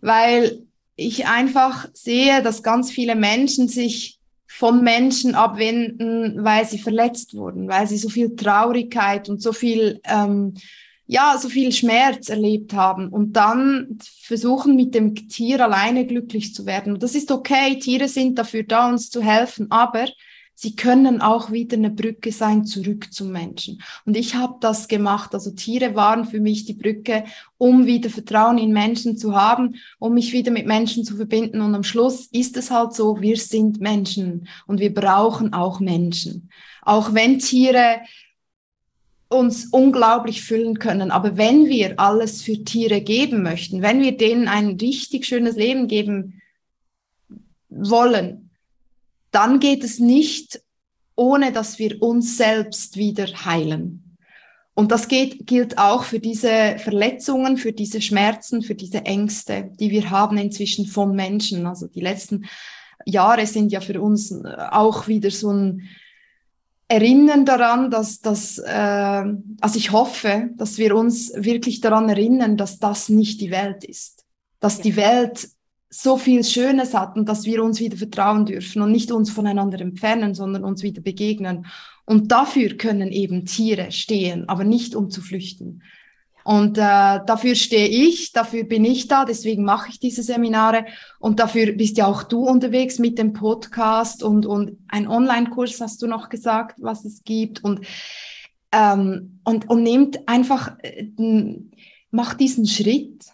Weil 0.00 0.66
ich 0.96 1.26
einfach 1.26 1.88
sehe, 1.92 2.42
dass 2.42 2.62
ganz 2.62 2.90
viele 2.90 3.14
Menschen 3.14 3.68
sich 3.68 4.19
von 4.52 4.82
Menschen 4.82 5.36
abwenden, 5.36 6.44
weil 6.44 6.66
sie 6.66 6.78
verletzt 6.78 7.34
wurden, 7.34 7.68
weil 7.68 7.86
sie 7.86 7.96
so 7.96 8.08
viel 8.08 8.34
Traurigkeit 8.34 9.28
und 9.28 9.40
so 9.40 9.52
viel, 9.52 10.00
ähm, 10.04 10.54
ja, 11.06 11.38
so 11.38 11.48
viel 11.48 11.70
Schmerz 11.70 12.28
erlebt 12.28 12.74
haben 12.74 13.10
und 13.10 13.34
dann 13.34 13.98
versuchen 14.22 14.74
mit 14.74 14.92
dem 14.94 15.14
Tier 15.14 15.64
alleine 15.64 16.04
glücklich 16.04 16.52
zu 16.52 16.66
werden. 16.66 16.94
Und 16.94 17.02
das 17.04 17.14
ist 17.14 17.30
okay, 17.30 17.78
Tiere 17.78 18.08
sind 18.08 18.38
dafür 18.38 18.64
da, 18.64 18.88
uns 18.88 19.08
zu 19.08 19.22
helfen, 19.22 19.70
aber 19.70 20.06
sie 20.60 20.76
können 20.76 21.22
auch 21.22 21.50
wieder 21.50 21.78
eine 21.78 21.88
Brücke 21.88 22.32
sein 22.32 22.66
zurück 22.66 23.14
zum 23.14 23.32
Menschen. 23.32 23.80
Und 24.04 24.14
ich 24.14 24.34
habe 24.34 24.56
das 24.60 24.88
gemacht. 24.88 25.32
Also 25.32 25.52
Tiere 25.52 25.94
waren 25.94 26.26
für 26.26 26.38
mich 26.38 26.66
die 26.66 26.74
Brücke, 26.74 27.24
um 27.56 27.86
wieder 27.86 28.10
Vertrauen 28.10 28.58
in 28.58 28.70
Menschen 28.70 29.16
zu 29.16 29.34
haben, 29.34 29.76
um 29.98 30.12
mich 30.12 30.34
wieder 30.34 30.50
mit 30.50 30.66
Menschen 30.66 31.02
zu 31.02 31.16
verbinden. 31.16 31.62
Und 31.62 31.74
am 31.74 31.82
Schluss 31.82 32.26
ist 32.26 32.58
es 32.58 32.70
halt 32.70 32.92
so, 32.92 33.22
wir 33.22 33.38
sind 33.38 33.80
Menschen 33.80 34.48
und 34.66 34.80
wir 34.80 34.92
brauchen 34.92 35.54
auch 35.54 35.80
Menschen. 35.80 36.50
Auch 36.82 37.14
wenn 37.14 37.38
Tiere 37.38 38.00
uns 39.30 39.68
unglaublich 39.70 40.42
füllen 40.42 40.78
können. 40.78 41.10
Aber 41.10 41.38
wenn 41.38 41.68
wir 41.68 41.98
alles 41.98 42.42
für 42.42 42.64
Tiere 42.64 43.00
geben 43.00 43.42
möchten, 43.42 43.80
wenn 43.80 44.02
wir 44.02 44.14
denen 44.14 44.46
ein 44.46 44.76
richtig 44.78 45.24
schönes 45.24 45.56
Leben 45.56 45.88
geben 45.88 46.42
wollen, 47.70 48.49
dann 49.30 49.60
geht 49.60 49.84
es 49.84 49.98
nicht, 49.98 50.60
ohne 51.14 51.52
dass 51.52 51.78
wir 51.78 52.02
uns 52.02 52.36
selbst 52.36 52.96
wieder 52.96 53.26
heilen. 53.44 54.16
Und 54.74 54.92
das 54.92 55.08
geht, 55.08 55.46
gilt 55.46 55.76
auch 55.78 56.04
für 56.04 56.20
diese 56.20 56.76
Verletzungen, 56.78 57.58
für 57.58 57.72
diese 57.72 58.00
Schmerzen, 58.00 58.62
für 58.62 58.74
diese 58.74 59.04
Ängste, 59.04 59.70
die 59.78 59.90
wir 59.90 60.10
haben 60.10 60.38
inzwischen 60.38 60.86
von 60.86 61.14
Menschen. 61.14 61.66
Also 61.66 61.86
die 61.86 62.00
letzten 62.00 62.46
Jahre 63.04 63.46
sind 63.46 63.72
ja 63.72 63.80
für 63.80 64.00
uns 64.00 64.32
auch 64.44 65.06
wieder 65.08 65.30
so 65.30 65.52
ein 65.52 65.88
Erinnern 66.88 67.44
daran, 67.44 67.90
dass 67.90 68.20
dass 68.20 68.58
äh, 68.58 69.24
also 69.60 69.76
ich 69.76 69.92
hoffe, 69.92 70.50
dass 70.56 70.78
wir 70.78 70.96
uns 70.96 71.32
wirklich 71.36 71.80
daran 71.80 72.08
erinnern, 72.08 72.56
dass 72.56 72.78
das 72.78 73.08
nicht 73.08 73.40
die 73.40 73.50
Welt 73.50 73.84
ist, 73.84 74.24
dass 74.58 74.78
ja. 74.78 74.82
die 74.84 74.96
Welt 74.96 75.50
so 75.90 76.16
viel 76.16 76.44
Schönes 76.44 76.94
hat 76.94 77.16
und 77.16 77.28
dass 77.28 77.44
wir 77.44 77.62
uns 77.64 77.80
wieder 77.80 77.96
vertrauen 77.96 78.46
dürfen 78.46 78.80
und 78.80 78.92
nicht 78.92 79.10
uns 79.10 79.30
voneinander 79.30 79.80
entfernen, 79.80 80.34
sondern 80.34 80.64
uns 80.64 80.84
wieder 80.84 81.02
begegnen. 81.02 81.66
Und 82.04 82.30
dafür 82.30 82.76
können 82.76 83.10
eben 83.10 83.44
Tiere 83.44 83.90
stehen, 83.90 84.48
aber 84.48 84.62
nicht 84.62 84.94
um 84.94 85.10
zu 85.10 85.20
flüchten. 85.20 85.82
Und 86.44 86.78
äh, 86.78 87.20
dafür 87.26 87.54
stehe 87.54 87.88
ich, 87.88 88.32
dafür 88.32 88.64
bin 88.64 88.84
ich 88.84 89.08
da, 89.08 89.24
deswegen 89.24 89.64
mache 89.64 89.90
ich 89.90 90.00
diese 90.00 90.22
Seminare 90.22 90.86
und 91.18 91.38
dafür 91.38 91.72
bist 91.72 91.98
ja 91.98 92.06
auch 92.06 92.22
du 92.22 92.48
unterwegs 92.48 92.98
mit 92.98 93.18
dem 93.18 93.32
Podcast 93.32 94.22
und, 94.22 94.46
und 94.46 94.78
ein 94.88 95.06
Online-Kurs 95.06 95.80
hast 95.80 96.00
du 96.02 96.06
noch 96.06 96.28
gesagt, 96.28 96.76
was 96.80 97.04
es 97.04 97.24
gibt 97.24 97.62
und, 97.62 97.80
ähm, 98.72 99.40
und, 99.44 99.68
und 99.68 99.82
nehmt 99.82 100.28
einfach, 100.28 100.78
äh, 100.82 101.08
macht 102.10 102.40
diesen 102.40 102.66
Schritt 102.66 103.26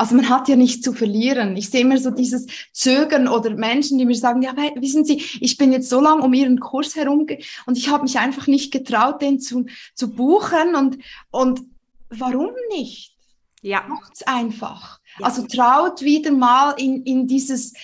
also 0.00 0.14
man 0.14 0.30
hat 0.30 0.48
ja 0.48 0.56
nichts 0.56 0.80
zu 0.80 0.94
verlieren. 0.94 1.58
Ich 1.58 1.68
sehe 1.68 1.82
immer 1.82 1.98
so 1.98 2.10
dieses 2.10 2.46
Zögern 2.72 3.28
oder 3.28 3.50
Menschen, 3.50 3.98
die 3.98 4.06
mir 4.06 4.14
sagen, 4.14 4.40
ja, 4.40 4.56
wissen 4.76 5.04
Sie, 5.04 5.22
ich 5.42 5.58
bin 5.58 5.72
jetzt 5.72 5.90
so 5.90 6.00
lange 6.00 6.22
um 6.22 6.32
Ihren 6.32 6.58
Kurs 6.58 6.96
herum 6.96 7.26
und 7.66 7.76
ich 7.76 7.90
habe 7.90 8.04
mich 8.04 8.18
einfach 8.18 8.46
nicht 8.46 8.72
getraut, 8.72 9.20
den 9.20 9.40
zu, 9.40 9.66
zu 9.94 10.10
buchen 10.10 10.74
und, 10.74 10.96
und 11.30 11.60
warum 12.08 12.48
nicht? 12.70 13.14
Ja. 13.60 13.84
Macht's 13.88 14.22
einfach. 14.22 15.00
Ja. 15.18 15.26
Also 15.26 15.46
traut 15.46 16.00
wieder 16.00 16.32
mal 16.32 16.70
in, 16.78 17.02
in 17.02 17.26
dieses 17.26 17.74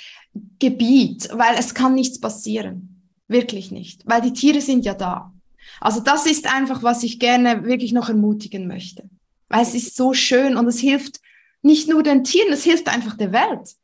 Gebiet, 0.59 1.29
weil 1.35 1.57
es 1.59 1.75
kann 1.75 1.95
nichts 1.95 2.19
passieren. 2.19 3.03
Wirklich 3.29 3.71
nicht, 3.71 4.05
weil 4.07 4.23
die 4.23 4.33
Tiere 4.33 4.62
sind 4.62 4.87
ja 4.87 4.95
da. 4.95 5.35
Also 5.83 6.01
das 6.01 6.25
ist 6.25 6.51
einfach, 6.51 6.83
was 6.83 7.03
ich 7.03 7.19
gerne 7.19 7.64
wirklich 7.64 7.93
noch 7.93 8.09
ermutigen 8.09 8.67
möchte. 8.67 9.11
Weil 9.51 9.64
es 9.64 9.75
ist 9.75 9.97
so 9.97 10.14
schön 10.14 10.57
und 10.57 10.67
es 10.67 10.79
hilft 10.79 11.21
nicht 11.62 11.88
nur 11.88 12.02
den 12.02 12.24
Tieren, 12.24 12.52
es 12.52 12.64
hilft 12.64 12.88
einfach 12.88 13.16
der 13.16 13.32
Welt. 13.32 13.74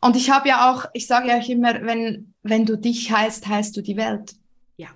Und 0.00 0.16
ich 0.16 0.30
habe 0.30 0.48
ja 0.48 0.70
auch, 0.70 0.84
ich 0.92 1.06
sage 1.06 1.28
ja 1.28 1.38
auch 1.38 1.48
immer, 1.48 1.80
wenn, 1.82 2.34
wenn 2.42 2.66
du 2.66 2.76
dich 2.76 3.10
heilst, 3.10 3.48
heilst 3.48 3.74
du 3.76 3.80
die 3.80 3.96
Welt. 3.96 4.34
Ja. 4.76 4.88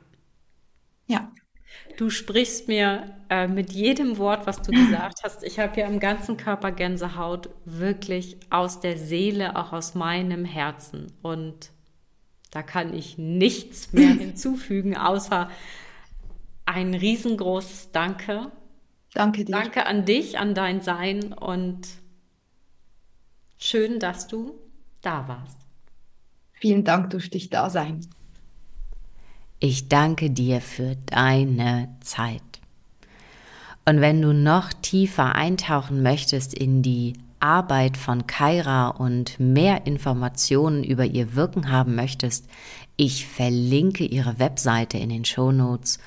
Ja. 1.06 1.32
Du 1.96 2.10
sprichst 2.10 2.68
mir 2.68 3.16
äh, 3.30 3.48
mit 3.48 3.72
jedem 3.72 4.18
Wort, 4.18 4.46
was 4.46 4.60
du 4.60 4.70
gesagt 4.70 5.20
hast. 5.24 5.42
Ich 5.42 5.58
habe 5.58 5.80
ja 5.80 5.86
im 5.86 5.98
ganzen 5.98 6.36
Körper 6.36 6.72
Gänsehaut, 6.72 7.48
wirklich 7.64 8.36
aus 8.50 8.80
der 8.80 8.98
Seele, 8.98 9.56
auch 9.56 9.72
aus 9.72 9.94
meinem 9.94 10.44
Herzen. 10.44 11.10
Und 11.22 11.70
da 12.50 12.62
kann 12.62 12.92
ich 12.92 13.16
nichts 13.16 13.92
mehr 13.92 14.10
hinzufügen, 14.14 14.96
außer 14.96 15.48
ein 16.66 16.94
riesengroßes 16.94 17.92
Danke 17.92 18.52
Danke 19.14 19.44
dir. 19.44 19.52
Danke 19.52 19.86
an 19.86 20.04
dich, 20.04 20.38
an 20.38 20.54
dein 20.54 20.80
Sein 20.80 21.32
und 21.32 21.88
schön, 23.58 23.98
dass 23.98 24.28
du 24.28 24.54
da 25.00 25.26
warst. 25.28 25.58
Vielen 26.52 26.84
Dank, 26.84 27.10
durfte 27.10 27.36
ich 27.36 27.50
da 27.50 27.70
sein. 27.70 28.06
Ich 29.60 29.88
danke 29.88 30.30
dir 30.30 30.60
für 30.60 30.96
deine 31.06 31.96
Zeit. 32.00 32.42
Und 33.84 34.00
wenn 34.00 34.20
du 34.20 34.32
noch 34.32 34.72
tiefer 34.72 35.34
eintauchen 35.34 36.02
möchtest 36.02 36.54
in 36.54 36.82
die 36.82 37.14
Arbeit 37.40 37.96
von 37.96 38.26
Kaira 38.26 38.88
und 38.88 39.38
mehr 39.40 39.86
Informationen 39.86 40.84
über 40.84 41.04
ihr 41.04 41.34
Wirken 41.34 41.70
haben 41.70 41.94
möchtest, 41.94 42.46
ich 42.96 43.26
verlinke 43.26 44.04
ihre 44.04 44.38
Webseite 44.38 44.98
in 44.98 45.08
den 45.08 45.24
Show 45.24 45.52
Notes 45.52 45.98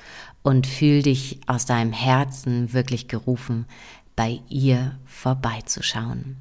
und 0.42 0.66
fühl 0.66 1.02
dich 1.02 1.40
aus 1.46 1.66
deinem 1.66 1.92
Herzen 1.92 2.72
wirklich 2.72 3.08
gerufen, 3.08 3.66
bei 4.16 4.40
ihr 4.48 4.98
vorbeizuschauen. 5.04 6.36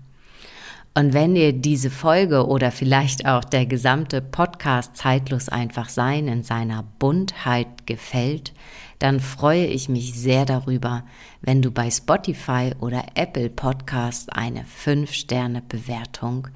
Und 0.93 1.13
wenn 1.13 1.35
dir 1.35 1.53
diese 1.53 1.89
Folge 1.89 2.47
oder 2.47 2.69
vielleicht 2.69 3.25
auch 3.25 3.45
der 3.45 3.65
gesamte 3.65 4.21
Podcast 4.21 4.97
Zeitlos 4.97 5.47
einfach 5.47 5.87
sein 5.87 6.27
in 6.27 6.43
seiner 6.43 6.83
Buntheit 6.99 7.87
gefällt, 7.87 8.51
dann 8.99 9.21
freue 9.21 9.65
ich 9.65 9.87
mich 9.87 10.13
sehr 10.13 10.45
darüber, 10.45 11.05
wenn 11.39 11.61
du 11.61 11.71
bei 11.71 11.89
Spotify 11.89 12.73
oder 12.81 13.05
Apple 13.15 13.49
Podcast 13.49 14.33
eine 14.33 14.65
5-Sterne-Bewertung 14.65 16.49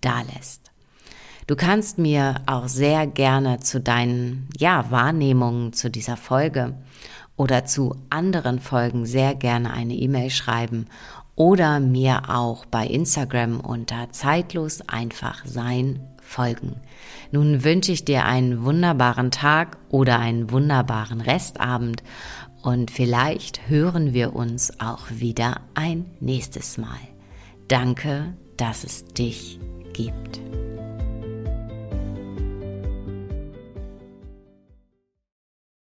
dalässt. 0.00 0.72
Du 1.46 1.54
kannst 1.54 1.98
mir 1.98 2.36
auch 2.46 2.68
sehr 2.68 3.06
gerne 3.06 3.60
zu 3.60 3.80
deinen 3.80 4.48
ja, 4.56 4.90
Wahrnehmungen 4.90 5.74
zu 5.74 5.90
dieser 5.90 6.16
Folge 6.16 6.74
oder 7.36 7.64
zu 7.64 7.96
anderen 8.10 8.60
Folgen 8.60 9.06
sehr 9.06 9.34
gerne 9.34 9.72
eine 9.72 9.94
E-Mail 9.94 10.30
schreiben 10.30 10.86
oder 11.36 11.80
mir 11.80 12.30
auch 12.30 12.64
bei 12.66 12.86
Instagram 12.86 13.60
unter 13.60 14.10
zeitlos 14.10 14.82
einfach 14.88 15.44
sein 15.44 16.00
folgen. 16.20 16.76
Nun 17.32 17.64
wünsche 17.64 17.92
ich 17.92 18.04
dir 18.04 18.24
einen 18.24 18.64
wunderbaren 18.64 19.30
Tag 19.30 19.78
oder 19.90 20.18
einen 20.18 20.50
wunderbaren 20.50 21.20
Restabend 21.20 22.02
und 22.62 22.90
vielleicht 22.90 23.68
hören 23.68 24.14
wir 24.14 24.34
uns 24.34 24.80
auch 24.80 25.10
wieder 25.10 25.60
ein 25.74 26.06
nächstes 26.20 26.78
Mal. 26.78 27.00
Danke, 27.68 28.34
dass 28.56 28.84
es 28.84 29.04
dich 29.06 29.60
gibt. 29.92 30.40